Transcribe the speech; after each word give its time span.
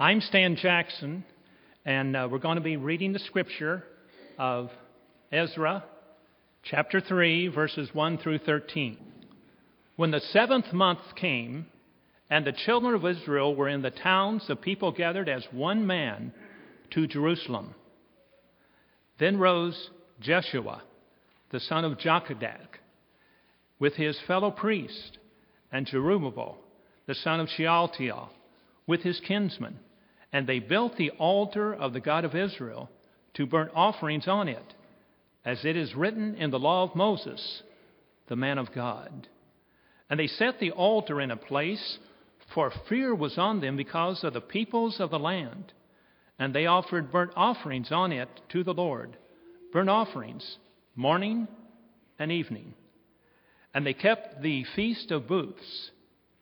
I'm 0.00 0.22
Stan 0.22 0.56
Jackson, 0.56 1.26
and 1.84 2.16
uh, 2.16 2.26
we're 2.32 2.38
going 2.38 2.56
to 2.56 2.62
be 2.62 2.78
reading 2.78 3.12
the 3.12 3.18
scripture 3.18 3.84
of 4.38 4.70
Ezra, 5.30 5.84
chapter 6.62 7.02
3, 7.02 7.48
verses 7.48 7.90
1 7.92 8.16
through 8.16 8.38
13. 8.38 8.96
When 9.96 10.10
the 10.10 10.20
seventh 10.20 10.72
month 10.72 11.00
came, 11.16 11.66
and 12.30 12.46
the 12.46 12.54
children 12.64 12.94
of 12.94 13.04
Israel 13.04 13.54
were 13.54 13.68
in 13.68 13.82
the 13.82 13.90
towns, 13.90 14.42
the 14.48 14.56
people 14.56 14.90
gathered 14.90 15.28
as 15.28 15.44
one 15.52 15.86
man 15.86 16.32
to 16.92 17.06
Jerusalem. 17.06 17.74
Then 19.18 19.38
rose 19.38 19.90
Jeshua, 20.18 20.82
the 21.50 21.60
son 21.60 21.84
of 21.84 21.98
Jozadak, 21.98 22.78
with 23.78 23.96
his 23.96 24.18
fellow 24.26 24.50
priest, 24.50 25.18
and 25.70 25.86
Zerubbabel, 25.86 26.56
the 27.06 27.14
son 27.14 27.38
of 27.38 27.50
Shealtiel, 27.50 28.30
with 28.86 29.02
his 29.02 29.20
kinsmen. 29.28 29.78
And 30.32 30.46
they 30.46 30.60
built 30.60 30.96
the 30.96 31.10
altar 31.10 31.74
of 31.74 31.92
the 31.92 32.00
God 32.00 32.24
of 32.24 32.34
Israel 32.34 32.88
to 33.34 33.46
burn 33.46 33.70
offerings 33.74 34.28
on 34.28 34.48
it, 34.48 34.74
as 35.44 35.64
it 35.64 35.76
is 35.76 35.94
written 35.94 36.34
in 36.36 36.50
the 36.50 36.58
law 36.58 36.84
of 36.84 36.94
Moses, 36.94 37.62
the 38.28 38.36
man 38.36 38.58
of 38.58 38.72
God. 38.72 39.28
And 40.08 40.18
they 40.18 40.26
set 40.26 40.60
the 40.60 40.72
altar 40.72 41.20
in 41.20 41.30
a 41.30 41.36
place, 41.36 41.98
for 42.54 42.72
fear 42.88 43.14
was 43.14 43.38
on 43.38 43.60
them 43.60 43.76
because 43.76 44.24
of 44.24 44.32
the 44.32 44.40
peoples 44.40 45.00
of 45.00 45.10
the 45.10 45.18
land. 45.18 45.72
And 46.38 46.54
they 46.54 46.66
offered 46.66 47.12
burnt 47.12 47.32
offerings 47.36 47.92
on 47.92 48.12
it 48.12 48.28
to 48.50 48.64
the 48.64 48.74
Lord, 48.74 49.16
burnt 49.72 49.90
offerings, 49.90 50.58
morning 50.96 51.46
and 52.18 52.32
evening. 52.32 52.74
And 53.72 53.86
they 53.86 53.94
kept 53.94 54.42
the 54.42 54.64
feast 54.74 55.10
of 55.10 55.28
booths, 55.28 55.90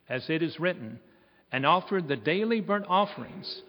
as 0.07 0.29
it 0.29 0.41
is 0.41 0.59
written, 0.59 0.99
and 1.51 1.65
offered 1.65 2.07
the 2.07 2.15
daily 2.15 2.61
burnt 2.61 2.85
offerings 2.87 3.61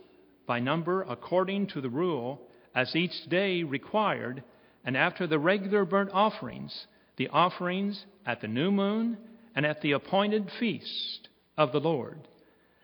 by 0.50 0.59
number 0.59 1.02
according 1.02 1.64
to 1.64 1.80
the 1.80 1.88
rule 1.88 2.40
as 2.74 2.96
each 2.96 3.24
day 3.29 3.62
required, 3.62 4.43
and 4.84 4.96
after 4.96 5.24
the 5.24 5.38
regular 5.38 5.84
burnt 5.84 6.10
offerings, 6.12 6.88
the 7.18 7.29
offerings 7.29 8.04
at 8.26 8.40
the 8.40 8.48
new 8.48 8.73
moon 8.73 9.16
and 9.54 9.65
at 9.65 9.80
the 9.80 9.92
appointed 9.92 10.51
feast 10.59 11.29
of 11.57 11.70
the 11.70 11.79
Lord, 11.79 12.26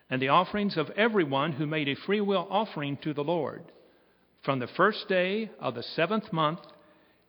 and 0.09 0.21
the 0.21 0.29
offerings 0.29 0.77
of 0.77 0.89
everyone 0.91 1.51
who 1.51 1.67
made 1.67 1.89
a 1.89 1.97
freewill 2.05 2.47
offering 2.49 2.97
to 3.03 3.13
the 3.13 3.25
Lord. 3.25 3.65
From 4.45 4.59
the 4.59 4.69
first 4.77 5.09
day 5.09 5.51
of 5.59 5.75
the 5.75 5.83
seventh 5.83 6.31
month, 6.31 6.59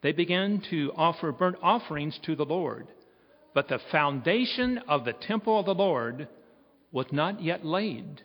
they 0.03 0.13
began 0.13 0.63
to 0.71 0.93
offer 0.97 1.33
burnt 1.33 1.57
offerings 1.61 2.17
to 2.27 2.37
the 2.37 2.45
Lord. 2.45 2.87
But 3.55 3.67
the 3.67 3.81
foundation 3.91 4.79
of 4.87 5.05
the 5.05 5.15
temple 5.15 5.59
of 5.59 5.67
the 5.67 5.75
Lord 5.75 6.29
was 6.93 7.07
not 7.11 7.43
yet 7.43 7.67
laid. 7.67 8.23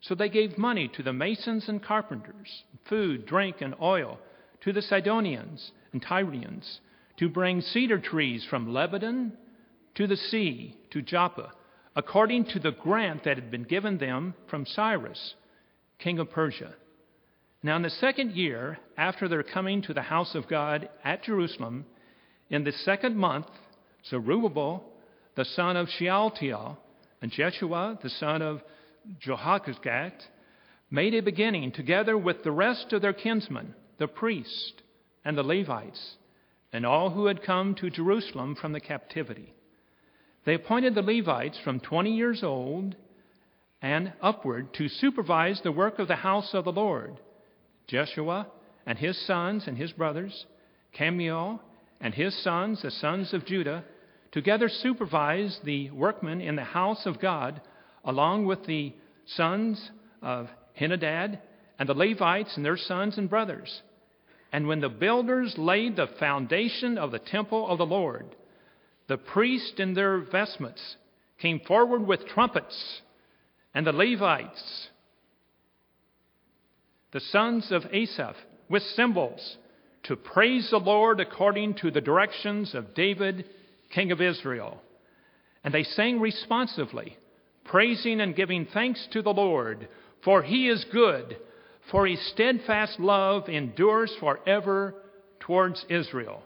So 0.00 0.14
they 0.14 0.28
gave 0.28 0.58
money 0.58 0.88
to 0.88 1.02
the 1.02 1.12
masons 1.12 1.68
and 1.68 1.82
carpenters, 1.82 2.62
food, 2.88 3.26
drink, 3.26 3.56
and 3.60 3.74
oil, 3.80 4.18
to 4.60 4.72
the 4.72 4.82
Sidonians 4.82 5.72
and 5.92 6.02
Tyrians, 6.02 6.80
to 7.18 7.28
bring 7.28 7.60
cedar 7.60 7.98
trees 7.98 8.44
from 8.48 8.72
Lebanon 8.72 9.32
to 9.96 10.06
the 10.06 10.16
sea, 10.16 10.76
to 10.90 11.02
Joppa, 11.02 11.50
according 11.96 12.44
to 12.46 12.60
the 12.60 12.70
grant 12.70 13.24
that 13.24 13.36
had 13.36 13.50
been 13.50 13.64
given 13.64 13.98
them 13.98 14.34
from 14.48 14.64
Cyrus, 14.66 15.34
king 15.98 16.20
of 16.20 16.30
Persia. 16.30 16.74
Now, 17.62 17.74
in 17.74 17.82
the 17.82 17.90
second 17.90 18.32
year 18.32 18.78
after 18.96 19.26
their 19.26 19.42
coming 19.42 19.82
to 19.82 19.94
the 19.94 20.02
house 20.02 20.36
of 20.36 20.48
God 20.48 20.88
at 21.02 21.24
Jerusalem, 21.24 21.86
in 22.50 22.62
the 22.62 22.70
second 22.70 23.16
month, 23.16 23.48
Zerubbabel, 24.08 24.84
the 25.34 25.44
son 25.44 25.76
of 25.76 25.88
Shealtiel, 25.88 26.78
and 27.20 27.32
Jeshua, 27.32 27.98
the 28.00 28.10
son 28.10 28.42
of 28.42 28.62
Jehozadak, 29.20 30.12
made 30.90 31.14
a 31.14 31.20
beginning 31.20 31.72
together 31.72 32.16
with 32.16 32.42
the 32.42 32.52
rest 32.52 32.92
of 32.92 33.02
their 33.02 33.12
kinsmen, 33.12 33.74
the 33.98 34.08
priests 34.08 34.74
and 35.24 35.36
the 35.36 35.42
Levites, 35.42 36.16
and 36.72 36.86
all 36.86 37.10
who 37.10 37.26
had 37.26 37.42
come 37.42 37.74
to 37.76 37.90
Jerusalem 37.90 38.54
from 38.54 38.72
the 38.72 38.80
captivity. 38.80 39.54
They 40.44 40.54
appointed 40.54 40.94
the 40.94 41.02
Levites 41.02 41.58
from 41.62 41.80
20 41.80 42.14
years 42.14 42.42
old 42.42 42.96
and 43.82 44.12
upward 44.20 44.72
to 44.74 44.88
supervise 44.88 45.60
the 45.62 45.72
work 45.72 45.98
of 45.98 46.08
the 46.08 46.16
house 46.16 46.54
of 46.54 46.64
the 46.64 46.72
Lord. 46.72 47.20
Jeshua 47.86 48.46
and 48.86 48.98
his 48.98 49.18
sons 49.26 49.64
and 49.66 49.76
his 49.76 49.92
brothers, 49.92 50.46
Kadmiel 50.92 51.60
and 52.00 52.14
his 52.14 52.34
sons, 52.42 52.82
the 52.82 52.90
sons 52.90 53.32
of 53.34 53.44
Judah, 53.44 53.84
together 54.32 54.68
supervised 54.68 55.64
the 55.64 55.90
workmen 55.90 56.40
in 56.40 56.56
the 56.56 56.64
house 56.64 57.06
of 57.06 57.20
God, 57.20 57.60
along 58.08 58.46
with 58.46 58.64
the 58.66 58.92
sons 59.26 59.90
of 60.22 60.48
Henadad 60.80 61.38
and 61.78 61.88
the 61.88 61.94
Levites 61.94 62.56
and 62.56 62.64
their 62.64 62.78
sons 62.78 63.18
and 63.18 63.28
brothers. 63.28 63.82
And 64.50 64.66
when 64.66 64.80
the 64.80 64.88
builders 64.88 65.54
laid 65.58 65.94
the 65.94 66.08
foundation 66.18 66.96
of 66.96 67.10
the 67.12 67.18
temple 67.18 67.68
of 67.68 67.76
the 67.76 67.86
Lord, 67.86 68.34
the 69.08 69.18
priests 69.18 69.74
in 69.78 69.92
their 69.92 70.18
vestments 70.18 70.96
came 71.40 71.60
forward 71.60 72.06
with 72.06 72.26
trumpets, 72.26 73.00
and 73.74 73.86
the 73.86 73.92
Levites, 73.92 74.88
the 77.12 77.20
sons 77.20 77.70
of 77.70 77.84
Asaph, 77.92 78.36
with 78.70 78.82
cymbals, 78.82 79.58
to 80.04 80.16
praise 80.16 80.68
the 80.70 80.78
Lord 80.78 81.20
according 81.20 81.74
to 81.74 81.90
the 81.90 82.00
directions 82.00 82.74
of 82.74 82.94
David 82.94 83.44
King 83.94 84.12
of 84.12 84.22
Israel. 84.22 84.80
And 85.62 85.74
they 85.74 85.84
sang 85.84 86.20
responsively, 86.20 87.18
praising 87.68 88.20
and 88.20 88.34
giving 88.34 88.66
thanks 88.66 89.06
to 89.12 89.22
the 89.22 89.30
Lord, 89.30 89.88
for 90.24 90.42
he 90.42 90.68
is 90.68 90.84
good, 90.92 91.36
for 91.90 92.06
his 92.06 92.20
steadfast 92.32 92.98
love 92.98 93.48
endures 93.48 94.14
forever 94.20 94.94
towards 95.40 95.84
Israel. 95.88 96.42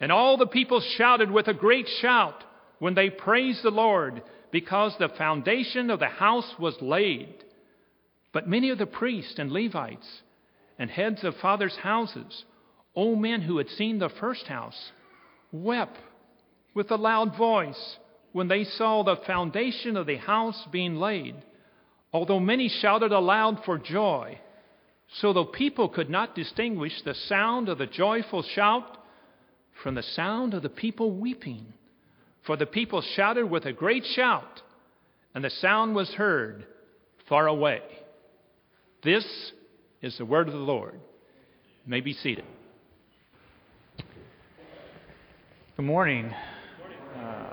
And 0.00 0.10
all 0.10 0.36
the 0.36 0.46
people 0.46 0.80
shouted 0.96 1.30
with 1.30 1.48
a 1.48 1.54
great 1.54 1.88
shout 2.00 2.42
when 2.78 2.94
they 2.94 3.10
praised 3.10 3.62
the 3.62 3.70
Lord, 3.70 4.22
because 4.50 4.94
the 4.98 5.08
foundation 5.08 5.90
of 5.90 6.00
the 6.00 6.08
house 6.08 6.54
was 6.58 6.76
laid. 6.80 7.34
But 8.32 8.48
many 8.48 8.70
of 8.70 8.78
the 8.78 8.86
priests 8.86 9.38
and 9.38 9.50
Levites 9.52 10.22
and 10.78 10.90
heads 10.90 11.22
of 11.24 11.36
fathers' 11.36 11.76
houses, 11.82 12.44
old 12.94 13.20
men 13.20 13.42
who 13.42 13.58
had 13.58 13.68
seen 13.68 13.98
the 13.98 14.10
first 14.20 14.46
house, 14.46 14.90
wept 15.52 15.96
with 16.74 16.90
a 16.90 16.96
loud 16.96 17.36
voice 17.36 17.96
when 18.32 18.48
they 18.48 18.64
saw 18.64 19.02
the 19.02 19.16
foundation 19.26 19.96
of 19.96 20.06
the 20.06 20.16
house 20.16 20.66
being 20.70 20.96
laid, 20.96 21.36
although 22.12 22.40
many 22.40 22.68
shouted 22.68 23.12
aloud 23.12 23.60
for 23.64 23.78
joy. 23.78 24.38
So 25.20 25.32
the 25.32 25.44
people 25.44 25.88
could 25.88 26.08
not 26.08 26.34
distinguish 26.34 26.92
the 27.04 27.14
sound 27.14 27.68
of 27.68 27.78
the 27.78 27.86
joyful 27.86 28.42
shout 28.54 28.98
from 29.82 29.94
the 29.94 30.02
sound 30.02 30.54
of 30.54 30.62
the 30.62 30.68
people 30.68 31.10
weeping. 31.10 31.66
For 32.46 32.56
the 32.56 32.66
people 32.66 33.02
shouted 33.14 33.48
with 33.48 33.66
a 33.66 33.72
great 33.72 34.04
shout, 34.16 34.62
and 35.34 35.44
the 35.44 35.50
sound 35.50 35.94
was 35.94 36.08
heard 36.10 36.66
far 37.28 37.46
away. 37.46 37.82
This 39.04 39.24
is 40.00 40.16
the 40.18 40.24
word 40.24 40.48
of 40.48 40.54
the 40.54 40.60
Lord. 40.60 40.94
You 41.84 41.90
may 41.90 42.00
be 42.00 42.14
seated. 42.14 42.44
Good 45.76 45.86
morning. 45.86 46.32
Uh, 47.16 47.51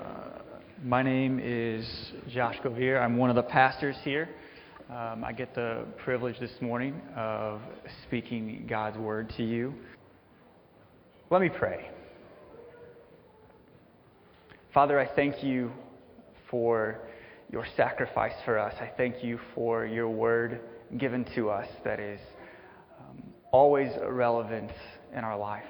my 0.82 1.02
name 1.02 1.38
is 1.42 1.86
Josh 2.28 2.56
Govere. 2.64 3.02
I'm 3.02 3.18
one 3.18 3.28
of 3.28 3.36
the 3.36 3.42
pastors 3.42 3.96
here. 4.02 4.30
Um, 4.88 5.22
I 5.24 5.32
get 5.32 5.54
the 5.54 5.84
privilege 6.02 6.38
this 6.40 6.52
morning 6.60 7.00
of 7.16 7.60
speaking 8.06 8.66
God's 8.68 8.96
word 8.96 9.30
to 9.36 9.44
you. 9.44 9.74
Let 11.28 11.42
me 11.42 11.50
pray. 11.50 11.90
Father, 14.72 14.98
I 14.98 15.06
thank 15.14 15.44
you 15.44 15.70
for 16.50 17.00
your 17.52 17.66
sacrifice 17.76 18.34
for 18.46 18.58
us. 18.58 18.74
I 18.80 18.90
thank 18.96 19.22
you 19.22 19.38
for 19.54 19.84
your 19.84 20.08
word 20.08 20.60
given 20.96 21.26
to 21.34 21.50
us 21.50 21.68
that 21.84 22.00
is 22.00 22.20
um, 22.98 23.22
always 23.52 23.90
relevant 24.08 24.70
in 25.14 25.24
our 25.24 25.36
life. 25.36 25.64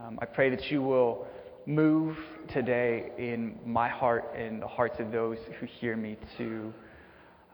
Um, 0.00 0.18
I 0.22 0.26
pray 0.26 0.48
that 0.50 0.70
you 0.70 0.80
will 0.80 1.26
move 1.66 2.16
today 2.52 3.10
in 3.18 3.58
my 3.64 3.88
heart 3.88 4.34
and 4.36 4.60
the 4.60 4.66
hearts 4.66 5.00
of 5.00 5.10
those 5.10 5.38
who 5.58 5.66
hear 5.66 5.96
me 5.96 6.16
to 6.36 6.72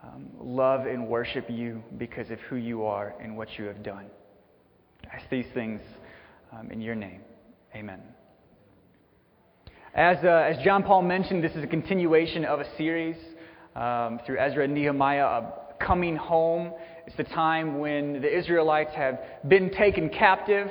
um, 0.03 0.29
love 0.39 0.85
and 0.85 1.07
worship 1.07 1.45
you 1.49 1.83
because 1.97 2.29
of 2.29 2.39
who 2.41 2.55
you 2.55 2.83
are 2.85 3.13
and 3.21 3.37
what 3.37 3.47
you 3.57 3.65
have 3.65 3.83
done. 3.83 4.05
I 5.11 5.15
ask 5.15 5.29
these 5.29 5.45
things 5.53 5.79
um, 6.51 6.71
in 6.71 6.81
your 6.81 6.95
name. 6.95 7.21
Amen. 7.75 8.01
As, 9.93 10.17
uh, 10.23 10.27
as 10.27 10.63
John 10.63 10.83
Paul 10.83 11.03
mentioned, 11.03 11.43
this 11.43 11.55
is 11.55 11.63
a 11.63 11.67
continuation 11.67 12.45
of 12.45 12.59
a 12.59 12.75
series 12.77 13.17
um, 13.75 14.19
through 14.25 14.39
Ezra 14.39 14.65
and 14.65 14.73
Nehemiah, 14.73 15.25
uh, 15.25 15.51
coming 15.79 16.15
home. 16.15 16.71
It's 17.07 17.15
the 17.15 17.23
time 17.23 17.79
when 17.79 18.21
the 18.21 18.37
Israelites 18.37 18.93
have 18.95 19.19
been 19.47 19.69
taken 19.69 20.09
captive 20.09 20.69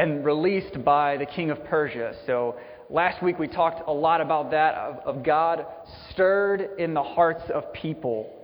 and 0.00 0.24
released 0.24 0.82
by 0.82 1.18
the 1.18 1.26
king 1.26 1.50
of 1.50 1.62
Persia. 1.64 2.14
So 2.24 2.56
last 2.88 3.22
week 3.22 3.38
we 3.38 3.46
talked 3.46 3.86
a 3.86 3.92
lot 3.92 4.22
about 4.22 4.50
that 4.50 4.74
of, 4.74 4.96
of 5.04 5.22
God 5.22 5.66
stirred 6.10 6.70
in 6.78 6.94
the 6.94 7.02
hearts 7.02 7.42
of 7.52 7.70
people 7.74 8.34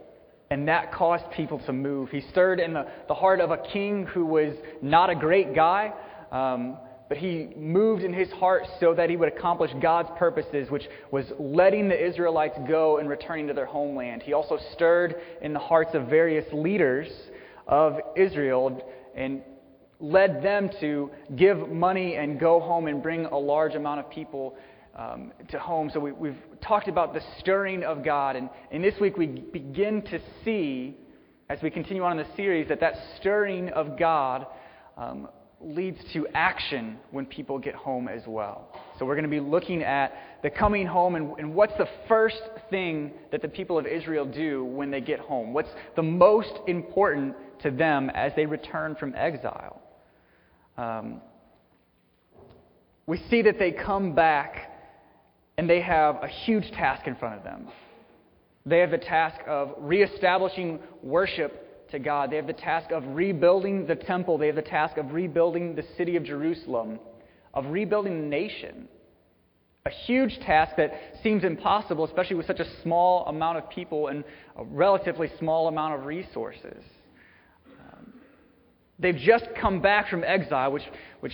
and 0.50 0.68
that 0.68 0.92
caused 0.92 1.24
people 1.30 1.58
to 1.60 1.72
move. 1.72 2.10
He 2.10 2.20
stirred 2.30 2.60
in 2.60 2.74
the, 2.74 2.86
the 3.08 3.14
heart 3.14 3.40
of 3.40 3.52
a 3.52 3.56
king 3.72 4.04
who 4.04 4.26
was 4.26 4.54
not 4.82 5.08
a 5.08 5.14
great 5.14 5.54
guy, 5.54 5.94
um, 6.30 6.76
but 7.08 7.16
he 7.16 7.48
moved 7.56 8.02
in 8.02 8.12
his 8.12 8.30
heart 8.32 8.64
so 8.78 8.92
that 8.92 9.08
he 9.08 9.16
would 9.16 9.32
accomplish 9.32 9.70
God's 9.80 10.10
purposes, 10.18 10.70
which 10.70 10.84
was 11.10 11.24
letting 11.38 11.88
the 11.88 12.06
Israelites 12.06 12.58
go 12.68 12.98
and 12.98 13.08
returning 13.08 13.46
to 13.46 13.54
their 13.54 13.64
homeland. 13.64 14.22
He 14.22 14.34
also 14.34 14.58
stirred 14.74 15.14
in 15.40 15.54
the 15.54 15.58
hearts 15.58 15.94
of 15.94 16.08
various 16.08 16.44
leaders 16.52 17.08
of 17.66 17.98
Israel 18.14 18.86
and 19.16 19.40
led 20.00 20.42
them 20.42 20.70
to 20.80 21.10
give 21.36 21.68
money 21.68 22.16
and 22.16 22.38
go 22.38 22.60
home 22.60 22.86
and 22.86 23.02
bring 23.02 23.26
a 23.26 23.38
large 23.38 23.74
amount 23.74 24.00
of 24.00 24.10
people 24.10 24.56
um, 24.94 25.32
to 25.48 25.58
home. 25.58 25.90
So 25.92 26.00
we, 26.00 26.28
have 26.28 26.38
talked 26.60 26.88
about 26.88 27.14
the 27.14 27.22
stirring 27.38 27.84
of 27.84 28.04
God. 28.04 28.36
And, 28.36 28.48
and 28.70 28.82
this 28.82 28.94
week 29.00 29.16
we 29.16 29.26
begin 29.26 30.02
to 30.02 30.20
see, 30.44 30.96
as 31.48 31.60
we 31.62 31.70
continue 31.70 32.02
on 32.02 32.18
in 32.18 32.26
the 32.26 32.36
series, 32.36 32.68
that 32.68 32.80
that 32.80 32.94
stirring 33.18 33.68
of 33.70 33.98
God 33.98 34.46
um, 34.96 35.28
leads 35.60 35.98
to 36.12 36.26
action 36.34 36.98
when 37.10 37.26
people 37.26 37.58
get 37.58 37.74
home 37.74 38.08
as 38.08 38.22
well. 38.26 38.68
So 38.98 39.06
we're 39.06 39.14
going 39.14 39.24
to 39.24 39.30
be 39.30 39.40
looking 39.40 39.82
at 39.82 40.12
the 40.42 40.50
coming 40.50 40.86
home 40.86 41.14
and, 41.14 41.38
and 41.38 41.54
what's 41.54 41.76
the 41.78 41.88
first 42.08 42.40
thing 42.70 43.12
that 43.32 43.42
the 43.42 43.48
people 43.48 43.78
of 43.78 43.86
Israel 43.86 44.26
do 44.26 44.64
when 44.64 44.90
they 44.90 45.00
get 45.00 45.18
home? 45.18 45.52
What's 45.52 45.70
the 45.94 46.02
most 46.02 46.52
important 46.66 47.34
to 47.62 47.70
them 47.70 48.10
as 48.10 48.32
they 48.36 48.46
return 48.46 48.96
from 48.96 49.14
exile? 49.14 49.82
Um, 50.76 51.20
we 53.06 53.18
see 53.30 53.42
that 53.42 53.58
they 53.58 53.72
come 53.72 54.14
back 54.14 54.72
and 55.56 55.70
they 55.70 55.80
have 55.80 56.22
a 56.22 56.28
huge 56.28 56.70
task 56.72 57.06
in 57.06 57.16
front 57.16 57.36
of 57.36 57.44
them. 57.44 57.68
They 58.66 58.80
have 58.80 58.90
the 58.90 58.98
task 58.98 59.40
of 59.46 59.74
reestablishing 59.78 60.80
worship 61.02 61.88
to 61.90 61.98
God. 61.98 62.30
They 62.30 62.36
have 62.36 62.48
the 62.48 62.52
task 62.52 62.90
of 62.90 63.04
rebuilding 63.06 63.86
the 63.86 63.94
temple. 63.94 64.38
They 64.38 64.48
have 64.48 64.56
the 64.56 64.62
task 64.62 64.96
of 64.96 65.12
rebuilding 65.12 65.76
the 65.76 65.84
city 65.96 66.16
of 66.16 66.24
Jerusalem, 66.24 66.98
of 67.54 67.66
rebuilding 67.66 68.22
the 68.22 68.26
nation. 68.26 68.88
A 69.86 69.90
huge 69.90 70.40
task 70.40 70.74
that 70.78 70.92
seems 71.22 71.44
impossible, 71.44 72.04
especially 72.04 72.34
with 72.34 72.46
such 72.46 72.58
a 72.58 72.66
small 72.82 73.24
amount 73.26 73.58
of 73.58 73.70
people 73.70 74.08
and 74.08 74.24
a 74.56 74.64
relatively 74.64 75.30
small 75.38 75.68
amount 75.68 75.94
of 75.94 76.06
resources. 76.06 76.82
They've 78.98 79.16
just 79.16 79.46
come 79.60 79.80
back 79.80 80.08
from 80.08 80.24
exile, 80.24 80.72
which, 80.72 80.84
which 81.20 81.32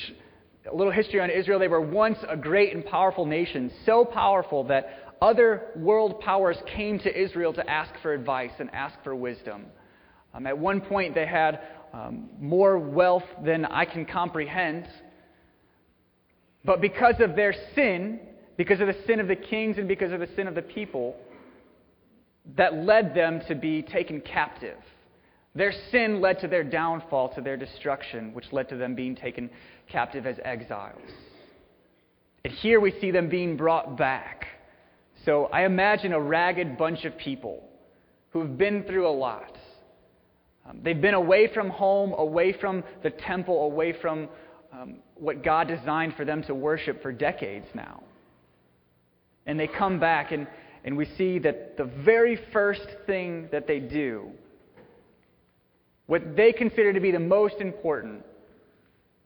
a 0.70 0.74
little 0.74 0.92
history 0.92 1.20
on 1.20 1.30
Israel. 1.30 1.58
They 1.58 1.68
were 1.68 1.80
once 1.80 2.18
a 2.28 2.36
great 2.36 2.74
and 2.74 2.84
powerful 2.84 3.26
nation, 3.26 3.70
so 3.86 4.04
powerful 4.04 4.64
that 4.64 5.14
other 5.20 5.68
world 5.76 6.20
powers 6.20 6.56
came 6.74 6.98
to 7.00 7.22
Israel 7.22 7.52
to 7.52 7.70
ask 7.70 7.92
for 8.02 8.12
advice 8.12 8.50
and 8.58 8.68
ask 8.74 8.96
for 9.04 9.14
wisdom. 9.14 9.66
Um, 10.34 10.46
at 10.46 10.58
one 10.58 10.80
point, 10.80 11.14
they 11.14 11.26
had 11.26 11.60
um, 11.92 12.30
more 12.40 12.78
wealth 12.78 13.24
than 13.44 13.64
I 13.64 13.84
can 13.84 14.04
comprehend. 14.04 14.88
But 16.64 16.80
because 16.80 17.16
of 17.20 17.36
their 17.36 17.54
sin, 17.74 18.20
because 18.56 18.80
of 18.80 18.86
the 18.86 18.96
sin 19.06 19.20
of 19.20 19.28
the 19.28 19.36
kings 19.36 19.78
and 19.78 19.86
because 19.86 20.12
of 20.12 20.20
the 20.20 20.28
sin 20.34 20.48
of 20.48 20.54
the 20.54 20.62
people, 20.62 21.16
that 22.56 22.74
led 22.74 23.14
them 23.14 23.40
to 23.46 23.54
be 23.54 23.82
taken 23.82 24.20
captive. 24.20 24.78
Their 25.54 25.72
sin 25.90 26.20
led 26.20 26.40
to 26.40 26.48
their 26.48 26.64
downfall, 26.64 27.34
to 27.34 27.40
their 27.40 27.56
destruction, 27.56 28.32
which 28.32 28.52
led 28.52 28.68
to 28.70 28.76
them 28.76 28.94
being 28.94 29.14
taken 29.14 29.50
captive 29.88 30.26
as 30.26 30.36
exiles. 30.44 31.10
And 32.44 32.52
here 32.52 32.80
we 32.80 32.92
see 33.00 33.10
them 33.10 33.28
being 33.28 33.56
brought 33.56 33.96
back. 33.96 34.46
So 35.24 35.46
I 35.46 35.64
imagine 35.64 36.12
a 36.12 36.20
ragged 36.20 36.76
bunch 36.78 37.04
of 37.04 37.16
people 37.16 37.68
who 38.30 38.40
have 38.40 38.56
been 38.56 38.82
through 38.84 39.06
a 39.06 39.12
lot. 39.12 39.56
Um, 40.68 40.80
they've 40.82 41.00
been 41.00 41.14
away 41.14 41.52
from 41.52 41.68
home, 41.68 42.12
away 42.16 42.52
from 42.52 42.82
the 43.02 43.10
temple, 43.10 43.64
away 43.64 43.92
from 43.92 44.28
um, 44.72 44.96
what 45.14 45.44
God 45.44 45.68
designed 45.68 46.14
for 46.16 46.24
them 46.24 46.42
to 46.44 46.54
worship 46.54 47.02
for 47.02 47.12
decades 47.12 47.66
now. 47.74 48.02
And 49.44 49.60
they 49.60 49.66
come 49.66 50.00
back, 50.00 50.32
and, 50.32 50.46
and 50.84 50.96
we 50.96 51.04
see 51.18 51.38
that 51.40 51.76
the 51.76 51.84
very 51.84 52.38
first 52.52 52.86
thing 53.06 53.48
that 53.52 53.66
they 53.66 53.80
do, 53.80 54.30
what 56.06 56.36
they 56.36 56.52
consider 56.52 56.92
to 56.92 57.00
be 57.00 57.10
the 57.10 57.18
most 57.18 57.56
important, 57.60 58.24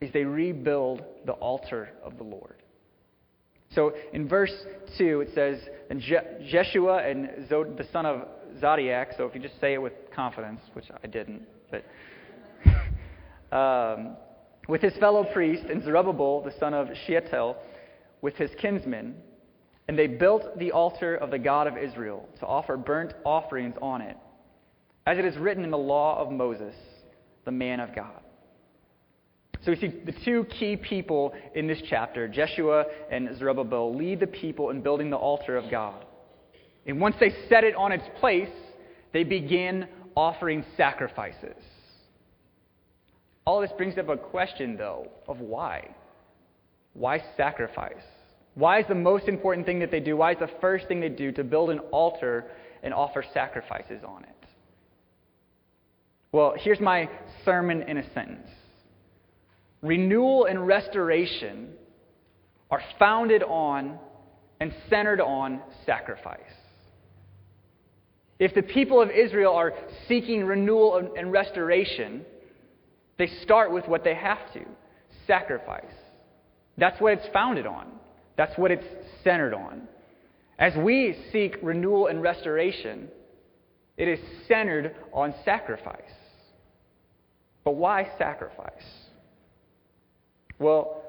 is 0.00 0.12
they 0.12 0.24
rebuild 0.24 1.02
the 1.24 1.32
altar 1.32 1.90
of 2.04 2.18
the 2.18 2.24
Lord. 2.24 2.62
So 3.70 3.92
in 4.12 4.28
verse 4.28 4.52
2, 4.98 5.22
it 5.22 5.30
says, 5.34 5.58
And 5.90 6.00
Je- 6.00 6.48
Jeshua 6.50 6.98
and 6.98 7.48
Zod- 7.48 7.76
the 7.76 7.86
son 7.92 8.06
of 8.06 8.28
Zodiac, 8.60 9.12
so 9.16 9.24
if 9.26 9.34
you 9.34 9.40
just 9.40 9.60
say 9.60 9.74
it 9.74 9.82
with 9.82 9.92
confidence, 10.14 10.60
which 10.74 10.86
I 11.02 11.06
didn't, 11.06 11.42
but 11.70 11.84
um, 13.56 14.16
with 14.68 14.82
his 14.82 14.94
fellow 14.96 15.24
priest, 15.24 15.64
and 15.64 15.82
Zerubbabel, 15.82 16.42
the 16.42 16.52
son 16.58 16.74
of 16.74 16.88
Shealtiel, 17.06 17.56
with 18.22 18.34
his 18.36 18.50
kinsmen, 18.60 19.14
and 19.88 19.98
they 19.98 20.06
built 20.06 20.58
the 20.58 20.72
altar 20.72 21.14
of 21.14 21.30
the 21.30 21.38
God 21.38 21.66
of 21.66 21.76
Israel 21.76 22.28
to 22.40 22.46
offer 22.46 22.76
burnt 22.76 23.14
offerings 23.24 23.74
on 23.80 24.00
it, 24.00 24.16
as 25.06 25.18
it 25.18 25.24
is 25.24 25.36
written 25.36 25.64
in 25.64 25.70
the 25.70 25.78
law 25.78 26.18
of 26.18 26.32
Moses, 26.32 26.74
the 27.44 27.52
man 27.52 27.80
of 27.80 27.94
God. 27.94 28.20
So 29.64 29.72
we 29.72 29.76
see 29.78 29.88
the 29.88 30.14
two 30.24 30.44
key 30.44 30.76
people 30.76 31.32
in 31.54 31.66
this 31.66 31.80
chapter, 31.88 32.28
Jeshua 32.28 32.84
and 33.10 33.36
Zerubbabel, 33.38 33.96
lead 33.96 34.20
the 34.20 34.26
people 34.26 34.70
in 34.70 34.82
building 34.82 35.10
the 35.10 35.16
altar 35.16 35.56
of 35.56 35.70
God. 35.70 36.04
And 36.86 37.00
once 37.00 37.16
they 37.18 37.30
set 37.48 37.64
it 37.64 37.74
on 37.74 37.92
its 37.92 38.04
place, 38.20 38.50
they 39.12 39.24
begin 39.24 39.88
offering 40.16 40.64
sacrifices. 40.76 41.56
All 43.44 43.60
this 43.60 43.72
brings 43.76 43.96
up 43.98 44.08
a 44.08 44.16
question, 44.16 44.76
though, 44.76 45.08
of 45.28 45.38
why. 45.40 45.94
Why 46.94 47.22
sacrifice? 47.36 47.94
Why 48.54 48.80
is 48.80 48.86
the 48.88 48.94
most 48.94 49.28
important 49.28 49.66
thing 49.66 49.80
that 49.80 49.90
they 49.90 50.00
do? 50.00 50.16
Why 50.16 50.32
is 50.32 50.38
the 50.38 50.50
first 50.60 50.88
thing 50.88 51.00
they 51.00 51.08
do 51.08 51.30
to 51.32 51.44
build 51.44 51.70
an 51.70 51.78
altar 51.90 52.44
and 52.82 52.94
offer 52.94 53.24
sacrifices 53.34 54.02
on 54.06 54.24
it? 54.24 54.35
Well, 56.36 56.52
here's 56.54 56.80
my 56.80 57.08
sermon 57.46 57.80
in 57.80 57.96
a 57.96 58.12
sentence 58.12 58.46
renewal 59.80 60.44
and 60.44 60.66
restoration 60.66 61.70
are 62.70 62.82
founded 62.98 63.42
on 63.42 63.98
and 64.60 64.74
centered 64.90 65.22
on 65.22 65.62
sacrifice. 65.86 66.40
If 68.38 68.54
the 68.54 68.60
people 68.60 69.00
of 69.00 69.08
Israel 69.10 69.54
are 69.54 69.72
seeking 70.08 70.44
renewal 70.44 71.10
and 71.16 71.32
restoration, 71.32 72.26
they 73.16 73.28
start 73.42 73.72
with 73.72 73.88
what 73.88 74.04
they 74.04 74.14
have 74.14 74.52
to 74.52 74.60
sacrifice. 75.26 75.84
That's 76.76 77.00
what 77.00 77.14
it's 77.14 77.28
founded 77.32 77.64
on, 77.64 77.86
that's 78.36 78.58
what 78.58 78.70
it's 78.70 78.84
centered 79.24 79.54
on. 79.54 79.88
As 80.58 80.76
we 80.76 81.16
seek 81.32 81.56
renewal 81.62 82.08
and 82.08 82.20
restoration, 82.20 83.08
it 83.96 84.06
is 84.06 84.18
centered 84.46 84.94
on 85.14 85.34
sacrifice. 85.42 86.02
But 87.66 87.74
why 87.74 88.08
sacrifice? 88.16 88.70
Well, 90.60 91.02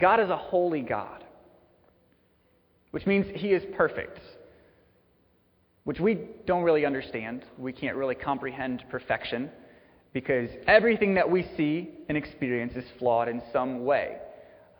God 0.00 0.18
is 0.18 0.30
a 0.30 0.36
holy 0.36 0.80
God, 0.80 1.22
which 2.92 3.04
means 3.04 3.26
He 3.34 3.48
is 3.48 3.62
perfect, 3.76 4.18
which 5.84 6.00
we 6.00 6.20
don't 6.46 6.62
really 6.62 6.86
understand. 6.86 7.44
We 7.58 7.70
can't 7.70 7.98
really 7.98 8.14
comprehend 8.14 8.82
perfection 8.90 9.50
because 10.14 10.48
everything 10.66 11.12
that 11.16 11.30
we 11.30 11.46
see 11.54 11.90
and 12.08 12.16
experience 12.16 12.72
is 12.74 12.86
flawed 12.98 13.28
in 13.28 13.42
some 13.52 13.84
way. 13.84 14.16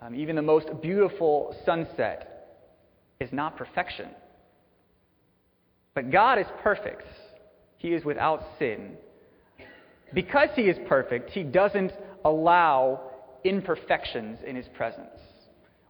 Um, 0.01 0.15
even 0.15 0.37
the 0.37 0.43
most 0.43 0.69
beautiful 0.81 1.55
sunset 1.67 2.63
is 3.21 3.31
not 3.31 3.59
perfection. 3.59 4.09
But 5.95 6.11
God 6.11 6.39
is 6.39 6.47
perfect, 6.63 7.05
He 7.77 7.89
is 7.89 8.07
without 8.07 8.43
sin. 8.59 8.97
Because 10.13 10.49
He 10.55 10.63
is 10.63 10.77
perfect, 10.89 11.31
He 11.31 11.43
doesn't 11.43 11.93
allow 12.25 13.11
imperfections 13.45 14.39
in 14.47 14.57
his 14.57 14.67
presence. 14.77 15.09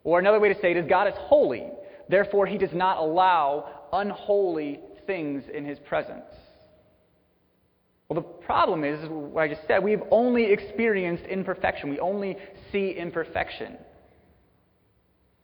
Or 0.05 0.19
another 0.19 0.41
way 0.41 0.53
to 0.53 0.61
say 0.61 0.71
it 0.71 0.77
is 0.77 0.87
God 0.89 1.09
is 1.09 1.15
holy, 1.17 1.69
therefore, 2.09 2.47
he 2.47 2.59
does 2.59 2.73
not 2.73 2.99
allow 2.99 3.89
unholy 3.93 4.81
things 5.07 5.45
in 5.53 5.65
his 5.65 5.79
presence. 5.81 6.25
Well, 8.09 8.21
the 8.21 8.45
problem 8.45 8.83
is, 8.83 8.99
what 9.09 9.43
I 9.43 9.49
just 9.49 9.67
said, 9.69 9.85
we've 9.85 10.03
only 10.11 10.53
experienced 10.53 11.25
imperfection. 11.25 11.91
We 11.91 12.01
only 12.01 12.37
see 12.73 12.91
imperfection. 12.91 13.77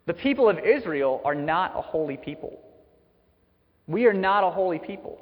The 0.06 0.14
people 0.14 0.48
of 0.48 0.58
Israel 0.58 1.20
are 1.24 1.34
not 1.34 1.72
a 1.76 1.82
holy 1.82 2.16
people. 2.16 2.58
We 3.86 4.06
are 4.06 4.12
not 4.12 4.42
a 4.42 4.50
holy 4.50 4.80
people. 4.80 5.20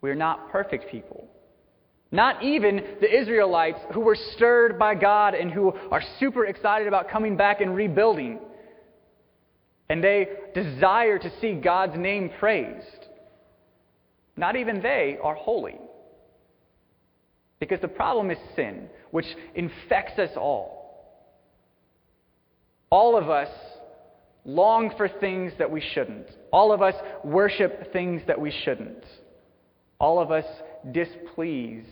We 0.00 0.10
are 0.10 0.14
not 0.14 0.50
perfect 0.50 0.90
people. 0.90 1.28
Not 2.12 2.42
even 2.42 2.76
the 3.00 3.20
Israelites 3.20 3.78
who 3.92 4.00
were 4.00 4.16
stirred 4.34 4.78
by 4.78 4.96
God 4.96 5.34
and 5.34 5.50
who 5.50 5.72
are 5.90 6.02
super 6.18 6.44
excited 6.44 6.88
about 6.88 7.08
coming 7.08 7.36
back 7.36 7.60
and 7.60 7.74
rebuilding. 7.74 8.40
And 9.88 10.02
they 10.02 10.28
desire 10.54 11.18
to 11.18 11.32
see 11.40 11.54
God's 11.54 11.96
name 11.96 12.30
praised. 12.38 13.06
not 14.36 14.56
even 14.56 14.80
they 14.82 15.18
are 15.22 15.34
holy. 15.34 15.78
Because 17.60 17.80
the 17.80 17.88
problem 17.88 18.30
is 18.30 18.38
sin, 18.56 18.88
which 19.10 19.26
infects 19.54 20.18
us 20.18 20.30
all. 20.36 20.80
All 22.88 23.16
of 23.16 23.28
us 23.28 23.50
long 24.44 24.92
for 24.96 25.08
things 25.08 25.52
that 25.58 25.70
we 25.70 25.82
shouldn't. 25.92 26.26
All 26.52 26.72
of 26.72 26.80
us 26.80 26.94
worship 27.22 27.92
things 27.92 28.22
that 28.26 28.40
we 28.40 28.50
shouldn't. 28.64 29.04
All 30.00 30.18
of 30.18 30.30
us 30.30 30.46
displease 30.90 31.84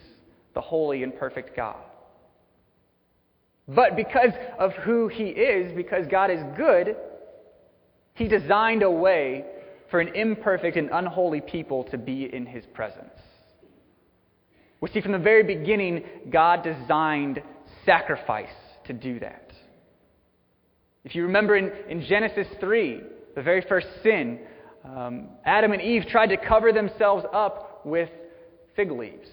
the 0.58 0.62
holy 0.62 1.04
and 1.04 1.16
perfect 1.16 1.54
God. 1.54 1.76
But 3.68 3.94
because 3.94 4.32
of 4.58 4.72
who 4.72 5.06
He 5.06 5.26
is, 5.26 5.72
because 5.76 6.04
God 6.10 6.32
is 6.32 6.40
good, 6.56 6.96
He 8.14 8.26
designed 8.26 8.82
a 8.82 8.90
way 8.90 9.44
for 9.88 10.00
an 10.00 10.16
imperfect 10.16 10.76
and 10.76 10.90
unholy 10.92 11.40
people 11.40 11.84
to 11.92 11.96
be 11.96 12.28
in 12.34 12.44
His 12.44 12.64
presence. 12.74 13.20
We 14.80 14.88
see 14.88 15.00
from 15.00 15.12
the 15.12 15.18
very 15.18 15.44
beginning, 15.44 16.02
God 16.28 16.64
designed 16.64 17.40
sacrifice 17.86 18.48
to 18.86 18.92
do 18.92 19.20
that. 19.20 19.52
If 21.04 21.14
you 21.14 21.22
remember 21.22 21.54
in, 21.54 21.70
in 21.88 22.04
Genesis 22.04 22.48
3, 22.58 23.00
the 23.36 23.42
very 23.42 23.64
first 23.68 23.86
sin, 24.02 24.40
um, 24.84 25.28
Adam 25.44 25.70
and 25.70 25.80
Eve 25.80 26.06
tried 26.08 26.30
to 26.30 26.36
cover 26.36 26.72
themselves 26.72 27.24
up 27.32 27.86
with 27.86 28.10
fig 28.74 28.90
leaves. 28.90 29.28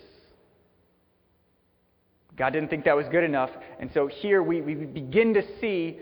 God 2.38 2.52
didn't 2.52 2.70
think 2.70 2.86
that 2.86 2.96
was 2.96 3.06
good 3.12 3.24
enough, 3.24 3.50
and 3.80 3.90
so 3.94 4.08
here 4.08 4.44
we, 4.44 4.62
we 4.62 4.74
begin 4.74 5.34
to 5.36 5.44
see 5.62 6.00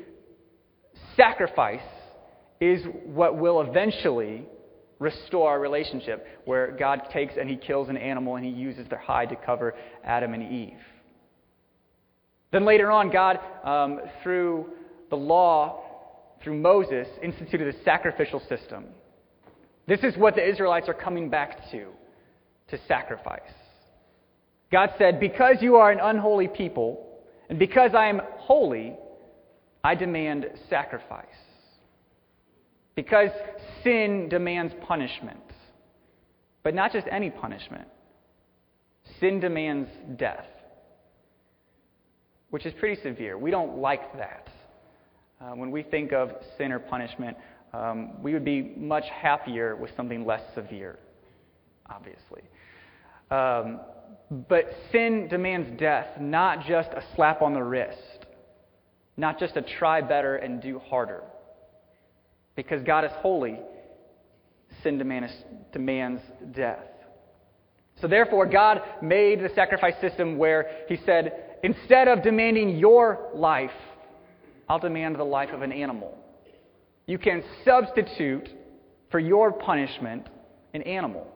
sacrifice 1.16 1.82
is 2.60 2.84
what 3.06 3.38
will 3.38 3.62
eventually 3.62 4.46
restore 5.00 5.50
our 5.50 5.60
relationship, 5.60 6.26
where 6.46 6.72
God 6.72 7.02
takes 7.12 7.36
and 7.40 7.50
He 7.50 7.58
kills 7.58 7.90
an 7.90 7.98
animal 7.98 8.36
and 8.36 8.46
He 8.46 8.52
uses 8.52 8.88
their 8.90 9.00
hide 9.00 9.30
to 9.30 9.36
cover 9.36 9.76
Adam 10.04 10.34
and 10.34 10.52
Eve. 10.52 10.80
Then 12.52 12.66
later 12.66 12.92
on, 12.92 13.12
God, 13.12 13.40
um, 13.64 14.00
through 14.22 14.70
the 15.10 15.16
law, 15.16 15.84
through 16.44 16.60
Moses, 16.60 17.08
instituted 17.22 17.76
a 17.76 17.84
sacrificial 17.84 18.42
system. 18.48 18.86
This 19.88 20.00
is 20.02 20.16
what 20.16 20.36
the 20.36 20.48
Israelites 20.48 20.88
are 20.88 20.94
coming 20.94 21.30
back 21.30 21.70
to 21.72 21.88
to 22.70 22.80
sacrifice. 22.88 23.42
God 24.74 24.90
said, 24.98 25.20
Because 25.20 25.58
you 25.62 25.76
are 25.76 25.92
an 25.92 26.00
unholy 26.02 26.48
people, 26.48 27.08
and 27.48 27.60
because 27.60 27.92
I 27.94 28.08
am 28.08 28.22
holy, 28.38 28.96
I 29.84 29.94
demand 29.94 30.48
sacrifice. 30.68 31.28
Because 32.96 33.30
sin 33.84 34.30
demands 34.30 34.74
punishment. 34.88 35.40
But 36.64 36.74
not 36.74 36.92
just 36.92 37.06
any 37.12 37.30
punishment, 37.30 37.88
sin 39.20 39.40
demands 39.40 39.90
death, 40.18 40.48
which 42.50 42.66
is 42.66 42.74
pretty 42.80 43.00
severe. 43.04 43.38
We 43.38 43.52
don't 43.52 43.78
like 43.78 44.18
that. 44.18 44.48
Uh, 45.40 45.52
when 45.52 45.70
we 45.70 45.84
think 45.84 46.14
of 46.14 46.32
sin 46.58 46.72
or 46.72 46.80
punishment, 46.80 47.38
um, 47.74 48.24
we 48.24 48.34
would 48.34 48.46
be 48.46 48.74
much 48.76 49.06
happier 49.14 49.76
with 49.76 49.92
something 49.96 50.26
less 50.26 50.42
severe, 50.56 50.98
obviously. 51.92 52.42
Um, 53.30 53.80
but 54.32 54.74
sin 54.92 55.28
demands 55.28 55.80
death, 55.80 56.08
not 56.20 56.66
just 56.66 56.90
a 56.90 57.04
slap 57.16 57.42
on 57.42 57.54
the 57.54 57.64
wrist, 57.64 58.26
not 59.18 59.40
just 59.40 59.56
a 59.58 59.62
try 59.62 60.02
better 60.02 60.36
and 60.36 60.62
do 60.62 60.80
harder. 60.80 61.24
Because 62.56 62.84
God 62.84 63.06
is 63.06 63.12
holy, 63.18 63.60
sin 64.82 64.98
demands, 64.98 65.34
demands 65.72 66.22
death. 66.56 66.86
So, 68.02 68.08
therefore, 68.08 68.46
God 68.48 68.82
made 69.02 69.40
the 69.40 69.50
sacrifice 69.54 69.94
system 70.02 70.38
where 70.38 70.84
He 70.88 70.98
said, 71.06 71.58
instead 71.64 72.08
of 72.08 72.24
demanding 72.24 72.78
your 72.78 73.30
life, 73.34 73.72
I'll 74.68 74.80
demand 74.80 75.16
the 75.18 75.24
life 75.24 75.50
of 75.50 75.62
an 75.62 75.72
animal. 75.72 76.18
You 77.06 77.18
can 77.18 77.44
substitute 77.66 78.50
for 79.12 79.20
your 79.20 79.52
punishment 79.52 80.28
an 80.74 80.82
animal, 80.84 81.28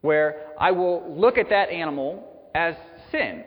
where 0.00 0.46
I 0.58 0.70
will 0.72 1.14
look 1.14 1.38
at 1.38 1.50
that 1.50 1.70
animal 1.70 2.26
as 2.54 2.74
sin. 3.10 3.44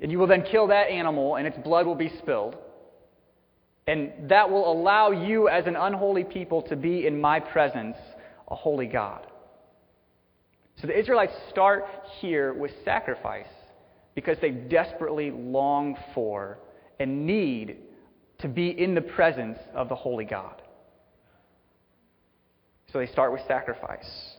And 0.00 0.12
you 0.12 0.18
will 0.18 0.26
then 0.26 0.42
kill 0.42 0.66
that 0.68 0.90
animal, 0.90 1.36
and 1.36 1.46
its 1.46 1.58
blood 1.58 1.86
will 1.86 1.94
be 1.94 2.12
spilled. 2.18 2.56
And 3.86 4.12
that 4.28 4.50
will 4.50 4.70
allow 4.70 5.10
you, 5.10 5.48
as 5.48 5.66
an 5.66 5.76
unholy 5.76 6.24
people, 6.24 6.62
to 6.62 6.76
be 6.76 7.06
in 7.06 7.20
my 7.20 7.40
presence, 7.40 7.96
a 8.48 8.54
holy 8.54 8.86
God. 8.86 9.26
So 10.80 10.86
the 10.86 10.98
Israelites 10.98 11.32
start 11.50 11.86
here 12.20 12.52
with 12.52 12.70
sacrifice 12.84 13.46
because 14.14 14.36
they 14.40 14.50
desperately 14.50 15.30
long 15.30 15.96
for 16.14 16.58
and 16.98 17.26
need 17.26 17.76
to 18.40 18.48
be 18.48 18.68
in 18.68 18.94
the 18.94 19.00
presence 19.00 19.58
of 19.74 19.88
the 19.88 19.94
holy 19.94 20.24
God. 20.24 20.60
So 22.92 22.98
they 22.98 23.06
start 23.06 23.32
with 23.32 23.40
sacrifice. 23.46 24.35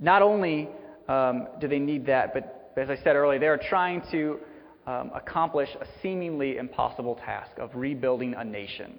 Not 0.00 0.22
only 0.22 0.68
um, 1.08 1.48
do 1.60 1.68
they 1.68 1.78
need 1.78 2.06
that, 2.06 2.34
but 2.34 2.72
as 2.76 2.90
I 2.90 2.96
said 2.96 3.16
earlier, 3.16 3.38
they 3.38 3.46
are 3.46 3.58
trying 3.58 4.02
to 4.10 4.38
um, 4.86 5.10
accomplish 5.14 5.70
a 5.80 5.86
seemingly 6.02 6.58
impossible 6.58 7.16
task 7.16 7.58
of 7.58 7.70
rebuilding 7.74 8.34
a 8.34 8.44
nation, 8.44 8.98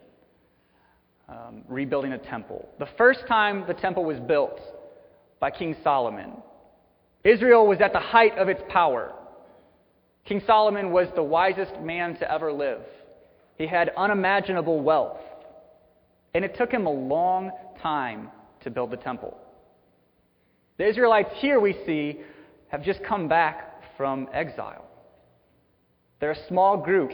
um, 1.29 1.63
rebuilding 1.67 2.13
a 2.13 2.17
temple. 2.17 2.67
The 2.79 2.87
first 2.97 3.21
time 3.27 3.65
the 3.67 3.73
temple 3.73 4.03
was 4.03 4.19
built 4.19 4.59
by 5.39 5.51
King 5.51 5.75
Solomon, 5.83 6.31
Israel 7.23 7.67
was 7.67 7.79
at 7.81 7.93
the 7.93 7.99
height 7.99 8.37
of 8.37 8.47
its 8.47 8.61
power. 8.69 9.13
King 10.25 10.41
Solomon 10.45 10.91
was 10.91 11.07
the 11.15 11.23
wisest 11.23 11.79
man 11.81 12.15
to 12.17 12.31
ever 12.31 12.51
live. 12.51 12.81
He 13.57 13.67
had 13.67 13.91
unimaginable 13.97 14.81
wealth. 14.81 15.19
And 16.33 16.43
it 16.45 16.55
took 16.55 16.71
him 16.71 16.85
a 16.85 16.91
long 16.91 17.51
time 17.81 18.29
to 18.61 18.69
build 18.69 18.91
the 18.91 18.97
temple. 18.97 19.37
The 20.77 20.87
Israelites 20.87 21.29
here 21.37 21.59
we 21.59 21.73
see 21.85 22.19
have 22.69 22.83
just 22.83 23.03
come 23.03 23.27
back 23.27 23.95
from 23.97 24.27
exile. 24.31 24.85
They're 26.19 26.31
a 26.31 26.47
small 26.47 26.77
group 26.77 27.11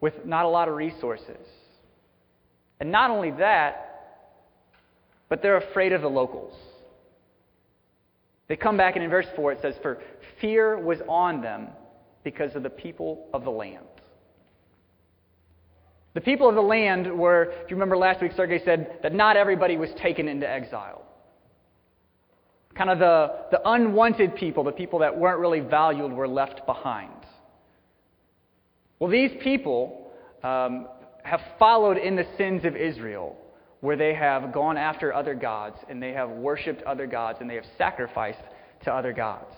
with 0.00 0.14
not 0.24 0.44
a 0.44 0.48
lot 0.48 0.68
of 0.68 0.74
resources. 0.74 1.46
And 2.80 2.90
not 2.90 3.10
only 3.10 3.30
that, 3.32 3.86
but 5.28 5.42
they're 5.42 5.58
afraid 5.58 5.92
of 5.92 6.00
the 6.00 6.08
locals. 6.08 6.54
They 8.48 8.56
come 8.56 8.76
back, 8.76 8.96
and 8.96 9.04
in 9.04 9.10
verse 9.10 9.26
4 9.36 9.52
it 9.52 9.58
says, 9.62 9.74
For 9.82 9.98
fear 10.40 10.78
was 10.78 10.98
on 11.08 11.42
them 11.42 11.68
because 12.24 12.54
of 12.56 12.62
the 12.62 12.70
people 12.70 13.28
of 13.32 13.44
the 13.44 13.50
land. 13.50 13.84
The 16.14 16.20
people 16.20 16.48
of 16.48 16.56
the 16.56 16.60
land 16.60 17.16
were, 17.16 17.52
if 17.62 17.70
you 17.70 17.76
remember 17.76 17.96
last 17.96 18.20
week, 18.20 18.32
Sergey 18.36 18.60
said 18.64 18.98
that 19.02 19.14
not 19.14 19.36
everybody 19.36 19.76
was 19.76 19.90
taken 20.02 20.26
into 20.26 20.48
exile. 20.48 21.04
Kind 22.80 22.88
of 22.88 22.98
the, 22.98 23.58
the 23.58 23.70
unwanted 23.70 24.36
people, 24.36 24.64
the 24.64 24.72
people 24.72 25.00
that 25.00 25.14
weren't 25.14 25.38
really 25.38 25.60
valued, 25.60 26.12
were 26.12 26.26
left 26.26 26.64
behind. 26.64 27.12
Well, 28.98 29.10
these 29.10 29.32
people 29.42 30.10
um, 30.42 30.88
have 31.22 31.42
followed 31.58 31.98
in 31.98 32.16
the 32.16 32.24
sins 32.38 32.64
of 32.64 32.76
Israel, 32.76 33.36
where 33.82 33.98
they 33.98 34.14
have 34.14 34.54
gone 34.54 34.78
after 34.78 35.12
other 35.12 35.34
gods, 35.34 35.76
and 35.90 36.02
they 36.02 36.12
have 36.14 36.30
worshiped 36.30 36.82
other 36.84 37.06
gods, 37.06 37.36
and 37.42 37.50
they 37.50 37.56
have 37.56 37.66
sacrificed 37.76 38.40
to 38.84 38.90
other 38.90 39.12
gods. 39.12 39.54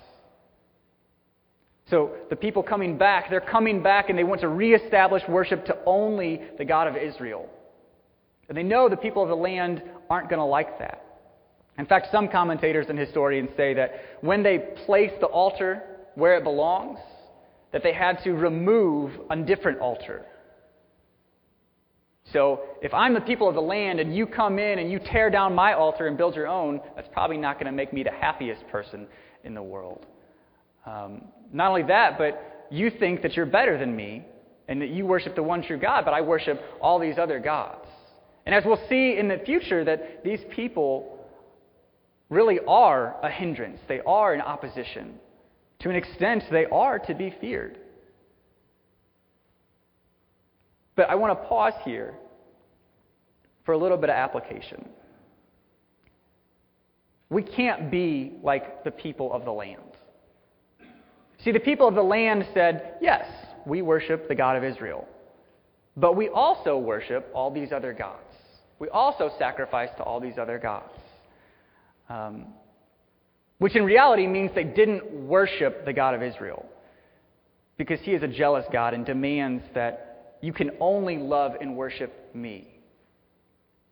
So 1.91 2.17
the 2.29 2.35
people 2.35 2.65
coming 2.65 2.99
back, 2.99 3.31
they're 3.31 3.41
coming 3.41 3.85
back 3.85 4.11
and 4.11 4.19
they 4.19 4.25
want 4.25 4.41
to 4.41 4.49
reestablish 4.49 5.23
worship 5.29 5.65
to 5.67 5.79
only 5.87 6.41
the 6.59 6.65
God 6.65 6.89
of 6.89 6.97
Israel. 6.97 7.49
And 8.49 8.59
they 8.59 8.65
know 8.65 8.89
the 8.89 8.97
people 8.97 9.23
of 9.23 9.29
the 9.29 9.37
land 9.37 9.81
aren't 10.11 10.29
going 10.29 10.41
to 10.41 10.45
like 10.45 10.81
that. 10.81 11.12
In 11.79 11.87
fact, 11.87 12.09
some 12.13 12.29
commentators 12.29 12.87
and 12.89 12.99
historians 12.99 13.51
say 13.57 13.75
that 13.75 13.93
when 14.21 14.43
they 14.43 14.59
placed 14.85 15.21
the 15.21 15.27
altar 15.27 15.83
where 16.15 16.37
it 16.37 16.45
belongs, 16.45 16.99
that 17.73 17.83
they 17.83 17.93
had 17.93 18.23
to 18.25 18.33
remove 18.33 19.13
a 19.31 19.37
different 19.37 19.81
altar. 19.81 20.27
So 22.33 22.61
if 22.83 22.95
I'm 22.95 23.15
the 23.15 23.21
people 23.21 23.49
of 23.49 23.55
the 23.55 23.63
land 23.63 24.01
and 24.01 24.15
you 24.15 24.27
come 24.27 24.59
in 24.59 24.79
and 24.79 24.91
you 24.91 24.99
tear 24.99 25.31
down 25.31 25.55
my 25.55 25.73
altar 25.73 26.07
and 26.07 26.17
build 26.17 26.37
your 26.37 26.47
own, 26.47 26.81
that's 26.95 27.09
probably 27.13 27.37
not 27.37 27.57
going 27.57 27.67
to 27.67 27.73
make 27.73 27.93
me 27.93 28.03
the 28.03 28.11
happiest 28.11 28.67
person 28.69 29.07
in 29.45 29.55
the 29.55 29.63
world. 29.63 30.07
Um, 30.87 31.25
not 31.53 31.69
only 31.69 31.83
that, 31.85 32.19
but 32.19 32.67
you 32.71 32.91
think 32.91 33.23
that 33.23 33.35
you're 33.35 33.47
better 33.47 33.79
than 33.79 33.95
me 33.95 34.25
and 34.69 34.81
that 34.81 34.91
you 34.91 35.05
worship 35.05 35.35
the 35.35 35.43
one 35.43 35.63
true 35.63 35.79
God, 35.79 36.05
but 36.05 36.15
I 36.15 36.21
worship 36.21 36.61
all 36.81 36.99
these 36.99 37.19
other 37.19 37.39
gods. 37.39 37.87
And 38.47 38.55
as 38.55 38.65
we'll 38.65 38.81
see 38.89 39.17
in 39.19 39.29
the 39.29 39.39
future, 39.45 39.85
that 39.85 40.25
these 40.25 40.41
people 40.51 41.12
really 42.33 42.59
are 42.67 43.17
a 43.23 43.31
hindrance, 43.31 43.79
they 43.89 44.01
are 44.07 44.35
in 44.35 44.41
opposition. 44.41 45.15
To 45.81 45.91
an 45.91 45.97
extent, 45.97 46.45
they 46.51 46.65
are 46.67 46.99
to 47.01 47.15
be 47.15 47.35
feared. 47.41 47.79
But 50.97 51.11
I 51.11 51.15
want 51.15 51.39
to 51.39 51.49
pause 51.49 51.75
here 51.85 52.15
for 53.65 53.73
a 53.73 53.79
little 53.79 53.99
bit 53.99 54.09
of 54.09 54.17
application. 54.17 54.89
We 57.29 57.43
can't 57.43 57.91
be 57.91 58.33
like 58.43 58.85
the 58.85 58.91
people 58.91 59.33
of 59.33 59.45
the 59.45 59.53
land. 59.53 59.81
See, 61.45 61.53
the 61.53 61.61
people 61.61 61.89
of 61.89 61.95
the 61.95 62.03
land 62.03 62.47
said, 62.55 62.95
Yes, 63.01 63.27
we 63.67 63.83
worship 63.83 64.29
the 64.29 64.35
God 64.35 64.57
of 64.57 64.65
Israel. 64.65 65.07
But 65.97 66.17
we 66.17 66.29
also 66.29 66.79
worship 66.79 67.31
all 67.35 67.51
these 67.51 67.73
other 67.73 67.93
gods. 67.93 68.21
We 68.79 68.89
also 68.89 69.31
sacrifice 69.39 69.91
to 69.99 70.03
all 70.03 70.21
these 70.21 70.39
other 70.39 70.59
gods. 70.59 70.93
Um, 72.13 72.47
which 73.59 73.77
in 73.77 73.85
reality 73.85 74.27
means 74.27 74.51
they 74.55 74.65
didn't 74.65 75.05
worship 75.29 75.85
the 75.85 75.93
God 75.93 76.15
of 76.15 76.23
Israel. 76.23 76.67
Because 77.77 78.01
he 78.01 78.11
is 78.13 78.23
a 78.23 78.29
jealous 78.29 78.67
God 78.73 78.93
and 78.93 79.07
demands 79.07 79.63
that 79.75 80.37
you 80.43 80.53
can 80.53 80.73
only 80.81 81.17
love 81.17 81.53
and 81.61 81.77
worship 81.77 82.13
me. 82.35 82.69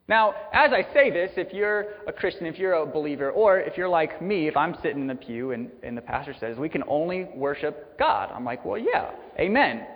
Now, 0.08 0.34
as 0.52 0.72
I 0.72 0.92
say 0.92 1.10
this, 1.10 1.30
if 1.36 1.54
you're 1.54 1.86
a 2.08 2.12
Christian, 2.12 2.46
if 2.46 2.58
you're 2.58 2.72
a 2.72 2.84
believer, 2.84 3.30
or 3.30 3.60
if 3.60 3.78
you're 3.78 3.88
like 3.88 4.20
me, 4.20 4.48
if 4.48 4.56
I'm 4.56 4.74
sitting 4.82 5.02
in 5.02 5.06
the 5.06 5.14
pew 5.14 5.52
and, 5.52 5.70
and 5.84 5.96
the 5.96 6.02
pastor 6.02 6.34
says, 6.40 6.58
we 6.58 6.68
can 6.68 6.82
only 6.88 7.28
worship 7.36 7.96
God, 7.96 8.30
I'm 8.34 8.44
like, 8.44 8.64
well, 8.64 8.76
yeah, 8.78 9.12
amen. 9.38 9.86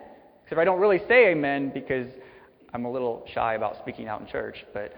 Except 0.44 0.60
I 0.60 0.64
don't 0.64 0.80
really 0.80 1.02
say 1.08 1.32
amen 1.32 1.72
because 1.74 2.06
I'm 2.72 2.84
a 2.84 2.92
little 2.92 3.26
shy 3.34 3.54
about 3.54 3.76
speaking 3.78 4.06
out 4.06 4.20
in 4.20 4.28
church. 4.28 4.64
But 4.72 4.92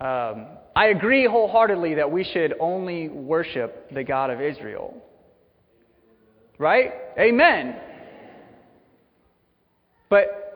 um, 0.00 0.46
I 0.74 0.86
agree 0.86 1.26
wholeheartedly 1.26 1.94
that 1.94 2.10
we 2.10 2.24
should 2.24 2.54
only 2.60 3.08
worship 3.08 3.92
the 3.92 4.02
God 4.02 4.30
of 4.30 4.40
Israel. 4.40 4.94
Right? 6.58 6.92
Amen. 7.18 7.76
But 10.08 10.50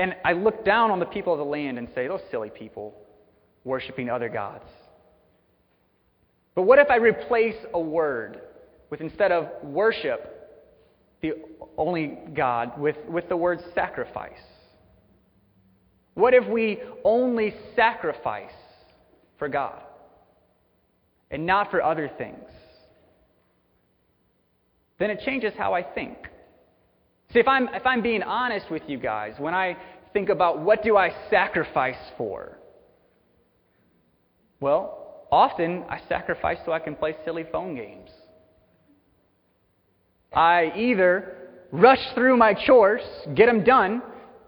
and 0.00 0.16
I 0.24 0.32
look 0.32 0.64
down 0.64 0.90
on 0.90 0.98
the 0.98 1.04
people 1.04 1.34
of 1.34 1.38
the 1.38 1.44
land 1.44 1.76
and 1.76 1.86
say, 1.94 2.08
those 2.08 2.22
silly 2.30 2.48
people 2.48 2.94
worshiping 3.64 4.08
other 4.08 4.30
gods. 4.30 4.64
But 6.54 6.62
what 6.62 6.78
if 6.78 6.88
I 6.88 6.96
replace 6.96 7.56
a 7.74 7.80
word 7.80 8.40
with 8.88 9.02
instead 9.02 9.30
of 9.30 9.48
worship, 9.62 10.48
the 11.20 11.32
only 11.76 12.18
God, 12.34 12.80
with, 12.80 12.96
with 13.08 13.28
the 13.28 13.36
word 13.36 13.60
sacrifice? 13.74 14.40
What 16.20 16.34
if 16.34 16.46
we 16.46 16.78
only 17.02 17.54
sacrifice 17.74 18.52
for 19.38 19.48
God 19.48 19.80
and 21.30 21.46
not 21.46 21.70
for 21.70 21.82
other 21.82 22.10
things? 22.18 22.44
Then 24.98 25.10
it 25.10 25.20
changes 25.24 25.54
how 25.56 25.72
I 25.72 25.82
think. 25.82 26.18
See, 27.32 27.38
if 27.38 27.48
I'm, 27.48 27.68
if 27.68 27.86
I'm 27.86 28.02
being 28.02 28.22
honest 28.22 28.70
with 28.70 28.82
you 28.86 28.98
guys, 28.98 29.32
when 29.38 29.54
I 29.54 29.78
think 30.12 30.28
about 30.28 30.60
what 30.60 30.82
do 30.82 30.98
I 30.98 31.10
sacrifice 31.30 31.96
for? 32.18 32.58
Well, 34.60 35.24
often 35.32 35.84
I 35.88 36.00
sacrifice 36.06 36.58
so 36.66 36.72
I 36.72 36.80
can 36.80 36.96
play 36.96 37.16
silly 37.24 37.46
phone 37.50 37.74
games. 37.76 38.10
I 40.34 40.70
either 40.76 41.48
rush 41.72 42.02
through 42.14 42.36
my 42.36 42.52
chores, 42.52 43.00
get 43.34 43.46
them 43.46 43.64
done. 43.64 44.02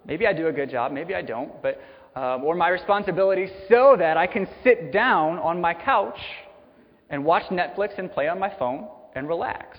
Maybe 0.07 0.27
I 0.27 0.33
do 0.33 0.49
a 0.49 0.53
good 0.53 0.71
job, 0.71 0.93
maybe 0.93 1.15
I 1.15 1.23
don't, 1.23 1.63
but 1.63 1.81
um, 2.15 2.45
or 2.45 2.55
my 2.55 2.69
responsibilities 2.69 3.51
so 3.69 3.97
that 3.99 4.17
I 4.17 4.27
can 4.27 4.47
sit 4.63 4.93
down 4.93 5.39
on 5.39 5.61
my 5.61 5.75
couch 5.75 6.19
and 7.09 7.25
watch 7.25 7.45
Netflix 7.45 7.99
and 7.99 8.11
play 8.11 8.29
on 8.29 8.39
my 8.39 8.53
phone 8.59 8.89
and 9.15 9.29
relax. 9.29 9.79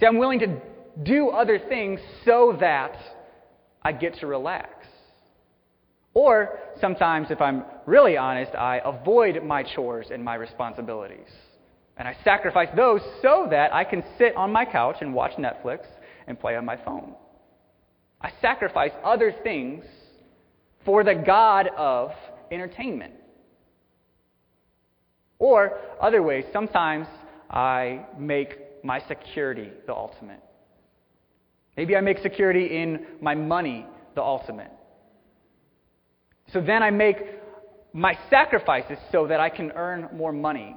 See, 0.00 0.06
I'm 0.06 0.18
willing 0.18 0.38
to 0.40 0.60
do 1.02 1.28
other 1.30 1.58
things 1.58 2.00
so 2.24 2.56
that 2.60 2.96
I 3.82 3.92
get 3.92 4.18
to 4.20 4.26
relax. 4.26 4.86
Or 6.14 6.58
sometimes, 6.80 7.30
if 7.30 7.40
I'm 7.40 7.64
really 7.86 8.16
honest, 8.16 8.54
I 8.54 8.80
avoid 8.84 9.42
my 9.44 9.62
chores 9.62 10.06
and 10.12 10.24
my 10.24 10.34
responsibilities. 10.34 11.28
And 11.96 12.08
I 12.08 12.16
sacrifice 12.24 12.68
those 12.76 13.00
so 13.22 13.46
that 13.50 13.72
I 13.74 13.84
can 13.84 14.02
sit 14.18 14.36
on 14.36 14.52
my 14.52 14.64
couch 14.64 14.96
and 15.00 15.12
watch 15.12 15.32
Netflix 15.32 15.80
and 16.26 16.38
play 16.38 16.56
on 16.56 16.64
my 16.64 16.76
phone. 16.76 17.14
I 18.20 18.32
sacrifice 18.40 18.92
other 19.04 19.32
things 19.42 19.84
for 20.84 21.04
the 21.04 21.14
God 21.14 21.68
of 21.76 22.10
entertainment. 22.50 23.14
Or 25.38 25.78
other 26.00 26.22
ways, 26.22 26.44
sometimes 26.52 27.06
I 27.50 28.06
make 28.18 28.84
my 28.84 29.00
security 29.06 29.70
the 29.86 29.94
ultimate. 29.94 30.42
Maybe 31.76 31.94
I 31.94 32.00
make 32.00 32.18
security 32.18 32.82
in 32.82 33.06
my 33.20 33.34
money 33.34 33.86
the 34.16 34.22
ultimate. 34.22 34.72
So 36.52 36.60
then 36.60 36.82
I 36.82 36.90
make 36.90 37.18
my 37.92 38.18
sacrifices 38.30 38.98
so 39.12 39.26
that 39.28 39.38
I 39.38 39.48
can 39.48 39.70
earn 39.72 40.08
more 40.12 40.32
money. 40.32 40.76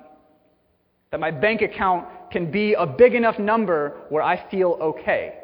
That 1.10 1.20
my 1.20 1.32
bank 1.32 1.62
account 1.62 2.08
can 2.32 2.52
be 2.52 2.74
a 2.74 2.86
big 2.86 3.16
enough 3.16 3.40
number 3.40 4.06
where 4.10 4.22
I 4.22 4.50
feel 4.50 4.78
okay. 4.82 5.41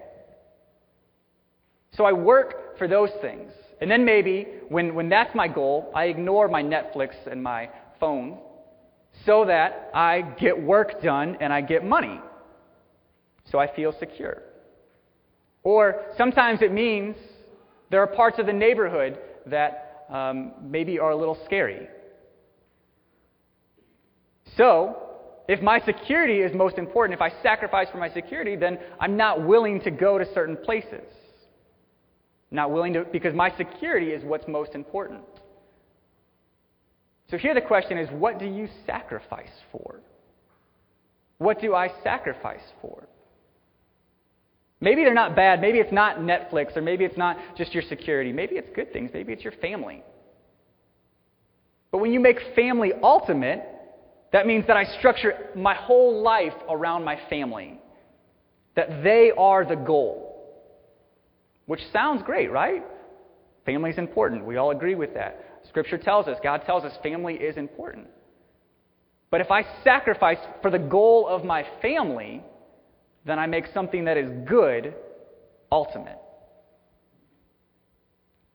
So 1.92 2.06
I 2.06 2.12
work 2.12 2.78
for 2.78 2.88
those 2.88 3.10
things. 3.22 3.52
And 3.80 3.90
then 3.90 4.06
maybe, 4.06 4.48
when, 4.70 4.96
when 4.96 5.10
that's 5.10 5.34
my 5.36 5.48
goal, 5.48 5.92
I 5.96 6.06
ignore 6.06 6.48
my 6.48 6.64
Netflix 6.64 7.12
and 7.30 7.42
my 7.42 7.70
phone 8.00 8.40
so 9.26 9.46
that 9.46 9.90
I 9.94 10.22
get 10.40 10.62
work 10.62 11.02
done 11.02 11.38
and 11.40 11.54
I 11.54 11.62
get 11.62 11.84
money. 11.84 12.20
So 13.52 13.60
I 13.60 13.74
feel 13.74 13.94
secure. 14.00 14.44
Or 15.64 16.06
sometimes 16.18 16.62
it 16.62 16.72
means 16.72 17.16
there 17.90 18.02
are 18.02 18.08
parts 18.08 18.40
of 18.40 18.46
the 18.46 18.54
neighborhood 18.54 19.20
that 19.46 20.06
um, 20.10 20.54
maybe 20.62 21.00
are 21.00 21.12
a 21.12 21.16
little 21.16 21.38
scary. 21.46 21.88
So, 24.56 25.04
if 25.48 25.62
my 25.62 25.80
security 25.82 26.40
is 26.40 26.54
most 26.54 26.78
important, 26.78 27.18
if 27.18 27.22
I 27.22 27.32
sacrifice 27.42 27.88
for 27.92 27.98
my 27.98 28.10
security, 28.10 28.56
then 28.56 28.80
I'm 29.00 29.16
not 29.16 29.46
willing 29.46 29.82
to 29.82 29.92
go 29.92 30.18
to 30.18 30.26
certain 30.34 30.58
places. 30.58 31.04
Not 32.50 32.72
willing 32.72 32.94
to, 32.94 33.04
because 33.04 33.34
my 33.34 33.56
security 33.58 34.12
is 34.12 34.24
what's 34.24 34.48
most 34.48 34.74
important. 34.74 35.22
So 37.30 37.38
here 37.38 37.54
the 37.54 37.62
question 37.62 37.98
is 37.98 38.10
what 38.12 38.40
do 38.40 38.46
you 38.46 38.70
sacrifice 38.86 39.52
for? 39.72 40.00
What 41.40 41.60
do 41.60 41.76
I 41.76 41.92
sacrifice 42.04 42.64
for? 42.82 43.08
Maybe 44.80 45.04
they're 45.04 45.14
not 45.14 45.36
bad. 45.36 45.60
Maybe 45.60 45.80
it's 45.80 45.92
not 45.92 46.18
Netflix, 46.18 46.78
or 46.78 46.82
maybe 46.82 47.04
it's 47.04 47.18
not 47.18 47.38
just 47.58 47.74
your 47.74 47.84
security. 47.84 48.32
Maybe 48.32 48.56
it's 48.56 48.70
good 48.76 48.94
things. 48.94 49.10
Maybe 49.14 49.34
it's 49.34 49.44
your 49.44 49.54
family. 49.54 50.04
But 51.92 52.00
when 52.00 52.12
you 52.12 52.20
make 52.20 52.38
family 52.56 52.94
ultimate, 53.02 53.64
that 54.32 54.46
means 54.46 54.68
that 54.68 54.78
I 54.78 54.86
structure 55.00 55.50
my 55.56 55.74
whole 55.74 56.22
life 56.22 56.54
around 56.70 57.04
my 57.04 57.20
family, 57.30 57.80
that 58.76 59.04
they 59.04 59.32
are 59.38 59.66
the 59.66 59.76
goal. 59.76 60.27
Which 61.68 61.82
sounds 61.94 62.24
great, 62.24 62.52
right? 62.52 62.84
Family 63.66 63.92
is 63.92 63.98
important. 63.98 64.46
We 64.46 64.58
all 64.58 64.72
agree 64.72 64.96
with 64.96 65.14
that. 65.14 65.62
Scripture 65.68 65.98
tells 65.98 66.28
us, 66.28 66.38
God 66.42 66.64
tells 66.66 66.84
us 66.84 66.94
family 67.04 67.36
is 67.36 67.58
important. 67.58 68.08
But 69.30 69.42
if 69.42 69.52
I 69.52 69.66
sacrifice 69.84 70.38
for 70.62 70.72
the 70.72 70.80
goal 70.80 71.28
of 71.28 71.44
my 71.44 71.66
family, 71.82 72.42
then 73.26 73.38
I 73.38 73.46
make 73.46 73.66
something 73.74 74.06
that 74.06 74.18
is 74.18 74.32
good 74.48 74.96
ultimate. 75.72 76.18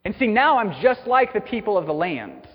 And 0.05 0.15
see, 0.19 0.27
now 0.27 0.59
I'm 0.59 0.83
just 0.83 1.07
like 1.07 1.35
the 1.35 1.41
people 1.41 1.77
of 1.77 1.87
the 1.87 1.93
land, 1.93 2.49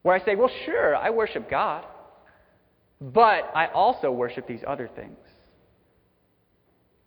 where 0.00 0.16
I 0.16 0.24
say, 0.24 0.34
well, 0.34 0.50
sure, 0.64 0.96
I 0.96 1.10
worship 1.10 1.50
God, 1.50 1.84
but 3.00 3.50
I 3.54 3.66
also 3.66 4.10
worship 4.10 4.48
these 4.48 4.62
other 4.66 4.88
things. 4.96 5.18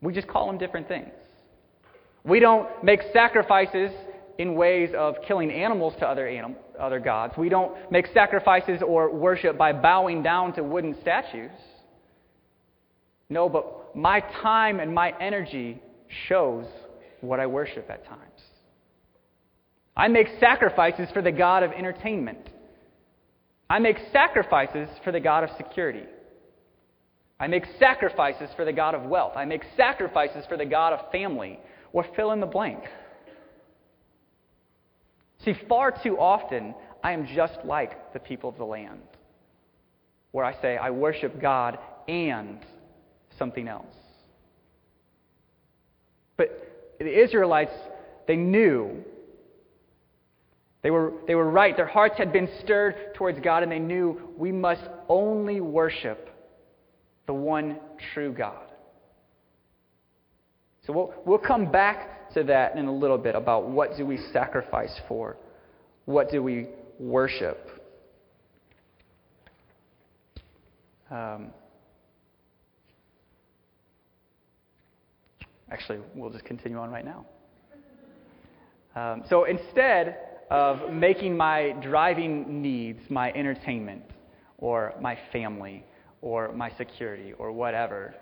We 0.02 0.14
just 0.14 0.28
call 0.28 0.46
them 0.46 0.60
different 0.60 0.88
things. 0.88 1.12
We 2.26 2.40
don't 2.40 2.68
make 2.84 3.02
sacrifices 3.14 3.92
in 4.38 4.56
ways 4.56 4.90
of 4.98 5.16
killing 5.28 5.52
animals 5.52 5.94
to 6.00 6.08
other, 6.08 6.28
anim- 6.28 6.56
other 6.80 7.00
gods. 7.00 7.36
We 7.38 7.50
don't 7.50 7.74
make 7.92 8.08
sacrifices 8.14 8.82
or 8.86 9.14
worship 9.14 9.58
by 9.58 9.72
bowing 9.74 10.24
down 10.24 10.54
to 10.54 10.64
wooden 10.64 10.96
statues. 11.02 11.52
No, 13.30 13.48
but 13.48 13.96
my 13.96 14.20
time 14.42 14.80
and 14.80 14.94
my 14.94 15.14
energy 15.20 15.82
shows 16.28 16.66
what 17.22 17.40
I 17.40 17.48
worship 17.48 17.90
at 17.90 18.06
times. 18.06 18.22
I 19.96 20.08
make 20.08 20.28
sacrifices 20.40 21.10
for 21.14 21.22
the 21.22 21.32
God 21.32 21.64
of 21.64 21.72
entertainment. 21.72 22.50
I 23.70 23.80
make 23.80 23.98
sacrifices 24.12 24.90
for 25.04 25.12
the 25.12 25.20
God 25.20 25.44
of 25.44 25.50
security. 25.58 26.04
I 27.40 27.48
make 27.48 27.64
sacrifices 27.80 28.50
for 28.56 28.66
the 28.66 28.74
God 28.74 28.96
of 28.96 29.04
wealth. 29.04 29.34
I 29.36 29.46
make 29.46 29.64
sacrifices 29.76 30.46
for 30.48 30.58
the 30.58 30.66
God 30.66 30.94
of 30.94 31.12
family, 31.12 31.60
or 31.96 32.06
fill 32.16 32.32
in 32.34 32.42
the 32.42 32.46
blank. 32.46 32.84
See, 35.44 35.56
far 35.70 35.92
too 36.04 36.20
often, 36.20 36.76
I 37.02 37.14
am 37.14 37.26
just 37.26 37.58
like 37.64 38.14
the 38.14 38.20
people 38.20 38.50
of 38.50 38.58
the 38.58 38.66
land, 38.66 39.08
where 40.32 40.44
I 40.44 40.60
say, 40.62 40.76
I 40.76 40.90
worship 40.92 41.40
God 41.40 41.80
and 42.08 42.60
something 43.40 43.68
else. 43.68 43.96
But 46.36 46.50
the 47.00 47.24
Israelites, 47.24 47.78
they 48.28 48.36
knew 48.36 49.04
They 50.84 50.92
were, 50.92 51.14
they 51.26 51.34
were 51.34 51.50
right. 51.50 51.76
Their 51.76 51.88
hearts 51.88 52.18
had 52.18 52.32
been 52.32 52.50
stirred 52.62 53.16
towards 53.16 53.40
God, 53.40 53.64
and 53.64 53.72
they 53.72 53.80
knew 53.80 54.34
we 54.38 54.52
must 54.52 54.84
only 55.10 55.60
worship 55.60 56.30
the 57.26 57.34
one 57.34 57.80
true 58.14 58.32
God. 58.32 58.65
So 60.86 60.94
we'll, 60.94 61.14
we'll 61.26 61.38
come 61.40 61.72
back 61.72 62.32
to 62.34 62.44
that 62.44 62.76
in 62.76 62.86
a 62.86 62.94
little 62.94 63.18
bit 63.18 63.36
about 63.36 63.68
what 63.68 63.98
do 63.98 64.06
we 64.06 64.18
sacrifice 64.32 64.94
for? 65.08 65.38
What 66.06 66.30
do 66.30 66.44
we 66.44 66.68
worship? 67.00 67.70
Um, 71.10 71.52
actually, 75.72 76.00
we'll 76.14 76.30
just 76.30 76.46
continue 76.46 76.78
on 76.78 76.92
right 76.92 77.06
now. 77.06 77.26
Um, 78.96 79.24
so 79.30 79.44
instead 79.46 80.18
of 80.50 80.94
making 80.94 81.36
my 81.36 81.76
driving 81.82 82.62
needs 82.62 83.00
my 83.10 83.32
entertainment 83.34 84.04
or 84.58 84.94
my 85.02 85.18
family 85.32 85.84
or 86.22 86.52
my 86.54 86.72
security 86.78 87.34
or 87.34 87.52
whatever, 87.52 88.16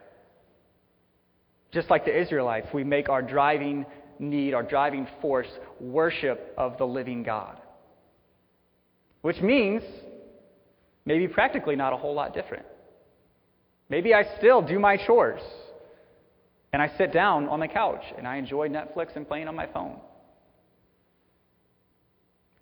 just 1.73 1.89
like 1.89 2.05
the 2.05 2.17
Israelites, 2.17 2.67
we 2.73 2.83
make 2.83 3.09
our 3.09 3.21
driving 3.21 3.85
need, 4.19 4.53
our 4.53 4.63
driving 4.63 5.07
force, 5.21 5.47
worship 5.79 6.53
of 6.57 6.77
the 6.77 6.85
living 6.85 7.23
God. 7.23 7.59
Which 9.21 9.41
means 9.41 9.81
maybe 11.05 11.27
practically 11.27 11.75
not 11.75 11.93
a 11.93 11.97
whole 11.97 12.13
lot 12.13 12.33
different. 12.33 12.65
Maybe 13.89 14.13
I 14.13 14.23
still 14.37 14.61
do 14.61 14.79
my 14.79 14.97
chores 14.97 15.41
and 16.71 16.81
I 16.81 16.91
sit 16.97 17.11
down 17.11 17.47
on 17.47 17.59
the 17.59 17.67
couch 17.67 18.03
and 18.17 18.27
I 18.27 18.37
enjoy 18.37 18.69
Netflix 18.69 19.15
and 19.15 19.27
playing 19.27 19.47
on 19.47 19.55
my 19.55 19.67
phone. 19.67 19.97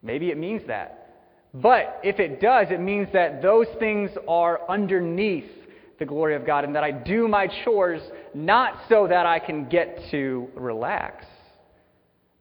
Maybe 0.01 0.29
it 0.29 0.37
means 0.37 0.61
that. 0.67 0.97
But 1.53 1.99
if 2.03 2.19
it 2.19 2.39
does, 2.39 2.67
it 2.69 2.79
means 2.79 3.09
that 3.13 3.41
those 3.41 3.67
things 3.79 4.09
are 4.27 4.61
underneath 4.69 5.49
the 6.01 6.05
glory 6.05 6.35
of 6.35 6.47
God 6.47 6.65
and 6.65 6.75
that 6.75 6.83
I 6.83 6.89
do 6.89 7.27
my 7.27 7.47
chores 7.63 8.01
not 8.33 8.73
so 8.89 9.07
that 9.07 9.27
I 9.27 9.37
can 9.37 9.69
get 9.69 9.99
to 10.09 10.49
relax, 10.55 11.25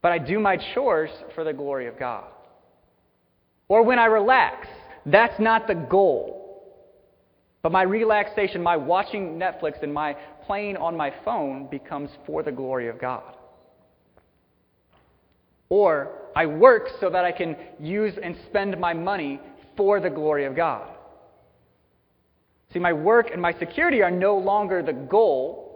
but 0.01 0.13
I 0.13 0.19
do 0.19 0.41
my 0.41 0.57
chores 0.73 1.11
for 1.35 1.45
the 1.45 1.53
glory 1.53 1.87
of 1.87 1.99
God. 1.99 2.25
Or 3.69 3.83
when 3.85 3.99
I 3.99 4.07
relax, 4.07 4.67
that's 5.05 5.39
not 5.39 5.67
the 5.67 5.75
goal. 5.75 6.39
But 7.63 7.71
my 7.71 7.83
relaxation, 7.83 8.63
my 8.63 8.79
watching 8.79 9.39
Netflix, 9.39 9.83
and 9.83 9.93
my 9.93 10.17
playing 10.47 10.79
on 10.79 10.97
my 10.97 11.13
phone 11.23 11.69
becomes 11.71 12.09
for 12.27 12.43
the 12.43 12.51
glory 12.51 12.89
of 12.89 12.99
God. 12.99 13.37
Or 15.69 16.13
I 16.35 16.47
work 16.47 16.89
so 16.99 17.11
that 17.11 17.27
I 17.27 17.33
can 17.33 17.57
use 17.79 18.15
and 18.21 18.35
spend 18.49 18.81
my 18.81 18.95
money 18.95 19.39
for 19.77 20.01
the 20.01 20.09
glory 20.09 20.47
of 20.47 20.57
God. 20.57 20.89
See, 22.73 22.79
my 22.79 22.93
work 22.93 23.31
and 23.33 23.43
my 23.43 23.53
security 23.59 24.03
are 24.03 24.11
no 24.11 24.37
longer 24.37 24.83
the 24.83 24.93
goal, 24.93 25.71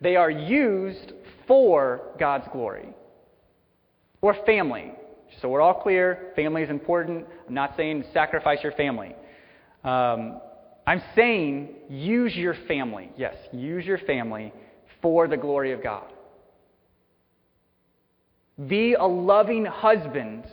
they 0.00 0.16
are 0.16 0.30
used 0.30 1.12
for 1.46 2.14
God's 2.18 2.46
glory. 2.52 2.88
Or 4.22 4.34
family. 4.46 4.92
So 5.40 5.48
we're 5.48 5.60
all 5.60 5.74
clear 5.74 6.32
family 6.34 6.62
is 6.62 6.70
important. 6.70 7.26
I'm 7.46 7.54
not 7.54 7.74
saying 7.76 8.04
sacrifice 8.12 8.58
your 8.62 8.72
family. 8.72 9.14
Um, 9.84 10.40
I'm 10.86 11.02
saying 11.14 11.68
use 11.88 12.34
your 12.34 12.54
family. 12.66 13.10
Yes, 13.16 13.34
use 13.52 13.84
your 13.84 13.98
family 13.98 14.52
for 15.02 15.28
the 15.28 15.36
glory 15.36 15.72
of 15.72 15.82
God. 15.82 16.06
Be 18.66 18.94
a 18.94 19.04
loving 19.04 19.66
husband 19.66 20.44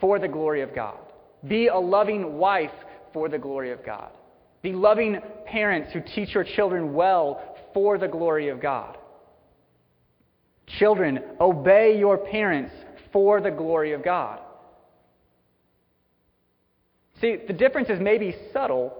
for 0.00 0.18
the 0.18 0.28
glory 0.28 0.62
of 0.62 0.74
God. 0.74 0.98
Be 1.46 1.66
a 1.66 1.76
loving 1.76 2.38
wife 2.38 2.70
for 3.12 3.28
the 3.28 3.38
glory 3.38 3.72
of 3.72 3.84
God. 3.84 4.10
Be 4.62 4.72
loving 4.72 5.18
parents 5.46 5.92
who 5.92 6.00
teach 6.00 6.34
your 6.34 6.44
children 6.44 6.92
well 6.92 7.56
for 7.72 7.98
the 7.98 8.08
glory 8.08 8.48
of 8.48 8.60
God. 8.60 8.96
Children, 10.78 11.20
obey 11.40 11.98
your 11.98 12.18
parents 12.18 12.72
for 13.12 13.40
the 13.40 13.50
glory 13.50 13.92
of 13.92 14.04
God. 14.04 14.40
See, 17.20 17.36
the 17.46 17.52
difference 17.52 17.88
is 17.90 18.00
maybe 18.00 18.34
subtle, 18.52 18.94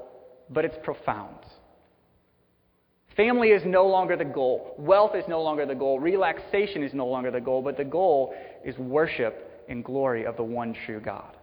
but 0.51 0.65
it's 0.65 0.77
profound. 0.83 1.37
Family 3.17 3.49
is 3.49 3.63
no 3.65 3.87
longer 3.87 4.17
the 4.17 4.25
goal. 4.25 4.75
Wealth 4.79 5.15
is 5.15 5.25
no 5.29 5.43
longer 5.43 5.67
the 5.67 5.75
goal. 5.75 6.01
Relaxation 6.01 6.83
is 6.83 6.95
no 6.95 7.07
longer 7.07 7.31
the 7.31 7.41
goal, 7.41 7.63
but 7.63 7.77
the 7.77 7.85
goal 7.85 8.35
is 8.65 8.77
worship 8.79 9.65
and 9.69 9.85
glory 9.85 10.25
of 10.25 10.37
the 10.37 10.43
one 10.43 10.75
true 10.87 11.01
God. 11.01 11.37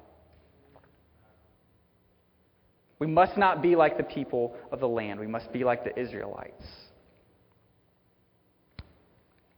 We 3.00 3.08
must 3.08 3.38
not 3.38 3.62
be 3.62 3.76
like 3.76 3.98
the 3.98 4.04
people 4.04 4.56
of 4.72 4.80
the 4.80 4.88
land. 4.88 5.20
We 5.20 5.28
must 5.28 5.52
be 5.54 5.64
like 5.64 5.84
the 5.84 5.98
Israelites. 6.00 6.64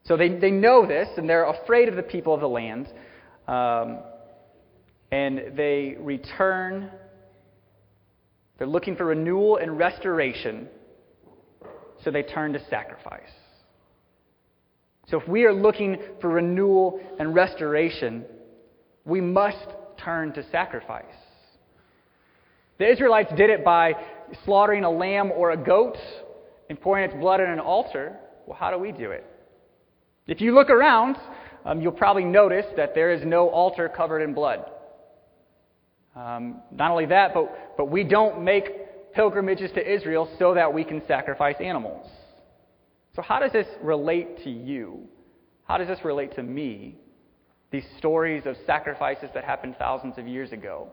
So 0.04 0.17
they, 0.17 0.39
they 0.39 0.52
know 0.52 0.86
this, 0.86 1.08
and 1.17 1.30
they're 1.30 1.45
afraid 1.45 1.88
of 1.88 1.95
the 1.95 2.04
people 2.04 2.34
of 2.34 2.41
the 2.41 2.49
land. 2.49 2.88
Um, 3.47 3.99
and 5.12 5.56
they 5.56 5.95
return. 5.99 6.91
They're 8.58 8.67
looking 8.67 8.95
for 8.95 9.06
renewal 9.06 9.58
and 9.58 9.78
restoration 9.78 10.67
so 12.04 12.12
they 12.12 12.23
turn 12.23 12.54
to 12.54 12.65
sacrifice. 12.69 13.21
So 15.08 15.19
if 15.19 15.28
we 15.28 15.43
are 15.45 15.54
looking 15.54 15.97
for 16.21 16.30
renewal 16.30 16.99
and 17.19 17.34
restoration, 17.34 18.25
we 19.06 19.21
must 19.21 19.67
turn 20.04 20.34
to 20.34 20.49
sacrifice. 20.49 21.06
The 22.80 22.89
Israelites 22.89 23.32
did 23.36 23.50
it 23.50 23.63
by 23.63 23.94
slaughtering 24.46 24.86
a 24.86 24.89
lamb 24.89 25.32
or 25.32 25.52
a 25.52 25.58
goat 25.58 25.98
and 26.70 26.80
pouring 26.80 27.04
its 27.04 27.13
blood 27.13 27.42
on 27.42 27.50
an 27.50 27.60
altar. 27.60 28.15
Well, 28.48 28.58
how 28.58 28.72
do 28.72 28.78
we 28.78 28.92
do 28.92 29.12
it? 29.12 29.26
If 30.28 30.39
you 30.39 30.56
look 30.56 30.70
around, 30.70 31.18
um, 31.65 31.82
you'll 31.82 31.92
probably 31.92 32.24
notice 32.24 32.65
that 32.78 32.96
there 32.96 33.12
is 33.12 33.26
no 33.26 33.50
altar 33.50 33.89
covered 33.89 34.22
in 34.22 34.34
blood. 34.34 34.63
Um, 36.15 36.62
not 36.72 36.92
only 36.92 37.06
that, 37.08 37.34
but, 37.34 37.76
but 37.78 37.86
we 37.92 38.04
don't 38.04 38.44
make 38.44 39.13
pilgrimages 39.13 39.72
to 39.74 39.94
Israel 39.94 40.30
so 40.39 40.54
that 40.54 40.74
we 40.74 40.84
can 40.84 41.02
sacrifice 41.08 41.56
animals. 41.60 42.10
So, 43.15 43.22
how 43.22 43.39
does 43.39 43.52
this 43.52 43.68
relate 43.82 44.44
to 44.44 44.50
you? 44.50 45.08
How 45.65 45.78
does 45.78 45.88
this 45.88 46.00
relate 46.06 46.36
to 46.36 46.44
me? 46.44 46.96
These 47.72 47.86
stories 47.98 48.44
of 48.46 48.56
sacrifices 48.65 49.30
that 49.34 49.44
happened 49.44 49.76
thousands 49.78 50.18
of 50.18 50.28
years 50.28 50.52
ago. 50.52 50.89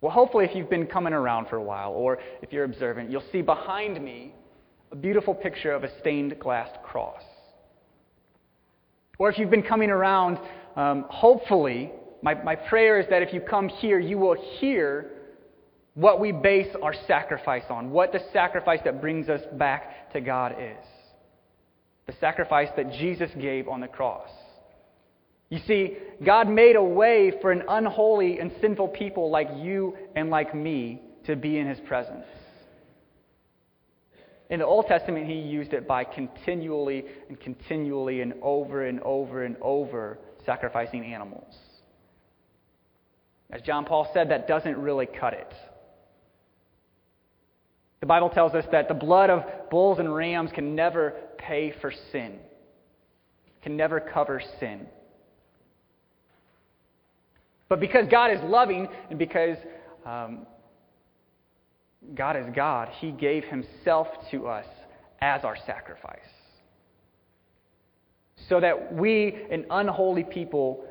Well, 0.00 0.12
hopefully, 0.12 0.46
if 0.46 0.54
you've 0.54 0.70
been 0.70 0.86
coming 0.86 1.12
around 1.12 1.48
for 1.48 1.56
a 1.56 1.62
while, 1.62 1.92
or 1.92 2.18
if 2.40 2.52
you're 2.52 2.64
observant, 2.64 3.10
you'll 3.10 3.24
see 3.32 3.42
behind 3.42 4.02
me 4.02 4.34
a 4.92 4.96
beautiful 4.96 5.34
picture 5.34 5.72
of 5.72 5.84
a 5.84 5.98
stained 6.00 6.38
glass 6.38 6.70
cross. 6.82 7.22
Or 9.18 9.30
if 9.30 9.38
you've 9.38 9.50
been 9.50 9.62
coming 9.62 9.90
around, 9.90 10.38
um, 10.76 11.04
hopefully, 11.10 11.92
my, 12.22 12.34
my 12.42 12.56
prayer 12.56 12.98
is 12.98 13.06
that 13.10 13.22
if 13.22 13.34
you 13.34 13.40
come 13.40 13.68
here, 13.68 13.98
you 13.98 14.16
will 14.16 14.36
hear 14.58 15.10
what 15.94 16.18
we 16.18 16.32
base 16.32 16.74
our 16.82 16.94
sacrifice 17.06 17.64
on, 17.68 17.90
what 17.90 18.12
the 18.12 18.22
sacrifice 18.32 18.80
that 18.84 19.00
brings 19.02 19.28
us 19.28 19.42
back 19.58 20.10
to 20.14 20.20
God 20.20 20.56
is. 20.58 20.86
The 22.06 22.14
sacrifice 22.20 22.68
that 22.76 22.92
Jesus 22.92 23.30
gave 23.38 23.68
on 23.68 23.80
the 23.80 23.88
cross. 23.88 24.30
You 25.50 25.58
see, 25.66 25.96
God 26.24 26.48
made 26.48 26.76
a 26.76 26.82
way 26.82 27.32
for 27.42 27.50
an 27.50 27.64
unholy 27.68 28.38
and 28.38 28.52
sinful 28.60 28.88
people 28.88 29.30
like 29.30 29.48
you 29.56 29.96
and 30.14 30.30
like 30.30 30.54
me 30.54 31.02
to 31.26 31.34
be 31.34 31.58
in 31.58 31.66
His 31.66 31.80
presence. 31.80 32.24
In 34.48 34.60
the 34.60 34.66
Old 34.66 34.86
Testament, 34.86 35.26
He 35.26 35.34
used 35.34 35.72
it 35.72 35.88
by 35.88 36.04
continually 36.04 37.04
and 37.28 37.38
continually 37.38 38.20
and 38.20 38.34
over 38.42 38.86
and 38.86 39.00
over 39.00 39.44
and 39.44 39.56
over 39.60 40.18
sacrificing 40.46 41.04
animals. 41.12 41.54
As 43.50 43.60
John 43.62 43.84
Paul 43.84 44.08
said, 44.14 44.30
that 44.30 44.46
doesn't 44.46 44.78
really 44.78 45.06
cut 45.06 45.34
it. 45.34 45.52
The 47.98 48.06
Bible 48.06 48.30
tells 48.30 48.54
us 48.54 48.64
that 48.70 48.86
the 48.86 48.94
blood 48.94 49.30
of 49.30 49.44
bulls 49.68 49.98
and 49.98 50.14
rams 50.14 50.50
can 50.54 50.76
never 50.76 51.14
pay 51.38 51.74
for 51.80 51.92
sin, 52.12 52.38
can 53.62 53.76
never 53.76 53.98
cover 53.98 54.40
sin. 54.60 54.86
But 57.70 57.78
because 57.78 58.06
God 58.10 58.32
is 58.32 58.40
loving 58.42 58.88
and 59.08 59.18
because 59.18 59.56
um, 60.04 60.44
God 62.14 62.36
is 62.36 62.44
God, 62.54 62.88
He 62.98 63.12
gave 63.12 63.44
Himself 63.44 64.08
to 64.32 64.48
us 64.48 64.66
as 65.22 65.44
our 65.44 65.56
sacrifice. 65.64 66.18
So 68.48 68.58
that 68.58 68.92
we, 68.92 69.36
an 69.52 69.66
unholy 69.70 70.24
people, 70.24 70.84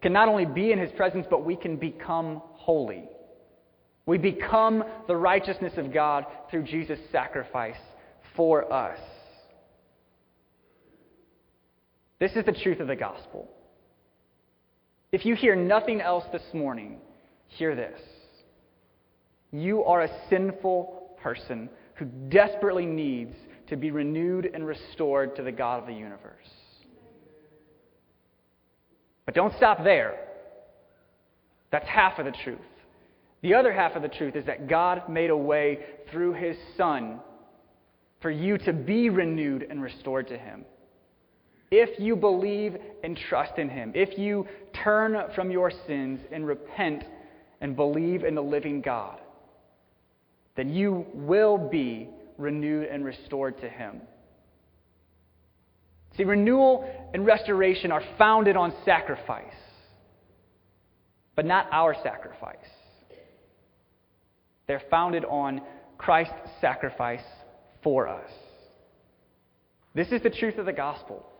can 0.00 0.14
not 0.14 0.26
only 0.26 0.46
be 0.46 0.72
in 0.72 0.78
His 0.78 0.90
presence, 0.92 1.26
but 1.28 1.44
we 1.44 1.54
can 1.54 1.76
become 1.76 2.40
holy. 2.54 3.04
We 4.06 4.16
become 4.16 4.82
the 5.06 5.16
righteousness 5.16 5.74
of 5.76 5.92
God 5.92 6.24
through 6.50 6.62
Jesus' 6.62 6.98
sacrifice 7.12 7.76
for 8.34 8.72
us. 8.72 8.98
This 12.18 12.32
is 12.36 12.46
the 12.46 12.52
truth 12.52 12.80
of 12.80 12.86
the 12.86 12.96
gospel. 12.96 13.50
If 15.12 15.26
you 15.26 15.34
hear 15.34 15.54
nothing 15.54 16.00
else 16.00 16.24
this 16.32 16.42
morning, 16.54 16.96
hear 17.48 17.76
this. 17.76 18.00
You 19.52 19.84
are 19.84 20.02
a 20.02 20.10
sinful 20.30 21.18
person 21.22 21.68
who 21.96 22.06
desperately 22.06 22.86
needs 22.86 23.36
to 23.68 23.76
be 23.76 23.90
renewed 23.90 24.50
and 24.52 24.66
restored 24.66 25.36
to 25.36 25.42
the 25.42 25.52
God 25.52 25.80
of 25.80 25.86
the 25.86 25.92
universe. 25.92 26.48
But 29.26 29.34
don't 29.34 29.54
stop 29.56 29.84
there. 29.84 30.18
That's 31.70 31.86
half 31.86 32.18
of 32.18 32.24
the 32.24 32.34
truth. 32.42 32.58
The 33.42 33.54
other 33.54 33.72
half 33.72 33.94
of 33.96 34.02
the 34.02 34.08
truth 34.08 34.34
is 34.34 34.46
that 34.46 34.66
God 34.66 35.08
made 35.10 35.30
a 35.30 35.36
way 35.36 35.80
through 36.10 36.32
his 36.32 36.56
Son 36.78 37.20
for 38.22 38.30
you 38.30 38.56
to 38.58 38.72
be 38.72 39.10
renewed 39.10 39.66
and 39.68 39.82
restored 39.82 40.28
to 40.28 40.38
him. 40.38 40.64
If 41.74 41.98
you 41.98 42.16
believe 42.16 42.76
and 43.02 43.16
trust 43.16 43.58
in 43.58 43.70
him, 43.70 43.92
if 43.94 44.18
you 44.18 44.46
turn 44.84 45.16
from 45.34 45.50
your 45.50 45.72
sins 45.86 46.20
and 46.30 46.46
repent 46.46 47.02
and 47.62 47.74
believe 47.74 48.24
in 48.24 48.34
the 48.34 48.42
living 48.42 48.82
God, 48.82 49.18
then 50.54 50.68
you 50.68 51.06
will 51.14 51.56
be 51.56 52.10
renewed 52.36 52.88
and 52.88 53.02
restored 53.06 53.58
to 53.62 53.70
him. 53.70 54.02
See, 56.18 56.24
renewal 56.24 56.86
and 57.14 57.24
restoration 57.24 57.90
are 57.90 58.02
founded 58.18 58.54
on 58.54 58.74
sacrifice, 58.84 59.54
but 61.34 61.46
not 61.46 61.68
our 61.72 61.94
sacrifice. 62.02 62.58
They're 64.66 64.82
founded 64.90 65.24
on 65.24 65.62
Christ's 65.96 66.34
sacrifice 66.60 67.24
for 67.82 68.08
us. 68.08 68.30
This 69.94 70.08
is 70.12 70.22
the 70.22 70.28
truth 70.28 70.58
of 70.58 70.66
the 70.66 70.72
gospel. 70.74 71.31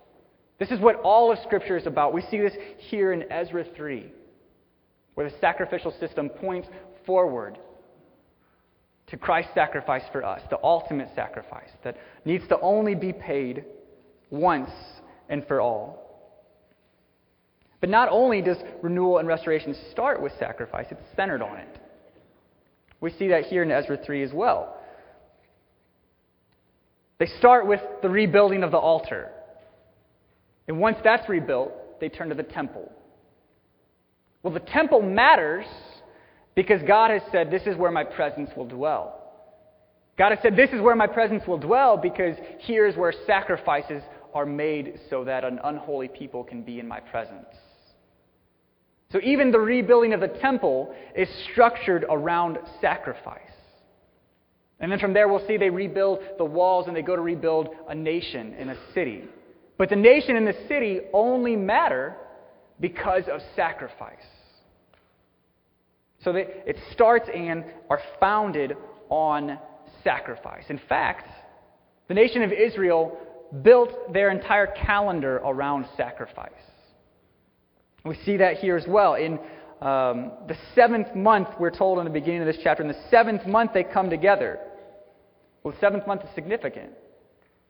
This 0.58 0.70
is 0.70 0.80
what 0.80 1.00
all 1.02 1.32
of 1.32 1.38
Scripture 1.40 1.76
is 1.76 1.86
about. 1.86 2.12
We 2.14 2.22
see 2.30 2.38
this 2.38 2.54
here 2.78 3.12
in 3.12 3.30
Ezra 3.30 3.64
3, 3.76 4.12
where 5.14 5.28
the 5.28 5.36
sacrificial 5.40 5.94
system 5.98 6.28
points 6.28 6.68
forward 7.04 7.58
to 9.08 9.16
Christ's 9.16 9.52
sacrifice 9.54 10.04
for 10.12 10.24
us, 10.24 10.40
the 10.50 10.58
ultimate 10.62 11.08
sacrifice 11.14 11.68
that 11.84 11.96
needs 12.24 12.46
to 12.48 12.58
only 12.60 12.94
be 12.94 13.12
paid 13.12 13.64
once 14.30 14.70
and 15.28 15.46
for 15.46 15.60
all. 15.60 15.98
But 17.80 17.90
not 17.90 18.08
only 18.10 18.40
does 18.40 18.58
renewal 18.80 19.18
and 19.18 19.26
restoration 19.26 19.74
start 19.90 20.22
with 20.22 20.32
sacrifice, 20.38 20.86
it's 20.90 21.00
centered 21.16 21.42
on 21.42 21.58
it. 21.58 21.78
We 23.00 23.10
see 23.10 23.28
that 23.28 23.46
here 23.46 23.64
in 23.64 23.72
Ezra 23.72 23.98
3 23.98 24.22
as 24.22 24.32
well. 24.32 24.78
They 27.18 27.26
start 27.38 27.66
with 27.66 27.80
the 28.00 28.08
rebuilding 28.08 28.62
of 28.62 28.70
the 28.70 28.78
altar. 28.78 29.30
And 30.72 30.80
once 30.80 30.96
that's 31.04 31.28
rebuilt, 31.28 32.00
they 32.00 32.08
turn 32.08 32.30
to 32.30 32.34
the 32.34 32.42
temple. 32.42 32.90
Well, 34.42 34.54
the 34.54 34.60
temple 34.60 35.02
matters 35.02 35.66
because 36.54 36.80
God 36.88 37.10
has 37.10 37.20
said, 37.30 37.50
This 37.50 37.64
is 37.66 37.76
where 37.76 37.90
my 37.90 38.04
presence 38.04 38.48
will 38.56 38.64
dwell. 38.64 39.20
God 40.16 40.30
has 40.30 40.38
said, 40.40 40.56
This 40.56 40.70
is 40.70 40.80
where 40.80 40.96
my 40.96 41.06
presence 41.06 41.42
will 41.46 41.58
dwell 41.58 41.98
because 41.98 42.38
here's 42.60 42.96
where 42.96 43.12
sacrifices 43.26 44.02
are 44.32 44.46
made 44.46 44.98
so 45.10 45.24
that 45.24 45.44
an 45.44 45.60
unholy 45.62 46.08
people 46.08 46.42
can 46.42 46.62
be 46.62 46.80
in 46.80 46.88
my 46.88 47.00
presence. 47.00 47.54
So 49.10 49.20
even 49.22 49.50
the 49.50 49.60
rebuilding 49.60 50.14
of 50.14 50.20
the 50.20 50.28
temple 50.28 50.94
is 51.14 51.28
structured 51.52 52.06
around 52.08 52.56
sacrifice. 52.80 53.42
And 54.80 54.90
then 54.90 55.00
from 55.00 55.12
there, 55.12 55.28
we'll 55.28 55.46
see 55.46 55.58
they 55.58 55.68
rebuild 55.68 56.20
the 56.38 56.46
walls 56.46 56.86
and 56.86 56.96
they 56.96 57.02
go 57.02 57.14
to 57.14 57.20
rebuild 57.20 57.68
a 57.90 57.94
nation 57.94 58.54
in 58.54 58.70
a 58.70 58.76
city. 58.94 59.24
But 59.78 59.88
the 59.88 59.96
nation 59.96 60.36
and 60.36 60.46
the 60.46 60.56
city 60.68 61.00
only 61.12 61.56
matter 61.56 62.16
because 62.80 63.24
of 63.32 63.40
sacrifice. 63.56 64.16
So 66.24 66.32
that 66.32 66.68
it 66.68 66.76
starts 66.92 67.28
and 67.34 67.64
are 67.90 68.00
founded 68.20 68.76
on 69.08 69.58
sacrifice. 70.04 70.64
In 70.68 70.80
fact, 70.88 71.28
the 72.08 72.14
nation 72.14 72.42
of 72.42 72.52
Israel 72.52 73.18
built 73.62 74.12
their 74.12 74.30
entire 74.30 74.66
calendar 74.66 75.36
around 75.38 75.86
sacrifice. 75.96 76.52
We 78.04 78.16
see 78.24 78.36
that 78.38 78.56
here 78.56 78.76
as 78.76 78.84
well. 78.88 79.14
In 79.14 79.38
um, 79.80 80.32
the 80.48 80.56
seventh 80.74 81.14
month, 81.14 81.48
we're 81.58 81.70
told 81.70 81.98
in 81.98 82.04
the 82.04 82.10
beginning 82.10 82.40
of 82.40 82.46
this 82.46 82.58
chapter, 82.62 82.82
in 82.82 82.88
the 82.88 83.00
seventh 83.10 83.46
month 83.46 83.72
they 83.74 83.84
come 83.84 84.10
together. 84.10 84.58
Well, 85.62 85.74
the 85.74 85.80
seventh 85.80 86.06
month 86.06 86.22
is 86.22 86.28
significant. 86.34 86.90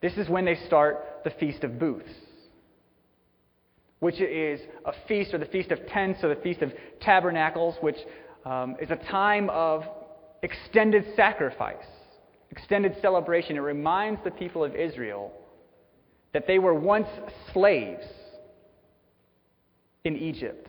This 0.03 0.17
is 0.17 0.27
when 0.27 0.43
they 0.43 0.57
start 0.67 1.21
the 1.23 1.29
Feast 1.29 1.63
of 1.63 1.79
Booths, 1.79 2.11
which 4.01 4.19
is 4.19 4.59
a 4.83 4.91
feast, 5.07 5.33
or 5.33 5.37
the 5.37 5.45
Feast 5.45 5.71
of 5.71 5.79
Tents, 5.87 6.19
or 6.21 6.35
the 6.35 6.41
Feast 6.41 6.61
of 6.61 6.73
Tabernacles, 6.99 7.75
which 7.79 7.95
um, 8.45 8.75
is 8.81 8.91
a 8.91 8.97
time 8.97 9.49
of 9.49 9.85
extended 10.41 11.05
sacrifice, 11.15 11.85
extended 12.51 12.97
celebration. 13.01 13.55
It 13.55 13.61
reminds 13.61 14.21
the 14.25 14.31
people 14.31 14.65
of 14.65 14.75
Israel 14.75 15.31
that 16.33 16.47
they 16.47 16.59
were 16.59 16.73
once 16.73 17.07
slaves 17.53 18.03
in 20.03 20.17
Egypt. 20.17 20.67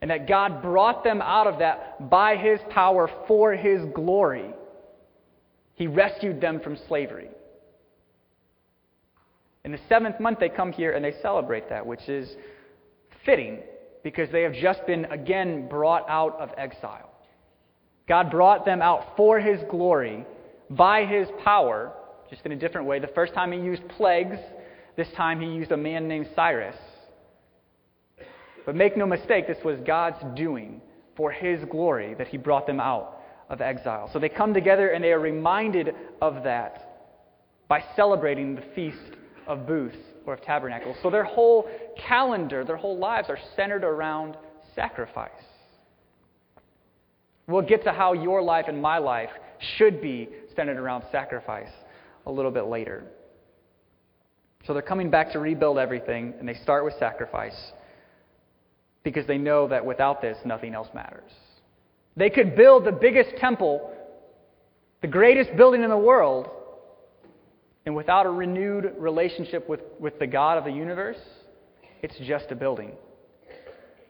And 0.00 0.12
that 0.12 0.28
God 0.28 0.62
brought 0.62 1.02
them 1.02 1.20
out 1.20 1.48
of 1.48 1.58
that 1.58 2.08
by 2.08 2.36
His 2.36 2.60
power 2.70 3.10
for 3.26 3.56
His 3.56 3.80
glory. 3.92 4.54
He 5.74 5.88
rescued 5.88 6.40
them 6.40 6.60
from 6.60 6.78
slavery. 6.86 7.28
In 9.64 9.70
the 9.70 9.78
seventh 9.88 10.18
month, 10.18 10.40
they 10.40 10.48
come 10.48 10.72
here 10.72 10.92
and 10.92 11.04
they 11.04 11.14
celebrate 11.22 11.68
that, 11.68 11.86
which 11.86 12.08
is 12.08 12.36
fitting 13.24 13.60
because 14.02 14.28
they 14.30 14.42
have 14.42 14.54
just 14.54 14.84
been 14.86 15.04
again 15.06 15.68
brought 15.68 16.08
out 16.08 16.38
of 16.40 16.50
exile. 16.56 17.10
God 18.08 18.30
brought 18.30 18.64
them 18.64 18.82
out 18.82 19.16
for 19.16 19.38
His 19.38 19.60
glory 19.70 20.26
by 20.70 21.04
His 21.04 21.28
power, 21.44 21.92
just 22.28 22.44
in 22.44 22.52
a 22.52 22.56
different 22.56 22.88
way. 22.88 22.98
The 22.98 23.06
first 23.08 23.34
time 23.34 23.52
He 23.52 23.60
used 23.60 23.86
plagues, 23.90 24.38
this 24.96 25.08
time 25.16 25.40
He 25.40 25.46
used 25.46 25.70
a 25.70 25.76
man 25.76 26.08
named 26.08 26.28
Cyrus. 26.34 26.76
But 28.66 28.74
make 28.74 28.96
no 28.96 29.06
mistake, 29.06 29.46
this 29.46 29.62
was 29.64 29.78
God's 29.86 30.18
doing 30.34 30.80
for 31.16 31.30
His 31.30 31.64
glory 31.70 32.14
that 32.14 32.26
He 32.26 32.36
brought 32.36 32.66
them 32.66 32.80
out 32.80 33.20
of 33.48 33.60
exile. 33.60 34.10
So 34.12 34.18
they 34.18 34.28
come 34.28 34.54
together 34.54 34.88
and 34.88 35.04
they 35.04 35.12
are 35.12 35.20
reminded 35.20 35.94
of 36.20 36.42
that 36.42 36.88
by 37.68 37.84
celebrating 37.94 38.56
the 38.56 38.62
Feast 38.74 39.16
of 39.46 39.66
Booths 39.66 39.96
or 40.26 40.34
of 40.34 40.42
Tabernacles. 40.42 40.96
So 41.02 41.10
their 41.10 41.24
whole 41.24 41.68
calendar, 42.06 42.64
their 42.64 42.76
whole 42.76 42.98
lives 42.98 43.28
are 43.28 43.38
centered 43.56 43.84
around 43.84 44.36
sacrifice. 44.74 45.30
We'll 47.46 47.62
get 47.62 47.84
to 47.84 47.92
how 47.92 48.12
your 48.12 48.42
life 48.42 48.66
and 48.68 48.80
my 48.80 48.98
life 48.98 49.30
should 49.76 50.00
be 50.00 50.28
centered 50.54 50.78
around 50.78 51.04
sacrifice 51.10 51.70
a 52.26 52.32
little 52.32 52.50
bit 52.50 52.66
later. 52.66 53.04
So 54.66 54.72
they're 54.72 54.82
coming 54.82 55.10
back 55.10 55.32
to 55.32 55.40
rebuild 55.40 55.78
everything, 55.78 56.34
and 56.38 56.48
they 56.48 56.54
start 56.54 56.84
with 56.84 56.94
sacrifice 56.98 57.72
because 59.02 59.26
they 59.26 59.38
know 59.38 59.66
that 59.68 59.84
without 59.84 60.22
this, 60.22 60.38
nothing 60.44 60.74
else 60.74 60.88
matters. 60.94 61.32
They 62.16 62.30
could 62.30 62.54
build 62.54 62.84
the 62.84 62.92
biggest 62.92 63.36
temple, 63.38 63.92
the 65.00 65.08
greatest 65.08 65.56
building 65.56 65.82
in 65.82 65.90
the 65.90 65.96
world, 65.96 66.48
and 67.84 67.96
without 67.96 68.26
a 68.26 68.30
renewed 68.30 68.92
relationship 68.98 69.68
with, 69.68 69.80
with 69.98 70.18
the 70.18 70.26
God 70.26 70.58
of 70.58 70.64
the 70.64 70.70
universe, 70.70 71.18
it's 72.02 72.16
just 72.18 72.46
a 72.50 72.54
building. 72.54 72.92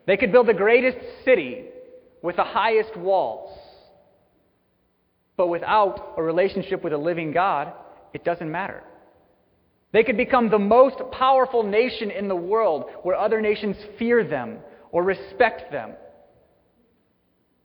They 0.05 0.17
could 0.17 0.31
build 0.31 0.47
the 0.47 0.53
greatest 0.53 0.97
city 1.25 1.65
with 2.21 2.35
the 2.35 2.43
highest 2.43 2.95
walls, 2.97 3.57
but 5.37 5.47
without 5.47 6.13
a 6.17 6.23
relationship 6.23 6.83
with 6.83 6.93
a 6.93 6.97
living 6.97 7.31
God, 7.31 7.73
it 8.13 8.23
doesn't 8.23 8.51
matter. 8.51 8.83
They 9.91 10.03
could 10.03 10.17
become 10.17 10.49
the 10.49 10.59
most 10.59 10.97
powerful 11.11 11.63
nation 11.63 12.11
in 12.11 12.27
the 12.27 12.35
world 12.35 12.85
where 13.03 13.15
other 13.15 13.41
nations 13.41 13.75
fear 13.97 14.23
them 14.23 14.57
or 14.91 15.03
respect 15.03 15.71
them. 15.71 15.93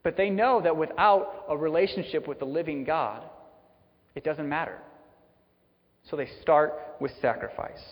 But 0.03 0.15
they 0.15 0.29
know 0.29 0.61
that 0.61 0.77
without 0.77 1.45
a 1.49 1.57
relationship 1.57 2.27
with 2.27 2.39
the 2.39 2.45
living 2.45 2.83
God, 2.83 3.23
it 4.15 4.23
doesn't 4.23 4.47
matter. 4.47 4.79
So 6.09 6.15
they 6.15 6.27
start 6.41 6.73
with 6.99 7.11
sacrifice. 7.21 7.83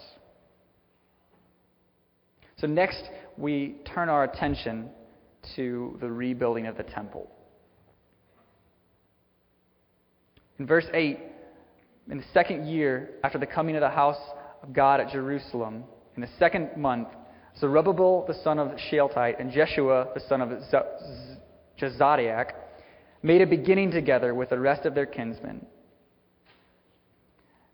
So 2.58 2.68
next, 2.68 3.04
we 3.38 3.76
turn 3.94 4.10
our 4.10 4.24
attention 4.24 4.90
to 5.56 5.98
the 6.02 6.10
rebuilding 6.12 6.68
of 6.68 6.78
the 6.78 6.84
temple. 6.84 7.30
In 10.60 10.66
verse 10.66 10.88
8, 10.94 11.20
in 12.10 12.18
the 12.18 12.24
second 12.34 12.68
year 12.68 13.12
after 13.24 13.38
the 13.38 13.46
coming 13.46 13.76
of 13.76 13.82
the 13.82 13.90
house 13.90 14.20
of 14.64 14.74
God 14.74 15.00
at 15.00 15.12
Jerusalem, 15.12 15.84
in 16.16 16.22
the 16.22 16.30
second 16.40 16.76
month, 16.76 17.10
Zerubbabel 17.60 18.26
the 18.28 18.34
son 18.44 18.58
of 18.60 18.72
Shealtiel 18.90 19.36
and 19.40 19.52
Jeshua 19.52 20.08
the 20.16 20.22
son 20.28 20.42
of 20.42 20.50
Jozadak 21.80 22.52
made 23.22 23.42
a 23.42 23.48
beginning 23.48 23.92
together 23.92 24.34
with 24.34 24.50
the 24.50 24.60
rest 24.60 24.86
of 24.86 24.96
their 24.96 25.06
kinsmen. 25.06 25.66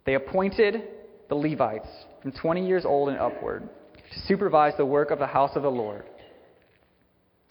They 0.06 0.16
appointed 0.16 0.84
the 1.30 1.36
Levites 1.36 1.88
from 2.22 2.32
20 2.32 2.68
years 2.68 2.86
old 2.86 3.10
and 3.10 3.18
upward 3.18 3.70
to 4.14 4.20
supervise 4.28 4.74
the 4.78 4.86
work 4.86 5.12
of 5.12 5.20
the 5.20 5.28
house 5.28 5.52
of 5.56 5.64
the 5.64 5.72
Lord. 5.72 6.04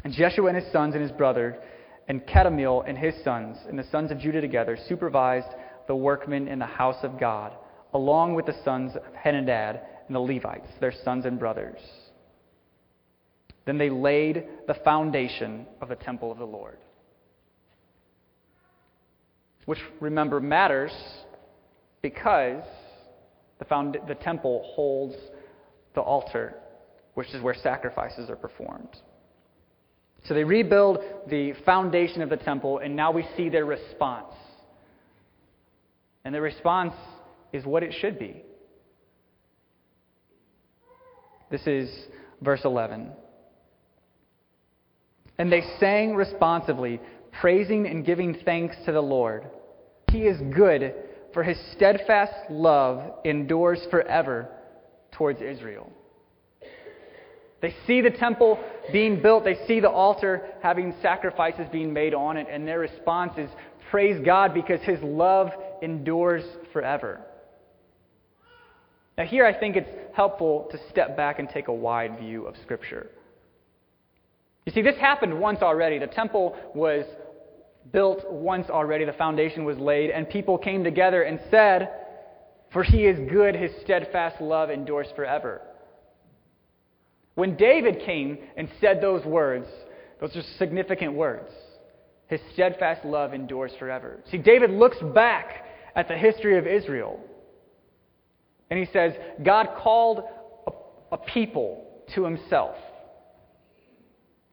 And 0.04 0.12
Jeshua 0.12 0.48
and 0.48 0.56
his 0.56 0.70
sons 0.72 0.94
and 0.94 1.02
his 1.02 1.12
brother, 1.12 1.58
and 2.08 2.26
Kadmiel 2.26 2.84
and 2.86 2.98
his 2.98 3.14
sons, 3.24 3.56
and 3.68 3.78
the 3.78 3.84
sons 3.90 4.10
of 4.10 4.18
Judah 4.18 4.40
together, 4.40 4.76
supervised 4.88 5.48
the 5.86 5.96
workmen 5.96 6.48
in 6.48 6.58
the 6.58 6.66
house 6.66 7.02
of 7.02 7.18
God, 7.18 7.52
along 7.94 8.34
with 8.34 8.46
the 8.46 8.62
sons 8.64 8.94
of 8.96 9.02
Henadad 9.14 9.80
and 10.06 10.14
the 10.14 10.20
Levites, 10.20 10.68
their 10.80 10.92
sons 11.04 11.24
and 11.24 11.38
brothers. 11.38 11.80
Then 13.64 13.78
they 13.78 13.90
laid 13.90 14.44
the 14.66 14.74
foundation 14.74 15.66
of 15.80 15.88
the 15.88 15.96
temple 15.96 16.32
of 16.32 16.38
the 16.38 16.44
Lord. 16.44 16.78
Which, 19.64 19.78
remember, 20.00 20.40
matters 20.40 20.92
because 22.02 22.64
the, 23.58 23.64
found, 23.64 23.96
the 24.08 24.16
temple 24.16 24.72
holds 24.74 25.14
the 25.94 26.00
altar, 26.00 26.54
which 27.14 27.28
is 27.32 27.40
where 27.42 27.54
sacrifices 27.54 28.28
are 28.28 28.36
performed. 28.36 28.96
So 30.24 30.34
they 30.34 30.44
rebuild 30.44 30.98
the 31.28 31.52
foundation 31.64 32.22
of 32.22 32.30
the 32.30 32.36
temple, 32.36 32.78
and 32.78 32.94
now 32.94 33.10
we 33.12 33.26
see 33.36 33.48
their 33.48 33.64
response. 33.64 34.34
And 36.24 36.34
the 36.34 36.40
response 36.40 36.94
is 37.52 37.64
what 37.64 37.82
it 37.82 37.94
should 38.00 38.18
be. 38.18 38.42
This 41.50 41.66
is 41.66 41.90
verse 42.40 42.62
11. 42.64 43.10
And 45.38 45.52
they 45.52 45.62
sang 45.80 46.14
responsively, 46.14 47.00
praising 47.40 47.86
and 47.86 48.04
giving 48.06 48.38
thanks 48.44 48.76
to 48.86 48.92
the 48.92 49.00
Lord. 49.00 49.44
He 50.10 50.22
is 50.22 50.40
good, 50.54 50.94
for 51.32 51.42
his 51.42 51.58
steadfast 51.72 52.50
love 52.50 53.14
endures 53.24 53.86
forever 53.90 54.48
towards 55.12 55.40
Israel. 55.40 55.90
They 57.60 57.74
see 57.86 58.00
the 58.00 58.10
temple 58.10 58.58
being 58.92 59.22
built, 59.22 59.44
they 59.44 59.56
see 59.66 59.78
the 59.78 59.90
altar 59.90 60.42
having 60.62 60.94
sacrifices 61.00 61.66
being 61.70 61.92
made 61.92 62.12
on 62.12 62.36
it, 62.36 62.48
and 62.50 62.66
their 62.66 62.80
response 62.80 63.34
is 63.38 63.48
praise 63.90 64.20
God 64.24 64.52
because 64.52 64.80
his 64.82 65.00
love 65.00 65.50
endures 65.80 66.44
forever. 66.72 67.20
Now, 69.16 69.24
here 69.24 69.46
I 69.46 69.58
think 69.58 69.76
it's 69.76 69.90
helpful 70.14 70.68
to 70.72 70.78
step 70.90 71.16
back 71.16 71.38
and 71.38 71.48
take 71.48 71.68
a 71.68 71.72
wide 71.72 72.18
view 72.18 72.46
of 72.46 72.56
Scripture. 72.62 73.10
You 74.66 74.72
see, 74.72 74.82
this 74.82 74.96
happened 74.96 75.38
once 75.38 75.60
already. 75.60 75.98
The 75.98 76.06
temple 76.06 76.56
was 76.74 77.04
built 77.90 78.30
once 78.30 78.70
already, 78.70 79.04
the 79.04 79.12
foundation 79.12 79.64
was 79.64 79.78
laid, 79.78 80.10
and 80.10 80.28
people 80.28 80.58
came 80.58 80.84
together 80.84 81.22
and 81.22 81.40
said, 81.50 81.90
For 82.72 82.82
he 82.82 83.06
is 83.06 83.18
good, 83.30 83.54
his 83.54 83.72
steadfast 83.82 84.40
love 84.40 84.70
endures 84.70 85.08
forever. 85.16 85.62
When 87.34 87.56
David 87.56 88.02
came 88.04 88.38
and 88.56 88.68
said 88.80 89.00
those 89.00 89.24
words, 89.24 89.66
those 90.20 90.36
are 90.36 90.42
significant 90.58 91.14
words. 91.14 91.50
His 92.28 92.40
steadfast 92.52 93.04
love 93.04 93.34
endures 93.34 93.72
forever. 93.78 94.20
See, 94.30 94.38
David 94.38 94.70
looks 94.70 94.98
back 95.14 95.66
at 95.94 96.08
the 96.08 96.16
history 96.16 96.56
of 96.56 96.66
Israel 96.66 97.20
and 98.70 98.78
he 98.78 98.86
says, 98.90 99.12
God 99.44 99.68
called 99.76 100.24
a, 100.66 100.70
a 101.14 101.18
people 101.18 101.84
to 102.14 102.24
himself. 102.24 102.76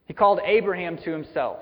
He 0.06 0.14
called 0.14 0.42
Abraham 0.44 0.98
to 1.06 1.12
himself. 1.12 1.60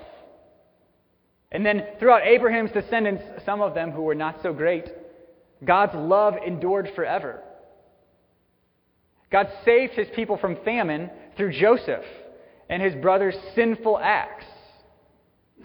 And 1.52 1.66
then 1.66 1.86
throughout 2.00 2.26
Abraham's 2.26 2.72
descendants, 2.72 3.24
some 3.46 3.62
of 3.62 3.74
them 3.74 3.92
who 3.92 4.02
were 4.02 4.16
not 4.16 4.42
so 4.44 4.54
great, 4.54 4.90
God's 5.64 5.96
love 5.96 6.36
endured 6.46 6.92
forever. 6.96 7.42
God 9.32 9.48
saved 9.66 9.94
his 9.94 10.08
people 10.16 10.38
from 10.38 10.58
famine 10.64 11.10
through 11.36 11.54
Joseph 11.60 12.06
and 12.70 12.82
his 12.82 12.96
brother's 12.96 13.36
sinful 13.56 14.00
acts. 14.00 14.46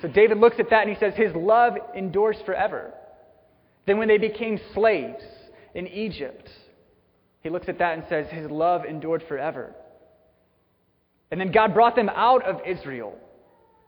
So 0.00 0.08
David 0.08 0.38
looks 0.38 0.56
at 0.58 0.70
that 0.70 0.86
and 0.86 0.90
he 0.90 0.98
says, 0.98 1.14
His 1.14 1.34
love 1.34 1.74
endures 1.94 2.36
forever. 2.46 2.94
Then 3.86 3.98
when 3.98 4.08
they 4.08 4.18
became 4.18 4.60
slaves 4.74 5.22
in 5.74 5.86
Egypt, 5.86 6.48
he 7.42 7.50
looks 7.50 7.68
at 7.68 7.78
that 7.78 7.98
and 7.98 8.04
says, 8.08 8.26
His 8.30 8.50
love 8.50 8.84
endured 8.84 9.24
forever. 9.28 9.74
And 11.30 11.40
then 11.40 11.50
God 11.52 11.74
brought 11.74 11.96
them 11.96 12.08
out 12.08 12.44
of 12.44 12.60
Israel, 12.66 13.16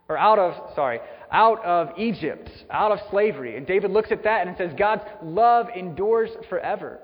or 0.07 0.17
out 0.17 0.39
of, 0.39 0.75
sorry, 0.75 0.99
out 1.31 1.63
of 1.65 1.97
Egypt, 1.97 2.49
out 2.69 2.91
of 2.91 2.99
slavery. 3.09 3.57
And 3.57 3.65
David 3.65 3.91
looks 3.91 4.11
at 4.11 4.23
that 4.23 4.47
and 4.47 4.55
says, 4.57 4.71
God's 4.77 5.03
love 5.23 5.67
endures 5.75 6.29
forever. 6.49 6.99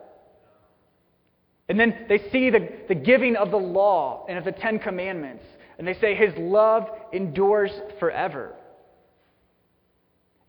And 1.68 1.80
then 1.80 2.06
they 2.10 2.20
see 2.32 2.50
the, 2.50 2.70
the 2.88 2.96
giving 2.96 3.36
of 3.36 3.52
the 3.52 3.58
law 3.58 4.26
and 4.28 4.38
of 4.38 4.46
the 4.46 4.52
Ten 4.52 4.78
Commandments. 4.78 5.44
And 5.78 5.88
they 5.88 5.94
say, 5.96 6.16
His 6.16 6.34
love 6.38 6.88
endures 7.14 7.72
forever. 8.00 8.54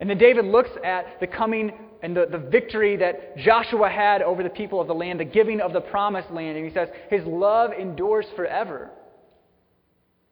And 0.00 0.10
then 0.10 0.18
David 0.18 0.46
looks 0.46 0.70
at 0.84 1.20
the 1.20 1.28
coming 1.28 1.72
and 2.02 2.16
the, 2.16 2.26
the 2.26 2.38
victory 2.38 2.96
that 2.96 3.36
Joshua 3.38 3.88
had 3.88 4.20
over 4.20 4.42
the 4.42 4.50
people 4.50 4.80
of 4.80 4.88
the 4.88 4.94
land, 4.94 5.20
the 5.20 5.24
giving 5.24 5.60
of 5.60 5.72
the 5.72 5.80
promised 5.80 6.30
land. 6.32 6.56
And 6.56 6.66
he 6.66 6.74
says, 6.74 6.88
His 7.08 7.24
love 7.24 7.70
endures 7.72 8.26
forever. 8.34 8.90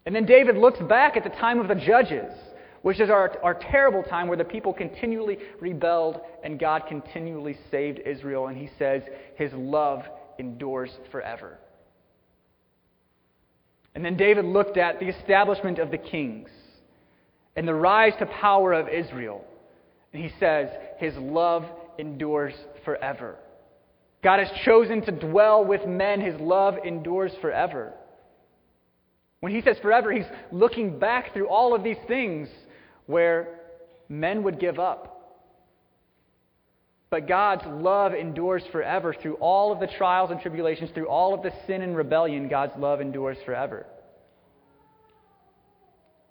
And 0.06 0.14
then 0.14 0.24
David 0.26 0.56
looks 0.56 0.80
back 0.80 1.16
at 1.16 1.24
the 1.24 1.30
time 1.30 1.60
of 1.60 1.68
the 1.68 1.74
judges, 1.74 2.32
which 2.82 3.00
is 3.00 3.10
our, 3.10 3.36
our 3.42 3.54
terrible 3.54 4.02
time 4.02 4.28
where 4.28 4.36
the 4.36 4.44
people 4.44 4.72
continually 4.72 5.38
rebelled 5.60 6.20
and 6.42 6.58
God 6.58 6.84
continually 6.88 7.58
saved 7.70 8.00
Israel. 8.06 8.46
And 8.46 8.56
he 8.56 8.70
says, 8.78 9.02
His 9.36 9.52
love 9.52 10.04
endures 10.38 10.90
forever. 11.10 11.58
And 13.94 14.04
then 14.04 14.16
David 14.16 14.44
looked 14.44 14.76
at 14.76 15.00
the 15.00 15.08
establishment 15.08 15.78
of 15.78 15.90
the 15.90 15.98
kings 15.98 16.48
and 17.56 17.66
the 17.66 17.74
rise 17.74 18.14
to 18.20 18.26
power 18.26 18.72
of 18.72 18.88
Israel. 18.88 19.44
And 20.12 20.22
he 20.22 20.32
says, 20.40 20.68
His 20.98 21.14
love 21.16 21.64
endures 21.98 22.54
forever. 22.84 23.36
God 24.22 24.38
has 24.38 24.50
chosen 24.64 25.02
to 25.02 25.12
dwell 25.12 25.64
with 25.64 25.86
men. 25.86 26.20
His 26.20 26.38
love 26.40 26.76
endures 26.84 27.32
forever. 27.40 27.92
When 29.40 29.54
he 29.54 29.62
says 29.62 29.78
forever, 29.80 30.12
he's 30.12 30.26
looking 30.52 30.98
back 30.98 31.32
through 31.32 31.48
all 31.48 31.74
of 31.74 31.82
these 31.82 31.96
things 32.06 32.48
where 33.06 33.60
men 34.08 34.42
would 34.42 34.60
give 34.60 34.78
up. 34.78 35.16
But 37.08 37.26
God's 37.26 37.64
love 37.66 38.14
endures 38.14 38.62
forever 38.70 39.14
through 39.14 39.34
all 39.36 39.72
of 39.72 39.80
the 39.80 39.88
trials 39.88 40.30
and 40.30 40.40
tribulations, 40.40 40.90
through 40.92 41.08
all 41.08 41.34
of 41.34 41.42
the 41.42 41.52
sin 41.66 41.82
and 41.82 41.96
rebellion, 41.96 42.48
God's 42.48 42.74
love 42.78 43.00
endures 43.00 43.38
forever. 43.44 43.86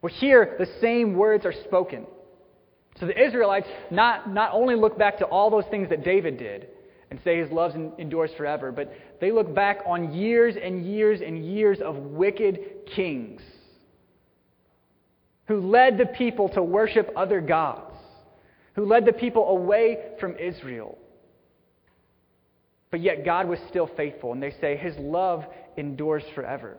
Well, 0.01 0.13
here, 0.13 0.55
the 0.57 0.69
same 0.79 1.15
words 1.15 1.45
are 1.45 1.53
spoken. 1.65 2.05
So 2.99 3.07
the 3.07 3.21
Israelites 3.21 3.67
not, 3.91 4.33
not 4.33 4.51
only 4.53 4.75
look 4.75 4.97
back 4.97 5.17
to 5.17 5.25
all 5.25 5.49
those 5.49 5.65
things 5.69 5.89
that 5.89 6.03
David 6.03 6.37
did 6.37 6.67
and 7.11 7.19
say 7.23 7.37
his 7.37 7.51
love 7.51 7.75
endures 7.97 8.31
forever, 8.37 8.71
but 8.71 8.93
they 9.19 9.31
look 9.31 9.53
back 9.53 9.79
on 9.85 10.13
years 10.13 10.55
and 10.61 10.85
years 10.85 11.21
and 11.21 11.43
years 11.43 11.79
of 11.81 11.95
wicked 11.97 12.59
kings 12.95 13.41
who 15.47 15.59
led 15.59 15.97
the 15.97 16.05
people 16.05 16.49
to 16.49 16.61
worship 16.61 17.11
other 17.15 17.41
gods 17.41 17.95
who 18.79 18.85
led 18.85 19.05
the 19.05 19.11
people 19.11 19.49
away 19.49 19.97
from 20.21 20.37
Israel. 20.37 20.97
But 22.91 23.01
yet 23.01 23.25
God 23.25 23.45
was 23.47 23.59
still 23.67 23.87
faithful, 23.97 24.31
and 24.31 24.41
they 24.41 24.55
say 24.61 24.77
his 24.77 24.95
love 24.97 25.45
endures 25.75 26.23
forever. 26.33 26.77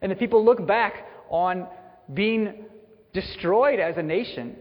And 0.00 0.12
the 0.12 0.14
people 0.14 0.44
look 0.44 0.64
back 0.64 1.04
on 1.28 1.66
being 2.14 2.64
destroyed 3.12 3.80
as 3.80 3.96
a 3.96 4.04
nation, 4.04 4.54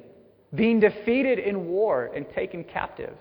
being 0.56 0.80
defeated 0.80 1.38
in 1.38 1.68
war 1.68 2.10
and 2.16 2.26
taken 2.34 2.64
captive 2.64 3.16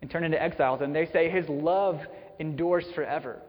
and 0.00 0.10
turn 0.10 0.24
into 0.24 0.40
exiles, 0.40 0.80
and 0.80 0.94
they 0.94 1.06
say 1.12 1.30
his 1.30 1.48
love 1.48 2.00
endures 2.38 2.84
forever. 2.94 3.40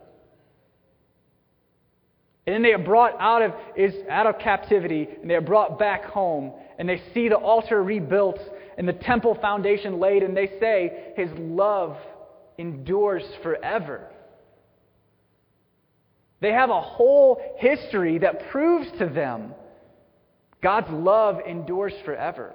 And 2.45 2.55
then 2.55 2.63
they 2.63 2.73
are 2.73 2.83
brought 2.83 3.19
out 3.19 3.41
of, 3.41 3.53
is, 3.75 3.93
out 4.09 4.27
of 4.27 4.39
captivity, 4.39 5.07
and 5.21 5.29
they 5.29 5.35
are 5.35 5.41
brought 5.41 5.77
back 5.77 6.05
home, 6.05 6.53
and 6.77 6.89
they 6.89 7.01
see 7.13 7.29
the 7.29 7.35
altar 7.35 7.81
rebuilt 7.81 8.39
and 8.77 8.87
the 8.87 8.93
temple 8.93 9.35
foundation 9.35 9.99
laid, 9.99 10.23
and 10.23 10.35
they 10.35 10.51
say, 10.59 11.13
His 11.15 11.29
love 11.37 11.97
endures 12.57 13.23
forever. 13.43 14.07
They 16.39 16.51
have 16.51 16.71
a 16.71 16.81
whole 16.81 17.39
history 17.59 18.17
that 18.17 18.49
proves 18.49 18.91
to 18.97 19.05
them 19.07 19.53
God's 20.61 20.91
love 20.91 21.39
endures 21.47 21.93
forever. 22.05 22.53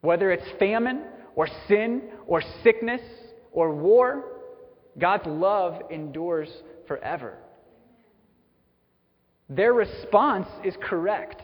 Whether 0.00 0.30
it's 0.30 0.46
famine 0.58 1.02
or 1.34 1.48
sin 1.68 2.02
or 2.26 2.42
sickness 2.62 3.00
or 3.52 3.74
war, 3.74 4.24
God's 4.98 5.26
love 5.26 5.82
endures 5.90 6.48
forever. 6.86 7.38
Their 9.48 9.72
response 9.72 10.48
is 10.64 10.74
correct. 10.82 11.42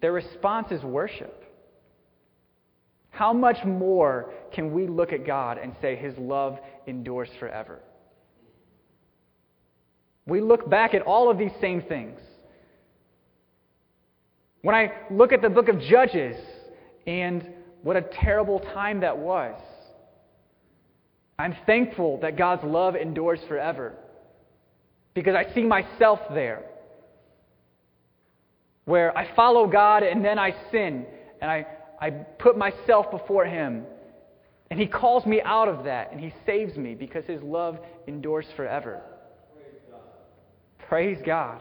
Their 0.00 0.12
response 0.12 0.70
is 0.70 0.82
worship. 0.82 1.44
How 3.10 3.32
much 3.32 3.64
more 3.64 4.32
can 4.52 4.72
we 4.72 4.86
look 4.86 5.12
at 5.12 5.26
God 5.26 5.58
and 5.58 5.74
say 5.80 5.96
His 5.96 6.16
love 6.18 6.58
endures 6.86 7.30
forever? 7.38 7.80
We 10.26 10.40
look 10.40 10.68
back 10.68 10.92
at 10.94 11.02
all 11.02 11.30
of 11.30 11.38
these 11.38 11.52
same 11.60 11.82
things 11.82 12.18
When 14.66 14.74
I 14.74 14.90
look 15.12 15.32
at 15.32 15.42
the 15.42 15.48
book 15.48 15.68
of 15.68 15.78
Judges 15.78 16.36
and 17.06 17.48
what 17.86 17.94
a 17.94 18.02
terrible 18.02 18.58
time 18.58 19.02
that 19.02 19.16
was, 19.16 19.54
I'm 21.38 21.54
thankful 21.66 22.18
that 22.20 22.36
God's 22.36 22.64
love 22.64 22.96
endures 22.96 23.38
forever 23.46 23.94
because 25.14 25.36
I 25.36 25.54
see 25.54 25.62
myself 25.62 26.18
there 26.34 26.64
where 28.86 29.16
I 29.16 29.32
follow 29.36 29.68
God 29.68 30.02
and 30.02 30.24
then 30.24 30.36
I 30.36 30.52
sin 30.72 31.06
and 31.40 31.48
I, 31.48 31.64
I 32.00 32.10
put 32.10 32.58
myself 32.58 33.08
before 33.12 33.44
Him. 33.44 33.84
And 34.68 34.80
He 34.80 34.86
calls 34.88 35.24
me 35.24 35.40
out 35.42 35.68
of 35.68 35.84
that 35.84 36.10
and 36.10 36.18
He 36.18 36.34
saves 36.44 36.76
me 36.76 36.96
because 36.96 37.24
His 37.26 37.40
love 37.40 37.78
endures 38.08 38.46
forever. 38.56 39.00
Praise 39.54 39.80
God. 39.88 40.00
Praise 40.88 41.18
God. 41.24 41.60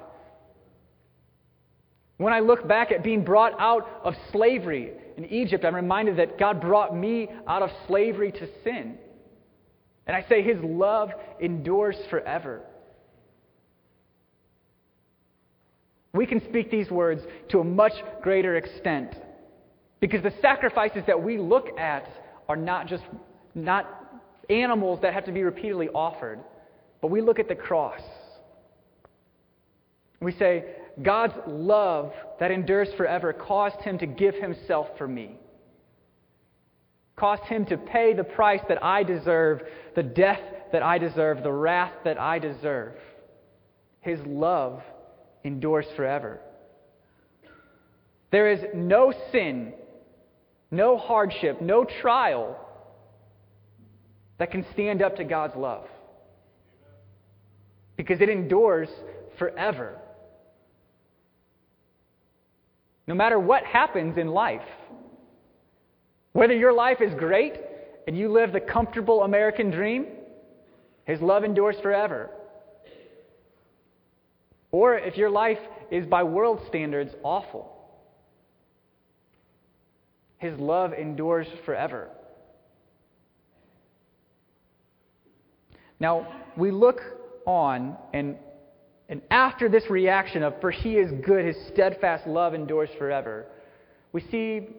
When 2.18 2.34
I 2.34 2.40
look 2.40 2.68
back 2.68 2.92
at 2.92 3.04
being 3.04 3.24
brought 3.24 3.60
out 3.60 4.02
of 4.04 4.16
slavery 4.32 4.94
in 5.18 5.26
Egypt, 5.26 5.66
I'm 5.66 5.76
reminded 5.76 6.18
that 6.18 6.40
God 6.40 6.62
brought 6.62 6.96
me 6.96 7.28
out 7.48 7.62
of 7.62 7.70
slavery 7.88 8.32
to 8.32 8.48
sin. 8.64 8.98
And 10.08 10.16
I 10.16 10.26
say 10.30 10.42
His 10.42 10.58
love 10.64 11.10
endures 11.42 11.98
forever. 12.10 12.62
We 16.14 16.26
can 16.26 16.42
speak 16.48 16.72
these 16.72 16.90
words 16.90 17.22
to 17.50 17.60
a 17.60 17.64
much 17.64 17.92
greater 18.22 18.56
extent 18.56 19.14
because 20.00 20.24
the 20.24 20.34
sacrifices 20.42 21.04
that 21.08 21.22
we 21.22 21.38
look 21.38 21.78
at 21.78 22.08
are 22.48 22.56
not 22.56 22.88
just 22.88 23.04
not 23.54 24.22
animals 24.50 25.00
that 25.02 25.14
have 25.14 25.26
to 25.26 25.32
be 25.34 25.44
repeatedly 25.44 25.90
offered, 25.90 26.40
but 27.02 27.12
we 27.12 27.22
look 27.22 27.40
at 27.40 27.50
the 27.50 27.56
cross. 27.56 28.02
We 30.22 30.32
say, 30.34 30.64
God's 31.02 31.34
love 31.48 32.14
that 32.40 32.52
endures 32.52 32.90
forever 32.96 33.34
caused 33.34 33.82
him 33.82 33.98
to 34.00 34.06
give 34.06 34.36
himself 34.36 34.88
for 34.98 35.08
me. 35.08 35.36
Caused 37.16 37.44
him 37.44 37.66
to 37.66 37.78
pay 37.78 38.14
the 38.14 38.24
price 38.24 38.62
that 38.68 38.84
I 38.84 39.04
deserve, 39.04 39.62
the 39.96 40.04
death 40.04 40.40
that 40.72 40.84
I 40.84 40.98
deserve, 40.98 41.44
the 41.44 41.52
wrath 41.52 41.94
that 42.04 42.20
I 42.20 42.40
deserve. 42.40 42.94
His 44.02 44.20
love 44.26 44.82
endures 45.44 45.86
forever. 45.96 46.40
There 48.32 48.52
is 48.52 48.60
no 48.74 49.14
sin, 49.32 49.74
no 50.72 50.98
hardship, 50.98 51.62
no 51.62 51.86
trial 51.86 52.58
that 54.38 54.52
can 54.52 54.66
stand 54.74 55.02
up 55.02 55.16
to 55.18 55.24
God's 55.24 55.56
love. 55.56 55.88
Because 57.96 58.20
it 58.20 58.30
endures 58.30 58.90
forever. 59.38 59.98
No 63.08 63.14
matter 63.14 63.40
what 63.40 63.64
happens 63.64 64.18
in 64.18 64.28
life, 64.28 64.68
whether 66.34 66.54
your 66.54 66.74
life 66.74 67.02
is 67.02 67.14
great 67.14 67.54
and 68.08 68.18
you 68.18 68.32
live 68.32 68.52
the 68.52 68.60
comfortable 68.60 69.24
American 69.24 69.72
dream, 69.72 70.08
His 71.06 71.22
love 71.22 71.44
endures 71.44 71.76
forever. 71.82 72.30
Or 74.72 74.98
if 74.98 75.18
your 75.18 75.30
life 75.30 75.60
is 75.92 76.06
by 76.06 76.24
world 76.24 76.60
standards 76.68 77.14
awful, 77.24 77.72
His 80.38 80.60
love 80.60 80.94
endures 80.94 81.48
forever. 81.64 82.10
Now, 86.00 86.28
we 86.58 86.72
look 86.72 87.00
on, 87.46 87.96
and, 88.14 88.36
and 89.08 89.22
after 89.30 89.70
this 89.70 89.90
reaction 89.90 90.44
of, 90.44 90.60
For 90.62 90.72
He 90.72 90.98
is 90.98 91.12
good, 91.26 91.46
His 91.46 91.58
steadfast 91.68 92.28
love 92.28 92.54
endures 92.54 92.90
forever, 92.98 93.46
we 94.12 94.22
see 94.22 94.70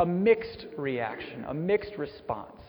a 0.00 0.06
mixed 0.06 0.66
reaction, 0.76 1.44
a 1.48 1.54
mixed 1.54 1.96
response. 1.98 2.60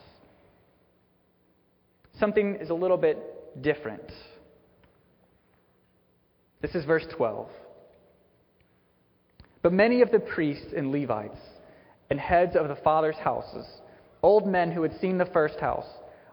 Something 2.20 2.56
is 2.56 2.70
a 2.70 2.74
little 2.74 2.97
bit 2.97 3.18
different. 3.62 4.12
This 6.62 6.76
is 6.76 6.84
verse 6.84 7.06
12. 7.16 7.47
But 9.62 9.74
many 9.74 10.02
of 10.02 10.12
the 10.12 10.20
priests 10.20 10.74
and 10.76 10.91
Levites 10.91 11.39
and 12.10 12.20
heads 12.20 12.56
of 12.56 12.68
the 12.68 12.76
fathers' 12.76 13.16
houses, 13.24 13.66
old 14.24 14.47
men 14.47 14.72
who 14.72 14.82
had 14.84 15.00
seen 15.00 15.18
the 15.18 15.26
first 15.28 15.60
house, 15.60 15.88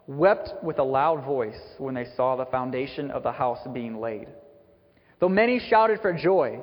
wept 0.06 0.50
with 0.62 0.78
a 0.78 0.84
loud 0.84 1.24
voice 1.24 1.60
when 1.78 1.94
they 1.94 2.06
saw 2.16 2.36
the 2.36 2.46
foundation 2.46 3.10
of 3.10 3.22
the 3.22 3.32
house 3.32 3.60
being 3.72 4.00
laid. 4.00 4.28
Though 5.18 5.28
many 5.28 5.58
shouted 5.58 6.00
for 6.00 6.12
joy, 6.12 6.60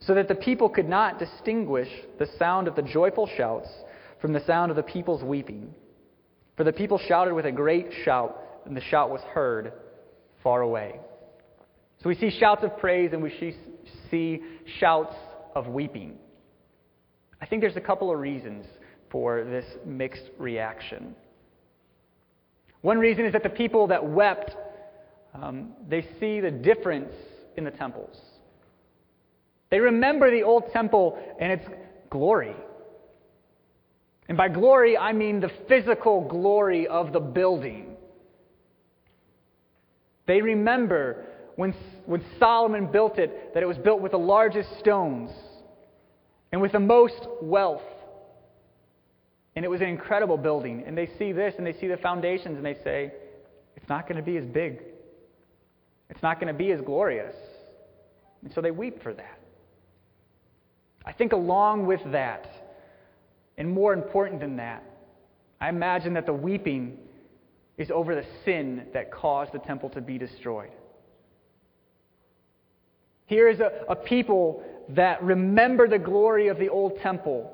so 0.00 0.14
that 0.14 0.28
the 0.28 0.34
people 0.34 0.68
could 0.68 0.88
not 0.88 1.18
distinguish 1.18 1.88
the 2.18 2.28
sound 2.38 2.68
of 2.68 2.76
the 2.76 2.82
joyful 2.82 3.28
shouts 3.36 3.68
from 4.20 4.32
the 4.32 4.44
sound 4.46 4.70
of 4.70 4.76
the 4.76 4.82
people's 4.82 5.22
weeping. 5.22 5.74
For 6.56 6.64
the 6.64 6.72
people 6.72 6.98
shouted 6.98 7.34
with 7.34 7.46
a 7.46 7.52
great 7.52 7.88
shout, 8.04 8.40
and 8.64 8.76
the 8.76 8.82
shout 8.82 9.10
was 9.10 9.20
heard 9.32 9.72
far 10.42 10.62
away. 10.62 11.00
So 12.02 12.08
we 12.08 12.14
see 12.14 12.30
shouts 12.30 12.62
of 12.62 12.76
praise 12.78 13.12
and 13.12 13.22
we 13.22 13.54
see 14.10 14.42
shouts 14.78 15.14
of 15.54 15.66
weeping. 15.66 16.18
I 17.40 17.46
think 17.46 17.62
there's 17.62 17.76
a 17.76 17.80
couple 17.80 18.12
of 18.12 18.18
reasons 18.18 18.64
for 19.10 19.44
this 19.44 19.64
mixed 19.84 20.24
reaction. 20.38 21.14
One 22.82 22.98
reason 22.98 23.24
is 23.24 23.32
that 23.32 23.42
the 23.42 23.48
people 23.48 23.86
that 23.88 24.04
wept, 24.04 24.54
um, 25.42 25.72
they 25.88 26.06
see 26.20 26.40
the 26.40 26.50
difference 26.50 27.12
in 27.56 27.64
the 27.64 27.70
temples. 27.70 28.16
They 29.70 29.80
remember 29.80 30.30
the 30.30 30.42
old 30.42 30.72
temple 30.72 31.18
and 31.40 31.52
its 31.52 31.64
glory. 32.10 32.54
And 34.28 34.36
by 34.36 34.48
glory, 34.48 34.96
I 34.96 35.12
mean 35.12 35.40
the 35.40 35.50
physical 35.68 36.26
glory 36.28 36.86
of 36.86 37.12
the 37.12 37.20
building. 37.20 37.96
They 40.26 40.42
remember 40.42 41.24
when, 41.56 41.74
when 42.06 42.24
Solomon 42.38 42.90
built 42.90 43.18
it 43.18 43.54
that 43.54 43.62
it 43.62 43.66
was 43.66 43.78
built 43.78 44.00
with 44.00 44.12
the 44.12 44.18
largest 44.18 44.78
stones 44.78 45.30
and 46.52 46.60
with 46.60 46.72
the 46.72 46.80
most 46.80 47.26
wealth. 47.40 47.82
And 49.54 49.64
it 49.64 49.68
was 49.68 49.80
an 49.80 49.88
incredible 49.88 50.36
building. 50.36 50.84
And 50.86 50.98
they 50.98 51.08
see 51.18 51.32
this 51.32 51.54
and 51.56 51.66
they 51.66 51.72
see 51.74 51.86
the 51.86 51.96
foundations 51.96 52.56
and 52.56 52.66
they 52.66 52.76
say, 52.84 53.12
it's 53.76 53.88
not 53.88 54.08
going 54.08 54.16
to 54.16 54.22
be 54.22 54.36
as 54.36 54.44
big. 54.44 54.82
It's 56.10 56.22
not 56.22 56.40
going 56.40 56.52
to 56.52 56.58
be 56.58 56.70
as 56.72 56.80
glorious. 56.80 57.34
And 58.42 58.52
so 58.52 58.60
they 58.60 58.70
weep 58.70 59.02
for 59.02 59.12
that. 59.14 59.40
I 61.04 61.12
think 61.12 61.32
along 61.32 61.86
with 61.86 62.00
that, 62.12 62.50
and 63.56 63.70
more 63.70 63.92
important 63.92 64.40
than 64.40 64.56
that, 64.56 64.82
I 65.60 65.68
imagine 65.68 66.14
that 66.14 66.26
the 66.26 66.32
weeping 66.32 66.98
is 67.78 67.90
over 67.90 68.14
the 68.14 68.24
sin 68.44 68.86
that 68.92 69.12
caused 69.12 69.52
the 69.52 69.58
temple 69.58 69.90
to 69.90 70.00
be 70.00 70.18
destroyed. 70.18 70.70
Here 73.26 73.48
is 73.48 73.60
a, 73.60 73.70
a 73.88 73.96
people 73.96 74.62
that 74.90 75.22
remember 75.22 75.88
the 75.88 75.98
glory 75.98 76.48
of 76.48 76.58
the 76.58 76.68
old 76.68 76.98
temple. 77.00 77.52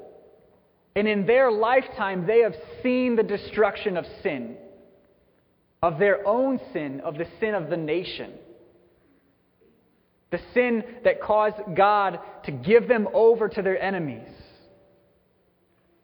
And 0.94 1.08
in 1.08 1.26
their 1.26 1.50
lifetime, 1.50 2.26
they 2.26 2.40
have 2.40 2.54
seen 2.82 3.16
the 3.16 3.22
destruction 3.22 3.96
of 3.96 4.04
sin, 4.22 4.56
of 5.82 5.98
their 5.98 6.26
own 6.26 6.60
sin, 6.72 7.00
of 7.00 7.18
the 7.18 7.26
sin 7.40 7.54
of 7.54 7.68
the 7.68 7.76
nation. 7.76 8.32
The 10.30 10.40
sin 10.54 10.84
that 11.04 11.20
caused 11.20 11.56
God 11.76 12.20
to 12.44 12.52
give 12.52 12.88
them 12.88 13.08
over 13.12 13.48
to 13.48 13.62
their 13.62 13.80
enemies. 13.80 14.28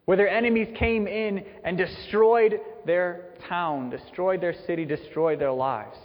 Where 0.05 0.17
their 0.17 0.29
enemies 0.29 0.67
came 0.77 1.07
in 1.07 1.45
and 1.63 1.77
destroyed 1.77 2.59
their 2.85 3.35
town, 3.47 3.89
destroyed 3.89 4.41
their 4.41 4.55
city, 4.65 4.85
destroyed 4.85 5.39
their 5.39 5.51
lives. 5.51 5.97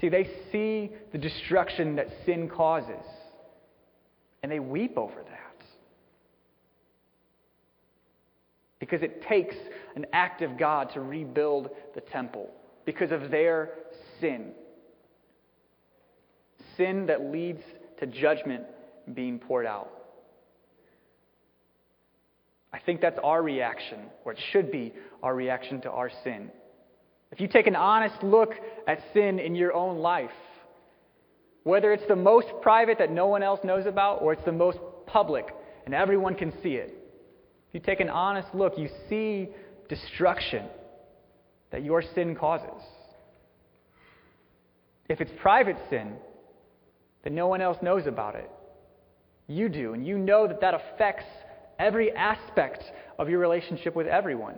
See, 0.00 0.08
they 0.08 0.28
see 0.52 0.92
the 1.12 1.18
destruction 1.18 1.96
that 1.96 2.08
sin 2.24 2.48
causes, 2.48 3.04
and 4.42 4.52
they 4.52 4.60
weep 4.60 4.96
over 4.96 5.22
that. 5.28 5.35
Because 8.78 9.02
it 9.02 9.22
takes 9.22 9.56
an 9.94 10.06
act 10.12 10.42
of 10.42 10.58
God 10.58 10.90
to 10.94 11.00
rebuild 11.00 11.70
the 11.94 12.00
temple 12.00 12.50
because 12.84 13.10
of 13.10 13.30
their 13.30 13.70
sin. 14.20 14.52
Sin 16.76 17.06
that 17.06 17.32
leads 17.32 17.62
to 18.00 18.06
judgment 18.06 18.64
being 19.14 19.38
poured 19.38 19.66
out. 19.66 19.90
I 22.72 22.78
think 22.78 23.00
that's 23.00 23.18
our 23.24 23.42
reaction, 23.42 24.00
or 24.24 24.32
it 24.32 24.38
should 24.52 24.70
be 24.70 24.92
our 25.22 25.34
reaction 25.34 25.80
to 25.82 25.90
our 25.90 26.10
sin. 26.22 26.50
If 27.32 27.40
you 27.40 27.48
take 27.48 27.66
an 27.66 27.76
honest 27.76 28.22
look 28.22 28.52
at 28.86 29.00
sin 29.14 29.38
in 29.38 29.54
your 29.54 29.72
own 29.72 29.98
life, 29.98 30.30
whether 31.64 31.92
it's 31.92 32.06
the 32.06 32.16
most 32.16 32.48
private 32.62 32.98
that 32.98 33.10
no 33.10 33.26
one 33.26 33.42
else 33.42 33.60
knows 33.64 33.86
about 33.86 34.22
or 34.22 34.32
it's 34.32 34.44
the 34.44 34.52
most 34.52 34.78
public 35.06 35.46
and 35.84 35.94
everyone 35.94 36.34
can 36.34 36.52
see 36.62 36.74
it, 36.74 36.94
if 37.68 37.74
you 37.74 37.80
take 37.80 38.00
an 38.00 38.10
honest 38.10 38.48
look, 38.54 38.78
you 38.78 38.88
see 39.08 39.48
destruction 39.88 40.66
that 41.70 41.84
your 41.84 42.02
sin 42.14 42.34
causes. 42.34 42.82
If 45.08 45.20
it's 45.20 45.30
private 45.40 45.76
sin, 45.90 46.14
that 47.22 47.32
no 47.32 47.48
one 47.48 47.60
else 47.60 47.78
knows 47.82 48.06
about 48.06 48.34
it, 48.34 48.50
You 49.48 49.68
do, 49.68 49.92
and 49.92 50.06
you 50.06 50.18
know 50.18 50.48
that 50.48 50.60
that 50.60 50.74
affects 50.74 51.26
every 51.78 52.10
aspect 52.12 52.82
of 53.18 53.28
your 53.28 53.38
relationship 53.38 53.94
with 53.94 54.06
everyone 54.06 54.56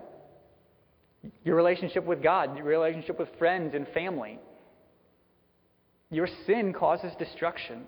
your 1.44 1.56
relationship 1.56 2.04
with 2.04 2.22
God, 2.22 2.56
your 2.56 2.66
relationship 2.66 3.18
with 3.18 3.28
friends 3.38 3.74
and 3.74 3.86
family. 3.88 4.38
Your 6.10 6.28
sin 6.46 6.72
causes 6.72 7.12
destruction. 7.18 7.86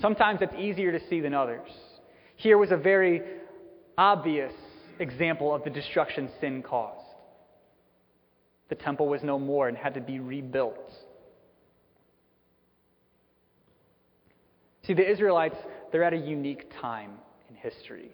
Sometimes 0.00 0.40
it's 0.42 0.54
easier 0.58 0.92
to 0.92 1.08
see 1.08 1.20
than 1.20 1.34
others. 1.34 1.68
Here 2.40 2.56
was 2.56 2.70
a 2.70 2.76
very 2.76 3.20
obvious 3.98 4.54
example 4.98 5.54
of 5.54 5.62
the 5.62 5.68
destruction 5.68 6.30
sin 6.40 6.62
caused. 6.62 7.04
The 8.70 8.76
temple 8.76 9.08
was 9.08 9.22
no 9.22 9.38
more 9.38 9.68
and 9.68 9.76
had 9.76 9.92
to 9.92 10.00
be 10.00 10.20
rebuilt. 10.20 10.90
See, 14.86 14.94
the 14.94 15.06
Israelites, 15.06 15.56
they're 15.92 16.02
at 16.02 16.14
a 16.14 16.16
unique 16.16 16.72
time 16.80 17.10
in 17.50 17.56
history. 17.56 18.10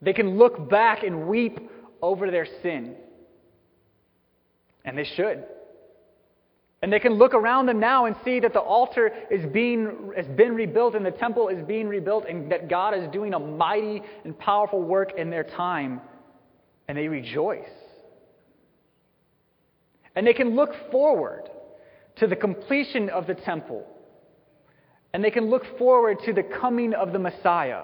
They 0.00 0.14
can 0.14 0.38
look 0.38 0.70
back 0.70 1.02
and 1.02 1.28
weep 1.28 1.58
over 2.00 2.30
their 2.30 2.46
sin. 2.62 2.94
And 4.86 4.96
they 4.96 5.04
should. 5.04 5.44
And 6.80 6.92
they 6.92 7.00
can 7.00 7.14
look 7.14 7.34
around 7.34 7.66
them 7.66 7.80
now 7.80 8.04
and 8.06 8.14
see 8.24 8.38
that 8.40 8.52
the 8.52 8.60
altar 8.60 9.12
is 9.30 9.44
being, 9.46 10.12
has 10.16 10.26
been 10.26 10.54
rebuilt 10.54 10.94
and 10.94 11.04
the 11.04 11.10
temple 11.10 11.48
is 11.48 11.64
being 11.66 11.88
rebuilt 11.88 12.24
and 12.28 12.52
that 12.52 12.68
God 12.68 12.94
is 12.94 13.08
doing 13.12 13.34
a 13.34 13.38
mighty 13.38 14.02
and 14.24 14.38
powerful 14.38 14.80
work 14.80 15.18
in 15.18 15.30
their 15.30 15.44
time. 15.44 16.00
And 16.86 16.96
they 16.96 17.08
rejoice. 17.08 17.68
And 20.14 20.26
they 20.26 20.32
can 20.32 20.54
look 20.54 20.90
forward 20.90 21.50
to 22.16 22.26
the 22.26 22.36
completion 22.36 23.08
of 23.08 23.26
the 23.26 23.34
temple. 23.34 23.86
And 25.12 25.24
they 25.24 25.30
can 25.30 25.50
look 25.50 25.78
forward 25.78 26.18
to 26.26 26.32
the 26.32 26.42
coming 26.42 26.94
of 26.94 27.12
the 27.12 27.18
Messiah 27.18 27.82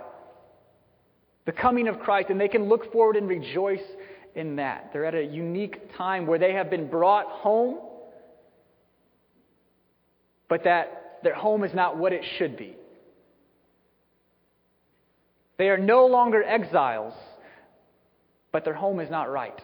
the 1.45 1.53
coming 1.53 1.89
of 1.89 2.01
Christ, 2.01 2.31
and 2.31 2.41
they 2.41 2.49
can 2.49 2.69
look 2.69 2.91
forward 2.93 3.17
and 3.17 3.29
rejoice 3.29 3.83
in 4.35 4.57
that. 4.57 4.91
They're 4.93 5.05
at 5.05 5.15
a 5.15 5.23
unique 5.23 5.95
time 5.97 6.27
where 6.27 6.39
they 6.39 6.55
have 6.55 6.71
been 6.71 6.89
brought 6.89 7.27
home, 7.27 7.79
but 10.55 10.63
that 10.63 11.19
their 11.25 11.35
home 11.35 11.65
is 11.65 11.75
not 11.75 11.99
what 11.99 12.13
it 12.13 12.23
should 12.39 12.57
be. 12.57 12.77
They 15.59 15.69
are 15.69 15.77
no 15.77 16.07
longer 16.07 16.45
exiles, 16.45 17.13
but 18.53 18.65
their 18.65 18.73
home 18.73 19.01
is 19.01 19.11
not 19.11 19.29
right. 19.29 19.61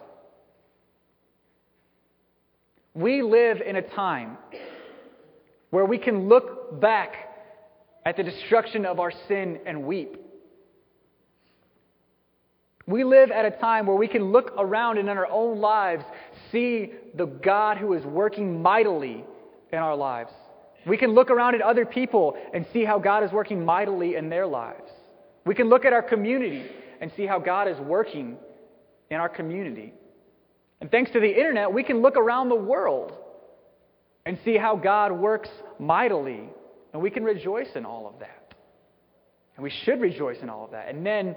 We 2.92 3.22
live 3.22 3.60
in 3.64 3.76
a 3.76 3.82
time 3.82 4.36
where 5.70 5.84
we 5.84 5.96
can 5.96 6.28
look 6.28 6.80
back 6.80 7.14
at 8.04 8.16
the 8.16 8.24
destruction 8.24 8.84
of 8.84 8.98
our 8.98 9.12
sin 9.28 9.60
and 9.66 9.84
weep. 9.84 10.16
We 12.88 13.04
live 13.04 13.30
at 13.30 13.44
a 13.44 13.52
time 13.52 13.86
where 13.86 13.94
we 13.94 14.08
can 14.08 14.32
look 14.32 14.54
around 14.58 14.98
and 14.98 15.08
in 15.08 15.16
our 15.16 15.30
own 15.30 15.60
lives 15.60 16.02
see 16.50 16.90
the 17.14 17.26
God 17.26 17.76
who 17.76 17.92
is 17.92 18.04
working 18.04 18.60
mightily 18.60 19.24
in 19.70 19.78
our 19.78 19.94
lives. 19.94 20.32
We 20.86 20.96
can 20.96 21.12
look 21.12 21.30
around 21.30 21.54
at 21.54 21.62
other 21.62 21.84
people 21.84 22.36
and 22.54 22.66
see 22.72 22.84
how 22.84 22.98
God 22.98 23.22
is 23.22 23.32
working 23.32 23.64
mightily 23.64 24.16
in 24.16 24.28
their 24.28 24.46
lives. 24.46 24.90
We 25.44 25.54
can 25.54 25.68
look 25.68 25.84
at 25.84 25.92
our 25.92 26.02
community 26.02 26.64
and 27.00 27.10
see 27.16 27.26
how 27.26 27.38
God 27.38 27.68
is 27.68 27.78
working 27.78 28.36
in 29.10 29.16
our 29.16 29.28
community. 29.28 29.92
And 30.80 30.90
thanks 30.90 31.10
to 31.12 31.20
the 31.20 31.28
internet, 31.28 31.72
we 31.72 31.82
can 31.82 32.00
look 32.00 32.16
around 32.16 32.48
the 32.48 32.54
world 32.54 33.12
and 34.24 34.38
see 34.44 34.56
how 34.56 34.76
God 34.76 35.12
works 35.12 35.50
mightily. 35.78 36.48
And 36.92 37.02
we 37.02 37.10
can 37.10 37.24
rejoice 37.24 37.68
in 37.74 37.84
all 37.84 38.06
of 38.06 38.20
that. 38.20 38.54
And 39.56 39.62
we 39.62 39.70
should 39.70 40.00
rejoice 40.00 40.38
in 40.40 40.48
all 40.48 40.64
of 40.64 40.70
that. 40.70 40.88
And 40.88 41.04
then 41.04 41.36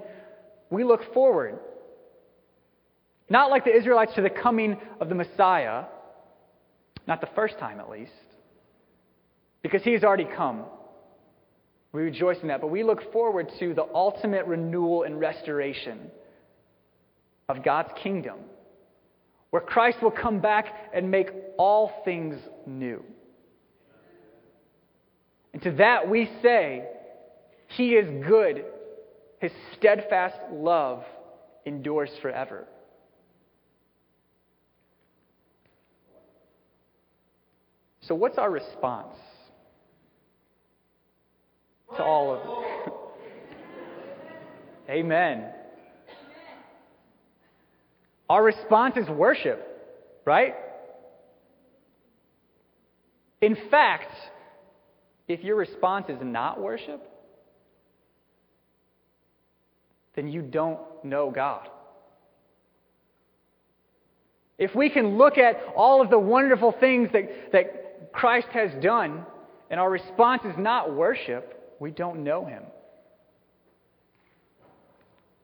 we 0.69 0.83
look 0.83 1.13
forward. 1.13 1.59
Not 3.29 3.49
like 3.49 3.65
the 3.65 3.75
Israelites 3.75 4.13
to 4.15 4.21
the 4.21 4.29
coming 4.29 4.77
of 4.99 5.09
the 5.09 5.15
Messiah, 5.15 5.85
not 7.07 7.19
the 7.21 7.29
first 7.35 7.57
time 7.59 7.79
at 7.79 7.89
least, 7.89 8.11
because 9.63 9.81
he 9.81 9.93
has 9.93 10.03
already 10.03 10.27
come. 10.35 10.65
We 11.91 12.03
rejoice 12.03 12.37
in 12.41 12.49
that, 12.49 12.61
but 12.61 12.69
we 12.69 12.83
look 12.83 13.11
forward 13.11 13.49
to 13.59 13.73
the 13.73 13.85
ultimate 13.93 14.45
renewal 14.45 15.03
and 15.03 15.19
restoration 15.19 16.11
of 17.49 17.63
God's 17.63 17.89
kingdom, 18.01 18.37
where 19.49 19.61
Christ 19.61 19.97
will 20.03 20.11
come 20.11 20.39
back 20.39 20.65
and 20.93 21.09
make 21.09 21.29
all 21.57 21.91
things 22.05 22.35
new. 22.67 23.03
And 25.53 25.61
to 25.63 25.71
that 25.73 26.07
we 26.07 26.29
say, 26.41 26.85
He 27.69 27.95
is 27.95 28.25
good 28.27 28.65
his 29.43 29.51
steadfast 29.77 30.37
love 30.53 31.03
endures 31.65 32.09
forever. 32.21 32.65
So, 38.07 38.15
what's 38.15 38.37
our 38.37 38.49
response 38.49 39.17
to 41.97 42.03
all 42.03 42.33
of 42.33 42.39
it? 42.87 42.93
Amen. 44.89 45.51
Our 48.29 48.43
response 48.43 48.95
is 48.97 49.07
worship, 49.09 49.65
right? 50.25 50.55
In 53.41 53.57
fact, 53.69 54.13
if 55.27 55.43
your 55.43 55.55
response 55.55 56.05
is 56.09 56.17
not 56.21 56.61
worship, 56.61 57.01
then 60.15 60.27
you 60.27 60.41
don't 60.41 60.79
know 61.03 61.31
God. 61.31 61.67
If 64.57 64.75
we 64.75 64.89
can 64.89 65.17
look 65.17 65.37
at 65.37 65.61
all 65.75 66.01
of 66.01 66.09
the 66.09 66.19
wonderful 66.19 66.73
things 66.79 67.09
that, 67.13 67.51
that 67.51 68.13
Christ 68.13 68.47
has 68.53 68.71
done, 68.81 69.25
and 69.69 69.79
our 69.79 69.89
response 69.89 70.43
is 70.45 70.55
not 70.57 70.95
worship, 70.95 71.62
we 71.83 71.91
don't 71.91 72.23
know 72.23 72.45
Him. 72.45 72.63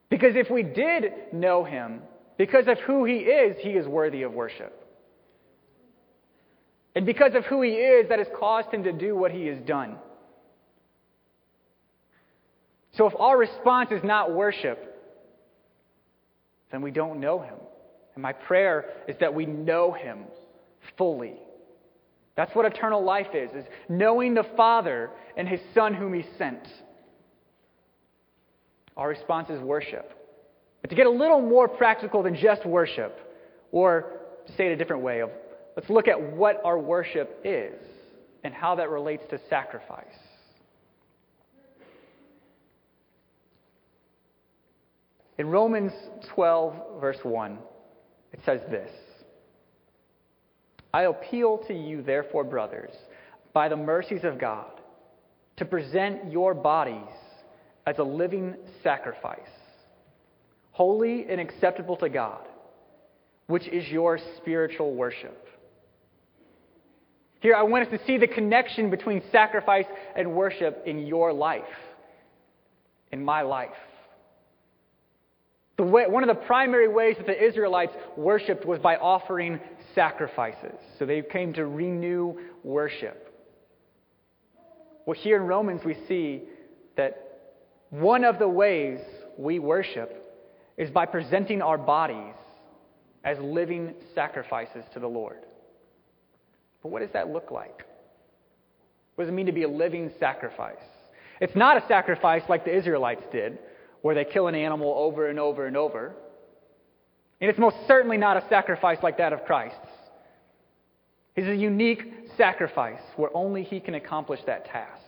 Because 0.09 0.35
if 0.35 0.49
we 0.49 0.63
did 0.63 1.03
know 1.31 1.63
Him, 1.63 2.01
because 2.37 2.67
of 2.67 2.79
who 2.79 3.05
He 3.05 3.17
is, 3.17 3.57
He 3.59 3.71
is 3.71 3.85
worthy 3.85 4.23
of 4.23 4.33
worship. 4.33 4.75
And 6.95 7.05
because 7.05 7.35
of 7.35 7.45
who 7.45 7.61
He 7.61 7.71
is, 7.71 8.09
that 8.09 8.17
has 8.17 8.27
caused 8.39 8.73
Him 8.73 8.83
to 8.85 8.91
do 8.91 9.15
what 9.15 9.31
He 9.31 9.45
has 9.47 9.59
done. 9.59 9.97
So 12.93 13.05
if 13.05 13.13
our 13.17 13.37
response 13.37 13.91
is 13.91 14.03
not 14.03 14.33
worship, 14.33 14.85
then 16.71 16.81
we 16.81 16.91
don't 16.91 17.19
know 17.19 17.39
him. 17.39 17.55
And 18.15 18.21
my 18.21 18.33
prayer 18.33 18.85
is 19.07 19.15
that 19.19 19.33
we 19.33 19.45
know 19.45 19.91
him 19.93 20.25
fully. 20.97 21.35
That's 22.39 22.55
what 22.55 22.65
eternal 22.65 23.03
life 23.03 23.35
is, 23.35 23.51
is 23.51 23.65
knowing 23.89 24.33
the 24.33 24.45
Father 24.55 25.09
and 25.35 25.45
his 25.45 25.59
Son 25.75 25.93
whom 25.93 26.13
he 26.13 26.23
sent. 26.37 26.65
Our 28.95 29.09
response 29.09 29.49
is 29.49 29.59
worship. 29.59 30.13
But 30.79 30.89
to 30.89 30.95
get 30.95 31.05
a 31.05 31.09
little 31.09 31.41
more 31.41 31.67
practical 31.67 32.23
than 32.23 32.37
just 32.37 32.65
worship, 32.65 33.19
or 33.73 34.21
to 34.47 34.53
say 34.53 34.67
it 34.67 34.71
a 34.71 34.77
different 34.77 35.01
way, 35.01 35.19
of 35.19 35.31
let's 35.75 35.89
look 35.89 36.07
at 36.07 36.31
what 36.31 36.61
our 36.63 36.79
worship 36.79 37.41
is 37.43 37.75
and 38.45 38.53
how 38.53 38.73
that 38.75 38.89
relates 38.89 39.23
to 39.31 39.39
sacrifice. 39.49 40.05
In 45.37 45.47
Romans 45.47 45.91
12, 46.35 47.01
verse 47.01 47.19
1, 47.21 47.57
it 48.31 48.39
says 48.45 48.61
this 48.69 48.91
I 50.93 51.03
appeal 51.03 51.59
to 51.67 51.73
you, 51.73 52.01
therefore, 52.01 52.43
brothers, 52.43 52.91
by 53.53 53.69
the 53.69 53.75
mercies 53.75 54.23
of 54.23 54.39
God, 54.39 54.71
to 55.57 55.65
present 55.65 56.31
your 56.31 56.53
bodies 56.53 57.13
as 57.85 57.97
a 57.97 58.03
living 58.03 58.55
sacrifice, 58.83 59.39
holy 60.71 61.25
and 61.29 61.39
acceptable 61.39 61.97
to 61.97 62.09
God, 62.09 62.47
which 63.47 63.67
is 63.67 63.87
your 63.89 64.19
spiritual 64.37 64.93
worship. 64.93 65.47
Here, 67.41 67.55
I 67.55 67.63
want 67.63 67.87
us 67.87 67.99
to 67.99 68.05
see 68.05 68.17
the 68.17 68.27
connection 68.27 68.89
between 68.89 69.21
sacrifice 69.31 69.85
and 70.15 70.33
worship 70.33 70.83
in 70.85 71.07
your 71.07 71.31
life, 71.31 71.63
in 73.11 73.23
my 73.23 73.41
life. 73.41 73.69
Way, 75.79 76.07
one 76.07 76.27
of 76.27 76.35
the 76.35 76.45
primary 76.45 76.87
ways 76.87 77.15
that 77.17 77.25
the 77.25 77.41
Israelites 77.41 77.93
worshiped 78.17 78.65
was 78.65 78.79
by 78.79 78.97
offering 78.97 79.59
sacrifices. 79.95 80.75
So 80.97 81.05
they 81.05 81.21
came 81.21 81.53
to 81.53 81.65
renew 81.65 82.37
worship. 82.63 83.33
Well, 85.05 85.15
here 85.17 85.37
in 85.37 85.43
Romans, 85.43 85.81
we 85.85 85.95
see 86.07 86.43
that 86.97 87.39
one 87.89 88.23
of 88.23 88.39
the 88.39 88.47
ways 88.47 88.99
we 89.37 89.59
worship 89.59 90.25
is 90.77 90.89
by 90.91 91.05
presenting 91.05 91.61
our 91.61 91.77
bodies 91.77 92.35
as 93.23 93.37
living 93.39 93.93
sacrifices 94.13 94.83
to 94.93 94.99
the 94.99 95.07
Lord. 95.07 95.39
But 96.83 96.89
what 96.89 97.01
does 97.01 97.11
that 97.13 97.29
look 97.29 97.51
like? 97.51 97.85
What 99.15 99.25
does 99.25 99.29
it 99.29 99.35
mean 99.35 99.47
to 99.47 99.51
be 99.51 99.63
a 99.63 99.69
living 99.69 100.11
sacrifice? 100.19 100.77
It's 101.41 101.55
not 101.55 101.77
a 101.81 101.87
sacrifice 101.87 102.43
like 102.47 102.65
the 102.65 102.75
Israelites 102.75 103.23
did, 103.31 103.59
where 104.01 104.15
they 104.15 104.25
kill 104.25 104.47
an 104.47 104.55
animal 104.55 104.93
over 104.97 105.27
and 105.27 105.39
over 105.39 105.65
and 105.65 105.75
over. 105.75 106.13
And 107.41 107.49
it's 107.49 107.59
most 107.59 107.77
certainly 107.87 108.17
not 108.17 108.37
a 108.37 108.47
sacrifice 108.49 108.97
like 109.01 109.17
that 109.17 109.33
of 109.33 109.45
Christ's. 109.45 109.77
He's 111.35 111.47
a 111.47 111.55
unique 111.55 112.01
sacrifice 112.37 113.01
where 113.15 113.29
only 113.35 113.63
He 113.63 113.79
can 113.79 113.95
accomplish 113.95 114.41
that 114.45 114.65
task. 114.65 115.05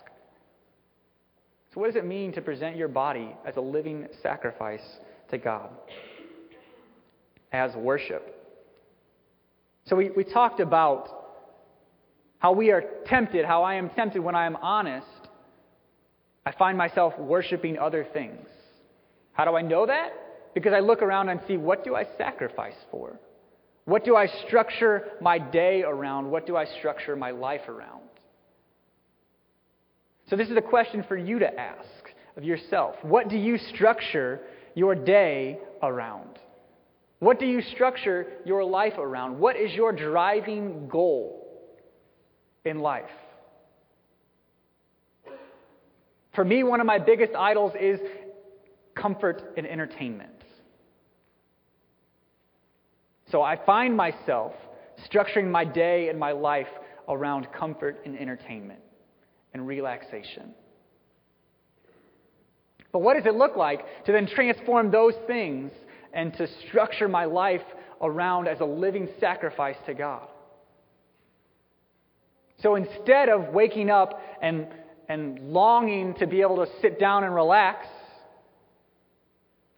So, 1.74 1.80
what 1.80 1.88
does 1.88 1.96
it 1.96 2.06
mean 2.06 2.34
to 2.34 2.42
present 2.42 2.76
your 2.76 2.88
body 2.88 3.36
as 3.46 3.58
a 3.58 3.62
living 3.62 4.08
sacrifice 4.22 4.84
to 5.30 5.38
God? 5.38 5.70
As 7.52 7.76
worship. 7.76 8.38
So, 9.88 9.96
we, 9.96 10.10
we 10.10 10.24
talked 10.24 10.60
about 10.60 11.22
how 12.40 12.54
we 12.54 12.72
are 12.72 12.84
tempted, 13.06 13.46
how 13.46 13.64
I 13.64 13.76
am 13.76 13.90
tempted 13.90 14.22
when 14.22 14.36
I 14.36 14.46
am 14.46 14.56
honest. 14.58 15.08
I 16.46 16.52
find 16.52 16.78
myself 16.78 17.18
worshiping 17.20 17.78
other 17.78 18.06
things. 18.14 18.48
How 19.34 19.46
do 19.46 19.56
I 19.56 19.62
know 19.62 19.86
that? 19.86 20.12
Because 20.54 20.74
I 20.74 20.80
look 20.80 21.02
around 21.02 21.30
and 21.30 21.40
see 21.48 21.58
what 21.58 21.84
do 21.84 21.96
I 21.96 22.06
sacrifice 22.18 22.76
for? 22.90 23.20
What 23.86 24.06
do 24.06 24.16
I 24.16 24.28
structure 24.48 25.04
my 25.22 25.40
day 25.40 25.84
around? 25.84 26.30
What 26.30 26.46
do 26.46 26.56
I 26.56 26.66
structure 26.66 27.16
my 27.16 27.32
life 27.32 27.68
around? 27.68 28.02
So, 30.30 30.36
this 30.36 30.50
is 30.50 30.58
a 30.58 30.62
question 30.62 31.04
for 31.08 31.18
you 31.18 31.40
to 31.40 31.60
ask 31.60 31.86
of 32.38 32.44
yourself. 32.44 32.96
What 33.02 33.28
do 33.28 33.38
you 33.38 33.58
structure 33.74 34.42
your 34.76 34.96
day 34.96 35.60
around? 35.82 36.40
What 37.20 37.40
do 37.40 37.46
you 37.46 37.62
structure 37.62 38.28
your 38.46 38.64
life 38.64 38.98
around? 38.98 39.40
What 39.40 39.56
is 39.56 39.74
your 39.74 39.92
driving 39.92 40.88
goal 40.88 41.70
in 42.66 42.80
life? 42.80 43.04
For 46.34 46.46
me, 46.46 46.64
one 46.64 46.80
of 46.80 46.88
my 46.88 46.98
biggest 46.98 47.34
idols 47.36 47.74
is 47.80 48.00
comfort 48.96 49.54
and 49.58 49.66
entertainment. 49.66 50.32
So 53.32 53.42
I 53.42 53.58
find 53.66 53.96
myself 53.96 54.54
structuring 55.10 55.50
my 55.50 55.64
day 55.64 56.10
and 56.10 56.20
my 56.20 56.32
life 56.32 56.68
around 57.08 57.48
comfort 57.52 58.02
and 58.06 58.18
entertainment 58.18 58.82
and 59.54 59.66
relaxation. 59.66 60.54
But 62.92 63.00
what 63.00 63.16
does 63.16 63.26
it 63.26 63.36
look 63.36 63.56
like 63.56 64.06
to 64.06 64.12
then 64.12 64.28
transform 64.28 64.92
those 64.92 65.14
things 65.28 65.72
and 66.14 66.34
to 66.34 66.48
structure 66.68 67.08
my 67.08 67.26
life 67.26 67.62
around 68.02 68.48
as 68.48 68.60
a 68.60 68.66
living 68.66 69.08
sacrifice 69.20 69.78
to 69.86 69.94
God? 69.94 70.28
So 72.62 72.76
instead 72.76 73.30
of 73.30 73.54
waking 73.54 73.90
up 73.90 74.22
and, 74.42 74.68
and 75.10 75.40
longing 75.52 76.14
to 76.16 76.28
be 76.28 76.42
able 76.42 76.58
to 76.58 76.68
sit 76.82 77.00
down 77.00 77.24
and 77.24 77.34
relax, 77.34 77.88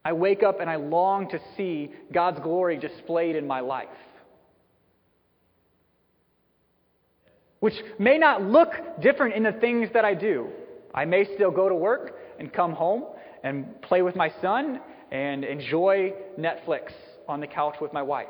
I 0.05 0.13
wake 0.13 0.43
up 0.43 0.59
and 0.59 0.69
I 0.69 0.75
long 0.75 1.29
to 1.29 1.39
see 1.55 1.91
God's 2.11 2.39
glory 2.39 2.77
displayed 2.77 3.35
in 3.35 3.47
my 3.47 3.61
life. 3.61 3.87
Which 7.59 7.75
may 7.97 8.17
not 8.17 8.41
look 8.41 8.71
different 9.01 9.35
in 9.35 9.43
the 9.43 9.53
things 9.53 9.89
that 9.93 10.03
I 10.03 10.13
do. 10.13 10.49
I 10.93 11.05
may 11.05 11.23
still 11.35 11.51
go 11.51 11.69
to 11.69 11.75
work 11.75 12.17
and 12.37 12.51
come 12.51 12.73
home 12.73 13.05
and 13.43 13.81
play 13.81 14.01
with 14.01 14.15
my 14.15 14.31
son 14.41 14.81
and 15.11 15.45
enjoy 15.45 16.13
Netflix 16.37 16.91
on 17.27 17.39
the 17.39 17.47
couch 17.47 17.75
with 17.79 17.93
my 17.93 18.01
wife. 18.01 18.27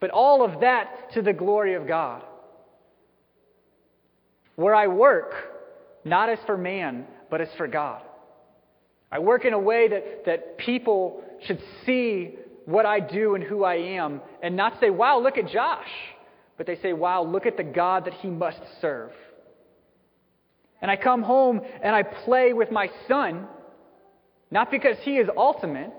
But 0.00 0.10
all 0.10 0.44
of 0.44 0.60
that 0.62 1.12
to 1.14 1.22
the 1.22 1.32
glory 1.32 1.74
of 1.74 1.86
God. 1.86 2.24
Where 4.56 4.74
I 4.74 4.88
work, 4.88 5.34
not 6.04 6.28
as 6.28 6.38
for 6.46 6.56
man, 6.56 7.06
but 7.30 7.40
as 7.40 7.48
for 7.56 7.68
God. 7.68 8.02
I 9.12 9.18
work 9.18 9.44
in 9.44 9.52
a 9.52 9.58
way 9.58 9.88
that, 9.88 10.24
that 10.24 10.56
people 10.56 11.22
should 11.46 11.62
see 11.84 12.34
what 12.64 12.86
I 12.86 12.98
do 12.98 13.34
and 13.34 13.44
who 13.44 13.62
I 13.62 13.74
am 13.74 14.22
and 14.42 14.56
not 14.56 14.80
say, 14.80 14.88
wow, 14.88 15.20
look 15.20 15.36
at 15.36 15.48
Josh. 15.48 15.90
But 16.56 16.66
they 16.66 16.76
say, 16.76 16.94
wow, 16.94 17.22
look 17.22 17.44
at 17.44 17.58
the 17.58 17.62
God 17.62 18.06
that 18.06 18.14
he 18.14 18.28
must 18.28 18.60
serve. 18.80 19.10
And 20.80 20.90
I 20.90 20.96
come 20.96 21.22
home 21.22 21.60
and 21.82 21.94
I 21.94 22.02
play 22.02 22.54
with 22.54 22.70
my 22.70 22.90
son, 23.06 23.46
not 24.50 24.70
because 24.70 24.96
he 25.02 25.18
is 25.18 25.28
ultimate, 25.36 25.92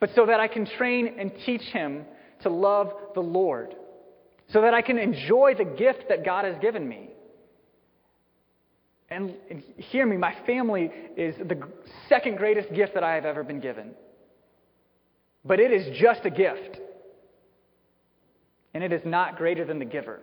but 0.00 0.10
so 0.14 0.26
that 0.26 0.40
I 0.40 0.48
can 0.48 0.64
train 0.64 1.16
and 1.18 1.30
teach 1.44 1.62
him 1.62 2.04
to 2.42 2.48
love 2.48 2.92
the 3.14 3.20
Lord, 3.20 3.74
so 4.48 4.62
that 4.62 4.74
I 4.74 4.82
can 4.82 4.98
enjoy 4.98 5.54
the 5.56 5.64
gift 5.64 6.04
that 6.08 6.24
God 6.24 6.44
has 6.44 6.56
given 6.60 6.88
me. 6.88 7.10
And, 9.08 9.34
and 9.50 9.62
hear 9.76 10.04
me, 10.04 10.16
my 10.16 10.34
family 10.46 10.90
is 11.16 11.36
the 11.36 11.62
second 12.08 12.38
greatest 12.38 12.72
gift 12.74 12.94
that 12.94 13.04
I 13.04 13.14
have 13.14 13.24
ever 13.24 13.44
been 13.44 13.60
given. 13.60 13.92
But 15.44 15.60
it 15.60 15.72
is 15.72 15.96
just 15.98 16.24
a 16.24 16.30
gift. 16.30 16.80
And 18.74 18.82
it 18.82 18.92
is 18.92 19.02
not 19.04 19.36
greater 19.36 19.64
than 19.64 19.78
the 19.78 19.84
giver. 19.84 20.20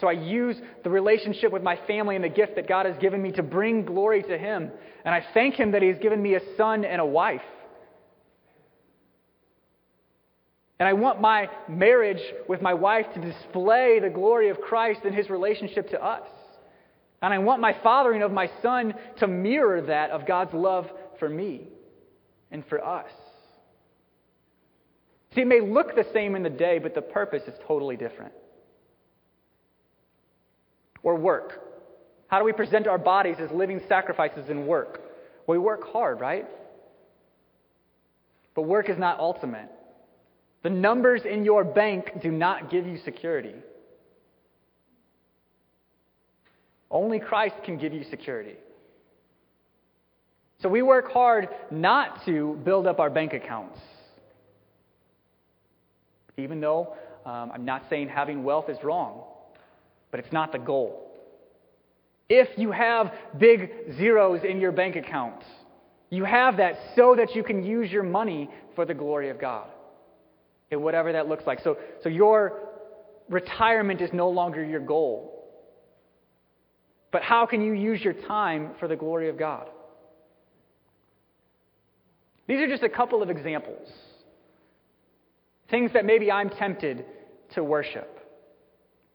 So 0.00 0.06
I 0.06 0.12
use 0.12 0.56
the 0.84 0.90
relationship 0.90 1.52
with 1.52 1.62
my 1.62 1.76
family 1.86 2.14
and 2.14 2.24
the 2.24 2.28
gift 2.28 2.54
that 2.56 2.68
God 2.68 2.86
has 2.86 2.96
given 2.98 3.20
me 3.20 3.32
to 3.32 3.42
bring 3.42 3.84
glory 3.84 4.22
to 4.22 4.38
Him. 4.38 4.70
And 5.04 5.14
I 5.14 5.24
thank 5.34 5.56
Him 5.56 5.72
that 5.72 5.82
He 5.82 5.88
has 5.88 5.98
given 5.98 6.22
me 6.22 6.34
a 6.34 6.40
son 6.56 6.84
and 6.84 7.00
a 7.00 7.06
wife. 7.06 7.42
And 10.78 10.88
I 10.88 10.92
want 10.92 11.20
my 11.20 11.48
marriage 11.68 12.22
with 12.48 12.62
my 12.62 12.74
wife 12.74 13.06
to 13.14 13.20
display 13.20 13.98
the 14.00 14.10
glory 14.10 14.48
of 14.48 14.60
Christ 14.60 15.00
and 15.04 15.14
his 15.14 15.28
relationship 15.28 15.90
to 15.90 16.04
us. 16.04 16.28
And 17.20 17.34
I 17.34 17.38
want 17.38 17.60
my 17.60 17.74
fathering 17.82 18.22
of 18.22 18.30
my 18.30 18.48
son 18.62 18.94
to 19.18 19.26
mirror 19.26 19.82
that 19.82 20.10
of 20.10 20.26
God's 20.26 20.54
love 20.54 20.88
for 21.18 21.28
me 21.28 21.68
and 22.52 22.64
for 22.68 22.84
us. 22.84 23.10
See, 25.34 25.40
it 25.40 25.48
may 25.48 25.60
look 25.60 25.96
the 25.96 26.06
same 26.12 26.36
in 26.36 26.44
the 26.44 26.50
day, 26.50 26.78
but 26.78 26.94
the 26.94 27.02
purpose 27.02 27.42
is 27.48 27.54
totally 27.66 27.96
different. 27.96 28.32
Or 31.02 31.16
work. 31.16 31.60
How 32.28 32.38
do 32.38 32.44
we 32.44 32.52
present 32.52 32.86
our 32.86 32.98
bodies 32.98 33.36
as 33.40 33.50
living 33.50 33.80
sacrifices 33.88 34.48
in 34.48 34.66
work? 34.66 35.00
We 35.46 35.58
work 35.58 35.90
hard, 35.92 36.20
right? 36.20 36.46
But 38.54 38.62
work 38.62 38.88
is 38.88 38.98
not 38.98 39.18
ultimate. 39.18 39.70
The 40.62 40.70
numbers 40.70 41.22
in 41.24 41.44
your 41.44 41.64
bank 41.64 42.20
do 42.20 42.30
not 42.30 42.70
give 42.70 42.86
you 42.86 42.98
security. 43.04 43.54
Only 46.90 47.20
Christ 47.20 47.56
can 47.64 47.78
give 47.78 47.92
you 47.92 48.04
security. 48.10 48.56
So 50.60 50.68
we 50.68 50.82
work 50.82 51.12
hard 51.12 51.48
not 51.70 52.24
to 52.24 52.58
build 52.64 52.86
up 52.86 52.98
our 52.98 53.10
bank 53.10 53.32
accounts. 53.32 53.78
Even 56.36 56.60
though 56.60 56.94
um, 57.24 57.52
I'm 57.54 57.64
not 57.64 57.84
saying 57.88 58.08
having 58.08 58.42
wealth 58.42 58.68
is 58.68 58.78
wrong, 58.82 59.22
but 60.10 60.18
it's 60.18 60.32
not 60.32 60.50
the 60.50 60.58
goal. 60.58 61.04
If 62.28 62.58
you 62.58 62.72
have 62.72 63.12
big 63.38 63.70
zeros 63.96 64.42
in 64.42 64.60
your 64.60 64.72
bank 64.72 64.96
account, 64.96 65.42
you 66.10 66.24
have 66.24 66.56
that 66.56 66.74
so 66.96 67.14
that 67.14 67.34
you 67.34 67.44
can 67.44 67.62
use 67.62 67.92
your 67.92 68.02
money 68.02 68.50
for 68.74 68.84
the 68.84 68.94
glory 68.94 69.30
of 69.30 69.40
God 69.40 69.68
and 70.70 70.82
whatever 70.82 71.12
that 71.12 71.28
looks 71.28 71.46
like. 71.46 71.60
So, 71.60 71.78
so 72.02 72.08
your 72.08 72.60
retirement 73.28 74.00
is 74.00 74.10
no 74.12 74.28
longer 74.28 74.64
your 74.64 74.80
goal. 74.80 75.34
But 77.10 77.22
how 77.22 77.46
can 77.46 77.62
you 77.62 77.72
use 77.72 78.02
your 78.02 78.12
time 78.12 78.72
for 78.78 78.88
the 78.88 78.96
glory 78.96 79.28
of 79.28 79.38
God? 79.38 79.68
These 82.46 82.60
are 82.60 82.68
just 82.68 82.82
a 82.82 82.88
couple 82.88 83.22
of 83.22 83.30
examples. 83.30 83.88
Things 85.70 85.92
that 85.92 86.04
maybe 86.04 86.30
I'm 86.32 86.48
tempted 86.50 87.04
to 87.54 87.62
worship, 87.62 88.18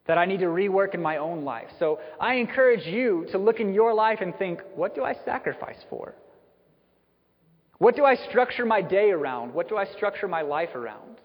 that 0.08 0.18
I 0.18 0.26
need 0.26 0.39
to 0.39 0.47
rework 0.47 0.93
in 0.93 1.01
my 1.01 1.18
own 1.18 1.43
life. 1.43 1.68
So 1.80 1.99
I 2.20 2.36
encourage 2.36 2.86
you 2.86 3.28
to 3.32 3.38
look 3.38 3.60
in 3.60 3.74
your 3.74 3.93
life 3.93 4.20
and 4.22 4.36
think, 4.36 4.62
what 4.76 4.95
do 4.95 5.04
I 5.04 5.16
sacrifice 5.26 5.84
for? 5.89 6.16
What 7.80 7.95
do 7.95 8.06
I 8.06 8.16
structure 8.30 8.66
my 8.66 8.82
day 8.82 9.10
around? 9.10 9.54
What 9.54 9.68
do 9.68 9.78
I 9.78 9.86
structure 9.86 10.28
my 10.28 10.41
life 10.41 10.76
around? 10.76 11.18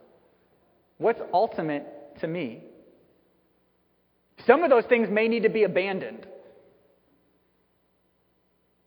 What's 0.99 1.21
ultimate 1.33 1.87
to 2.21 2.27
me? 2.27 2.63
Some 4.47 4.63
of 4.63 4.71
those 4.71 4.85
things 4.85 5.09
may 5.11 5.29
need 5.29 5.45
to 5.45 5.49
be 5.49 5.65
abandoned 5.65 6.27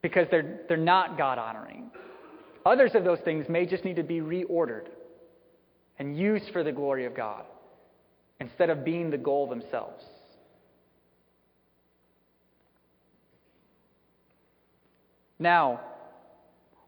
because 0.01 0.28
they're, 0.32 0.62
they're 0.68 0.78
not 0.78 1.18
God 1.18 1.38
honoring. 1.38 1.91
Others 2.66 2.91
of 2.95 3.03
those 3.03 3.20
things 3.20 3.47
may 3.49 3.66
just 3.66 3.86
need 3.86 3.95
to 3.95 4.03
be 4.03 4.20
reordered 4.20 4.88
and 5.99 6.18
used 6.18 6.51
for 6.51 6.64
the 6.64 6.72
glory 6.72 7.05
of 7.05 7.16
God 7.16 7.45
instead 8.39 8.70
of 8.70 8.84
being 8.84 9.09
the 9.09 9.18
goal 9.18 9.47
themselves. 9.47 10.03
Now, 15.39 15.82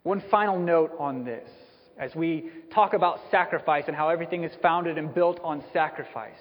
one 0.03 0.21
final 0.29 0.59
note 0.59 0.91
on 0.99 1.23
this 1.23 1.49
as 2.03 2.13
we 2.15 2.49
talk 2.73 2.93
about 2.93 3.21
sacrifice 3.31 3.85
and 3.87 3.95
how 3.95 4.09
everything 4.09 4.43
is 4.43 4.51
founded 4.61 4.97
and 4.97 5.13
built 5.13 5.39
on 5.41 5.63
sacrifice, 5.71 6.39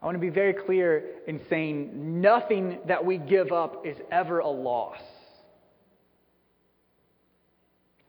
I 0.00 0.06
want 0.06 0.14
to 0.14 0.20
be 0.20 0.30
very 0.30 0.54
clear 0.54 1.04
in 1.26 1.40
saying 1.50 2.22
nothing 2.22 2.78
that 2.88 3.04
we 3.04 3.18
give 3.18 3.52
up 3.52 3.86
is 3.86 3.96
ever 4.10 4.38
a 4.38 4.48
loss. 4.48 5.00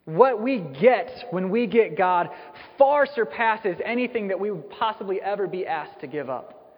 What 0.06 0.42
we 0.42 0.60
get 0.60 1.12
when 1.32 1.50
we 1.50 1.68
get 1.68 1.98
God 1.98 2.30
far 2.78 3.06
surpasses 3.06 3.76
anything 3.84 4.30
that 4.30 4.40
we 4.40 4.50
would 4.50 4.70
possibly 4.70 5.22
ever 5.22 5.48
be 5.48 5.68
asked 5.68 6.00
to 6.00 6.08
give 6.08 6.30
up, 6.30 6.78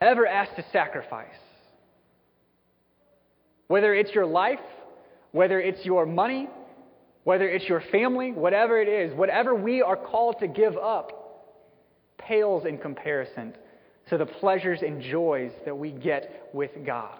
ever 0.00 0.26
asked 0.26 0.56
to 0.56 0.64
sacrifice. 0.72 1.28
Whether 3.68 3.94
it's 3.94 4.12
your 4.14 4.26
life, 4.26 4.60
whether 5.32 5.60
it's 5.60 5.84
your 5.84 6.06
money, 6.06 6.48
whether 7.24 7.48
it's 7.48 7.64
your 7.64 7.80
family, 7.92 8.32
whatever 8.32 8.80
it 8.80 8.88
is, 8.88 9.14
whatever 9.14 9.54
we 9.54 9.82
are 9.82 9.96
called 9.96 10.38
to 10.40 10.46
give 10.46 10.76
up 10.76 11.20
pales 12.18 12.64
in 12.66 12.78
comparison 12.78 13.54
to 14.08 14.18
the 14.18 14.26
pleasures 14.26 14.80
and 14.82 15.02
joys 15.02 15.50
that 15.64 15.76
we 15.76 15.90
get 15.90 16.48
with 16.52 16.70
God. 16.86 17.18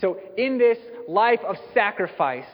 So, 0.00 0.18
in 0.36 0.58
this 0.58 0.78
life 1.08 1.40
of 1.46 1.56
sacrifice 1.72 2.44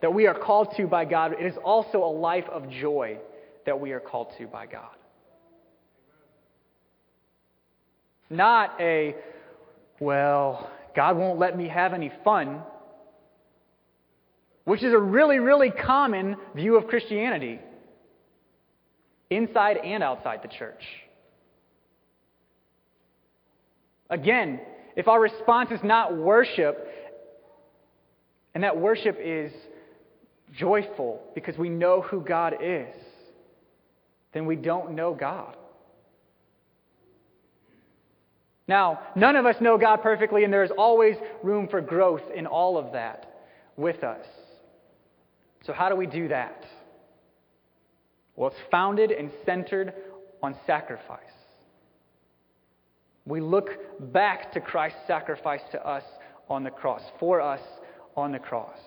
that 0.00 0.12
we 0.12 0.26
are 0.26 0.34
called 0.34 0.74
to 0.76 0.86
by 0.86 1.04
God, 1.04 1.32
it 1.32 1.44
is 1.44 1.56
also 1.64 1.98
a 2.04 2.12
life 2.12 2.48
of 2.50 2.68
joy 2.70 3.18
that 3.66 3.78
we 3.78 3.92
are 3.92 4.00
called 4.00 4.32
to 4.38 4.46
by 4.46 4.66
God. 4.66 4.90
Not 8.30 8.80
a, 8.80 9.14
well, 10.00 10.70
God 10.94 11.16
won't 11.16 11.38
let 11.38 11.56
me 11.56 11.68
have 11.68 11.94
any 11.94 12.12
fun, 12.24 12.62
which 14.68 14.82
is 14.82 14.92
a 14.92 14.98
really, 14.98 15.38
really 15.38 15.70
common 15.70 16.36
view 16.54 16.76
of 16.76 16.86
Christianity, 16.88 17.58
inside 19.30 19.78
and 19.78 20.02
outside 20.02 20.40
the 20.42 20.48
church. 20.48 20.82
Again, 24.10 24.60
if 24.94 25.08
our 25.08 25.18
response 25.18 25.70
is 25.70 25.80
not 25.82 26.14
worship, 26.14 26.86
and 28.54 28.62
that 28.62 28.78
worship 28.78 29.16
is 29.18 29.50
joyful 30.54 31.22
because 31.34 31.56
we 31.56 31.70
know 31.70 32.02
who 32.02 32.20
God 32.20 32.56
is, 32.60 32.94
then 34.34 34.44
we 34.44 34.54
don't 34.54 34.90
know 34.90 35.14
God. 35.14 35.56
Now, 38.66 39.00
none 39.16 39.34
of 39.36 39.46
us 39.46 39.56
know 39.62 39.78
God 39.78 40.02
perfectly, 40.02 40.44
and 40.44 40.52
there 40.52 40.64
is 40.64 40.72
always 40.76 41.16
room 41.42 41.68
for 41.68 41.80
growth 41.80 42.22
in 42.36 42.46
all 42.46 42.76
of 42.76 42.92
that 42.92 43.46
with 43.78 44.04
us. 44.04 44.26
So, 45.68 45.74
how 45.74 45.90
do 45.90 45.96
we 45.96 46.06
do 46.06 46.28
that? 46.28 46.64
Well, 48.36 48.48
it's 48.48 48.70
founded 48.70 49.10
and 49.10 49.30
centered 49.44 49.92
on 50.42 50.56
sacrifice. 50.66 51.20
We 53.26 53.42
look 53.42 53.68
back 54.00 54.50
to 54.52 54.62
Christ's 54.62 55.00
sacrifice 55.06 55.60
to 55.72 55.86
us 55.86 56.04
on 56.48 56.64
the 56.64 56.70
cross, 56.70 57.02
for 57.20 57.42
us 57.42 57.60
on 58.16 58.32
the 58.32 58.38
cross. 58.38 58.78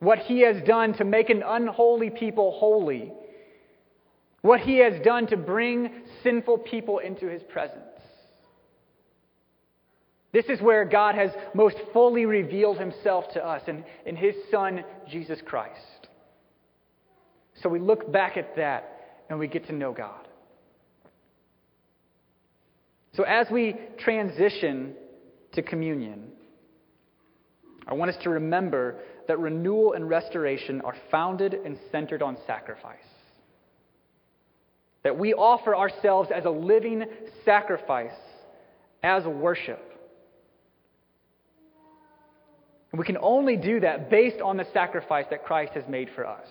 What 0.00 0.18
he 0.18 0.40
has 0.40 0.60
done 0.66 0.94
to 0.94 1.04
make 1.04 1.30
an 1.30 1.44
unholy 1.46 2.10
people 2.10 2.56
holy. 2.58 3.12
What 4.42 4.58
he 4.58 4.78
has 4.78 5.00
done 5.04 5.28
to 5.28 5.36
bring 5.36 6.02
sinful 6.24 6.58
people 6.58 6.98
into 6.98 7.28
his 7.28 7.44
presence. 7.44 7.85
This 10.32 10.46
is 10.46 10.60
where 10.60 10.84
God 10.84 11.14
has 11.14 11.30
most 11.54 11.76
fully 11.92 12.26
revealed 12.26 12.78
himself 12.78 13.24
to 13.34 13.44
us 13.44 13.62
in, 13.68 13.84
in 14.04 14.16
his 14.16 14.34
Son, 14.50 14.84
Jesus 15.10 15.38
Christ. 15.44 16.08
So 17.62 17.68
we 17.68 17.78
look 17.78 18.12
back 18.12 18.36
at 18.36 18.56
that 18.56 19.24
and 19.30 19.38
we 19.38 19.48
get 19.48 19.66
to 19.68 19.72
know 19.72 19.92
God. 19.92 20.28
So, 23.14 23.22
as 23.22 23.46
we 23.50 23.74
transition 23.98 24.94
to 25.52 25.62
communion, 25.62 26.32
I 27.88 27.94
want 27.94 28.10
us 28.10 28.22
to 28.24 28.30
remember 28.30 28.96
that 29.26 29.38
renewal 29.38 29.94
and 29.94 30.08
restoration 30.08 30.82
are 30.82 30.94
founded 31.10 31.54
and 31.54 31.78
centered 31.90 32.20
on 32.20 32.36
sacrifice. 32.46 32.98
That 35.02 35.18
we 35.18 35.32
offer 35.32 35.74
ourselves 35.74 36.30
as 36.34 36.44
a 36.44 36.50
living 36.50 37.04
sacrifice, 37.44 38.10
as 39.02 39.24
worship. 39.24 39.95
And 42.96 42.98
we 42.98 43.04
can 43.04 43.18
only 43.20 43.58
do 43.58 43.80
that 43.80 44.08
based 44.08 44.40
on 44.40 44.56
the 44.56 44.64
sacrifice 44.72 45.26
that 45.28 45.44
Christ 45.44 45.74
has 45.74 45.84
made 45.86 46.08
for 46.14 46.26
us. 46.26 46.46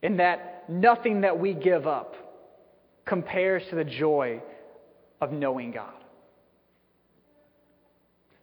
In 0.00 0.16
that 0.16 0.64
nothing 0.70 1.20
that 1.20 1.38
we 1.38 1.52
give 1.52 1.86
up 1.86 2.14
compares 3.04 3.62
to 3.68 3.76
the 3.76 3.84
joy 3.84 4.40
of 5.20 5.32
knowing 5.32 5.72
God. 5.72 5.92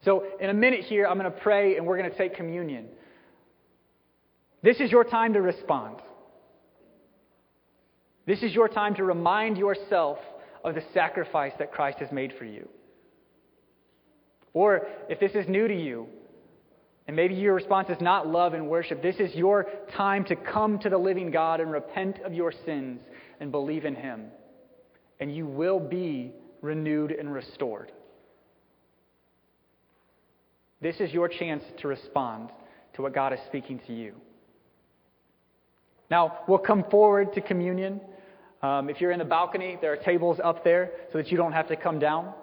So, 0.05 0.25
in 0.39 0.51
a 0.51 0.53
minute 0.53 0.81
here, 0.81 1.07
I'm 1.07 1.17
going 1.17 1.31
to 1.31 1.39
pray 1.39 1.77
and 1.77 1.87
we're 1.87 1.97
going 1.97 2.11
to 2.11 2.15
take 2.15 2.35
communion. 2.35 2.85
This 4.61 4.79
is 4.79 4.91
your 4.91 5.03
time 5.03 5.33
to 5.33 5.41
respond. 5.41 5.95
This 8.27 8.43
is 8.43 8.53
your 8.53 8.69
time 8.69 8.93
to 8.93 9.03
remind 9.03 9.57
yourself 9.57 10.19
of 10.63 10.75
the 10.75 10.83
sacrifice 10.93 11.53
that 11.57 11.71
Christ 11.71 11.97
has 11.97 12.11
made 12.11 12.35
for 12.37 12.45
you. 12.45 12.69
Or 14.53 14.87
if 15.09 15.19
this 15.19 15.31
is 15.33 15.47
new 15.47 15.67
to 15.67 15.75
you, 15.75 16.07
and 17.07 17.15
maybe 17.15 17.33
your 17.33 17.53
response 17.53 17.89
is 17.89 17.99
not 17.99 18.27
love 18.27 18.53
and 18.53 18.69
worship, 18.69 19.01
this 19.01 19.17
is 19.17 19.33
your 19.33 19.67
time 19.95 20.23
to 20.25 20.35
come 20.35 20.79
to 20.79 20.89
the 20.89 20.97
living 20.97 21.31
God 21.31 21.59
and 21.59 21.71
repent 21.71 22.19
of 22.23 22.33
your 22.33 22.53
sins 22.65 22.99
and 23.39 23.51
believe 23.51 23.85
in 23.85 23.95
Him 23.95 24.27
and 25.21 25.33
you 25.33 25.45
will 25.45 25.79
be 25.79 26.33
renewed 26.61 27.11
and 27.11 27.31
restored. 27.31 27.91
This 30.81 30.95
is 30.99 31.13
your 31.13 31.29
chance 31.29 31.63
to 31.77 31.87
respond 31.87 32.49
to 32.95 33.03
what 33.03 33.13
God 33.13 33.31
is 33.31 33.39
speaking 33.45 33.79
to 33.85 33.93
you. 33.93 34.15
Now, 36.09 36.39
we'll 36.47 36.57
come 36.57 36.83
forward 36.89 37.33
to 37.33 37.41
communion. 37.41 38.01
Um, 38.63 38.89
if 38.89 38.99
you're 38.99 39.11
in 39.11 39.19
the 39.19 39.25
balcony, 39.25 39.77
there 39.79 39.93
are 39.93 39.97
tables 39.97 40.39
up 40.43 40.63
there 40.63 40.91
so 41.11 41.19
that 41.19 41.31
you 41.31 41.37
don't 41.37 41.53
have 41.53 41.67
to 41.67 41.75
come 41.75 41.99
down. 41.99 42.33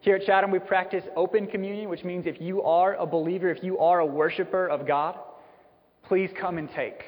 Here 0.00 0.16
at 0.16 0.24
Chatham, 0.24 0.50
we 0.50 0.58
practice 0.58 1.04
open 1.14 1.46
communion, 1.46 1.90
which 1.90 2.04
means 2.04 2.26
if 2.26 2.40
you 2.40 2.62
are 2.62 2.94
a 2.94 3.06
believer, 3.06 3.50
if 3.50 3.62
you 3.62 3.78
are 3.78 4.00
a 4.00 4.06
worshiper 4.06 4.66
of 4.66 4.86
God, 4.86 5.18
please 6.04 6.30
come 6.40 6.56
and 6.56 6.70
take. 6.74 7.04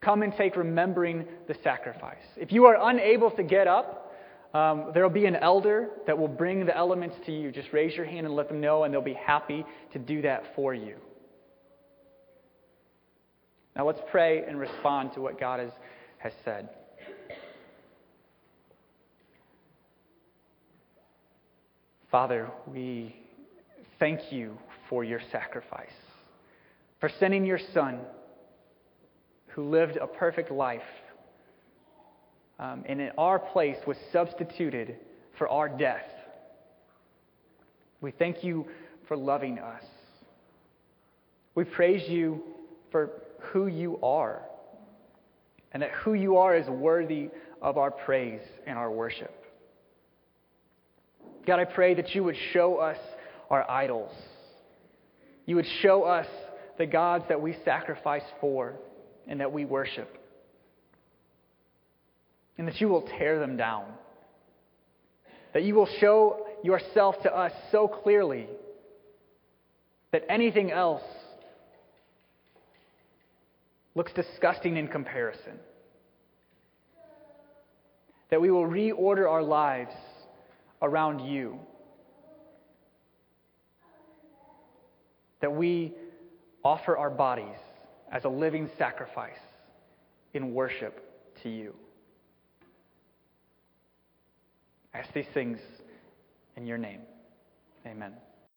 Come 0.00 0.22
and 0.22 0.32
take 0.36 0.56
remembering 0.56 1.24
the 1.46 1.54
sacrifice. 1.62 2.24
If 2.36 2.50
you 2.50 2.66
are 2.66 2.90
unable 2.90 3.30
to 3.30 3.42
get 3.44 3.68
up, 3.68 4.12
um, 4.54 4.90
there 4.92 5.02
will 5.02 5.10
be 5.10 5.26
an 5.26 5.36
elder 5.36 5.90
that 6.06 6.18
will 6.18 6.28
bring 6.28 6.66
the 6.66 6.76
elements 6.76 7.16
to 7.26 7.32
you. 7.32 7.52
Just 7.52 7.72
raise 7.72 7.94
your 7.94 8.06
hand 8.06 8.26
and 8.26 8.34
let 8.34 8.48
them 8.48 8.60
know, 8.60 8.84
and 8.84 8.92
they'll 8.92 9.00
be 9.00 9.14
happy 9.14 9.64
to 9.92 9.98
do 9.98 10.22
that 10.22 10.42
for 10.56 10.74
you. 10.74 10.96
Now 13.76 13.86
let's 13.86 14.00
pray 14.10 14.44
and 14.48 14.58
respond 14.58 15.12
to 15.14 15.20
what 15.20 15.38
God 15.38 15.60
has, 15.60 15.70
has 16.18 16.32
said. 16.44 16.70
Father, 22.10 22.48
we 22.66 23.16
thank 23.98 24.32
you 24.32 24.56
for 24.88 25.02
your 25.02 25.20
sacrifice, 25.32 25.88
for 27.00 27.10
sending 27.18 27.44
your 27.44 27.60
Son 27.74 28.00
who 29.48 29.68
lived 29.68 29.96
a 29.96 30.06
perfect 30.06 30.50
life 30.50 30.82
um, 32.58 32.84
and 32.86 33.00
in 33.00 33.10
our 33.18 33.38
place 33.38 33.76
was 33.86 33.96
substituted 34.12 34.96
for 35.36 35.48
our 35.48 35.68
death. 35.68 36.04
We 38.00 38.12
thank 38.12 38.42
you 38.42 38.66
for 39.08 39.16
loving 39.16 39.58
us. 39.58 39.82
We 41.54 41.64
praise 41.64 42.08
you 42.08 42.42
for 42.90 43.10
who 43.52 43.66
you 43.66 43.98
are, 44.02 44.42
and 45.72 45.82
that 45.82 45.90
who 45.90 46.14
you 46.14 46.36
are 46.36 46.56
is 46.56 46.68
worthy 46.68 47.30
of 47.60 47.78
our 47.78 47.90
praise 47.90 48.40
and 48.66 48.78
our 48.78 48.90
worship. 48.90 49.35
God, 51.46 51.60
I 51.60 51.64
pray 51.64 51.94
that 51.94 52.12
you 52.14 52.24
would 52.24 52.36
show 52.52 52.78
us 52.78 52.98
our 53.50 53.68
idols. 53.70 54.10
You 55.46 55.56
would 55.56 55.66
show 55.80 56.02
us 56.02 56.26
the 56.76 56.86
gods 56.86 57.24
that 57.28 57.40
we 57.40 57.56
sacrifice 57.64 58.24
for 58.40 58.74
and 59.28 59.40
that 59.40 59.52
we 59.52 59.64
worship. 59.64 60.12
And 62.58 62.66
that 62.66 62.80
you 62.80 62.88
will 62.88 63.02
tear 63.18 63.38
them 63.38 63.56
down. 63.56 63.84
That 65.54 65.62
you 65.62 65.74
will 65.76 65.88
show 66.00 66.46
yourself 66.64 67.14
to 67.22 67.32
us 67.34 67.52
so 67.70 67.86
clearly 67.86 68.48
that 70.10 70.24
anything 70.28 70.72
else 70.72 71.02
looks 73.94 74.12
disgusting 74.14 74.76
in 74.76 74.88
comparison. 74.88 75.60
That 78.30 78.40
we 78.40 78.50
will 78.50 78.66
reorder 78.66 79.30
our 79.30 79.42
lives 79.42 79.92
around 80.82 81.20
you. 81.20 81.58
that 85.40 85.54
we 85.54 85.92
offer 86.64 86.96
our 86.96 87.10
bodies 87.10 87.58
as 88.10 88.24
a 88.24 88.28
living 88.28 88.68
sacrifice 88.78 89.38
in 90.34 90.54
worship 90.54 91.02
to 91.42 91.48
you. 91.48 91.74
I 94.94 94.98
ask 94.98 95.12
these 95.12 95.26
things 95.34 95.58
in 96.56 96.66
your 96.66 96.78
name. 96.78 97.00
Amen. 97.86 98.12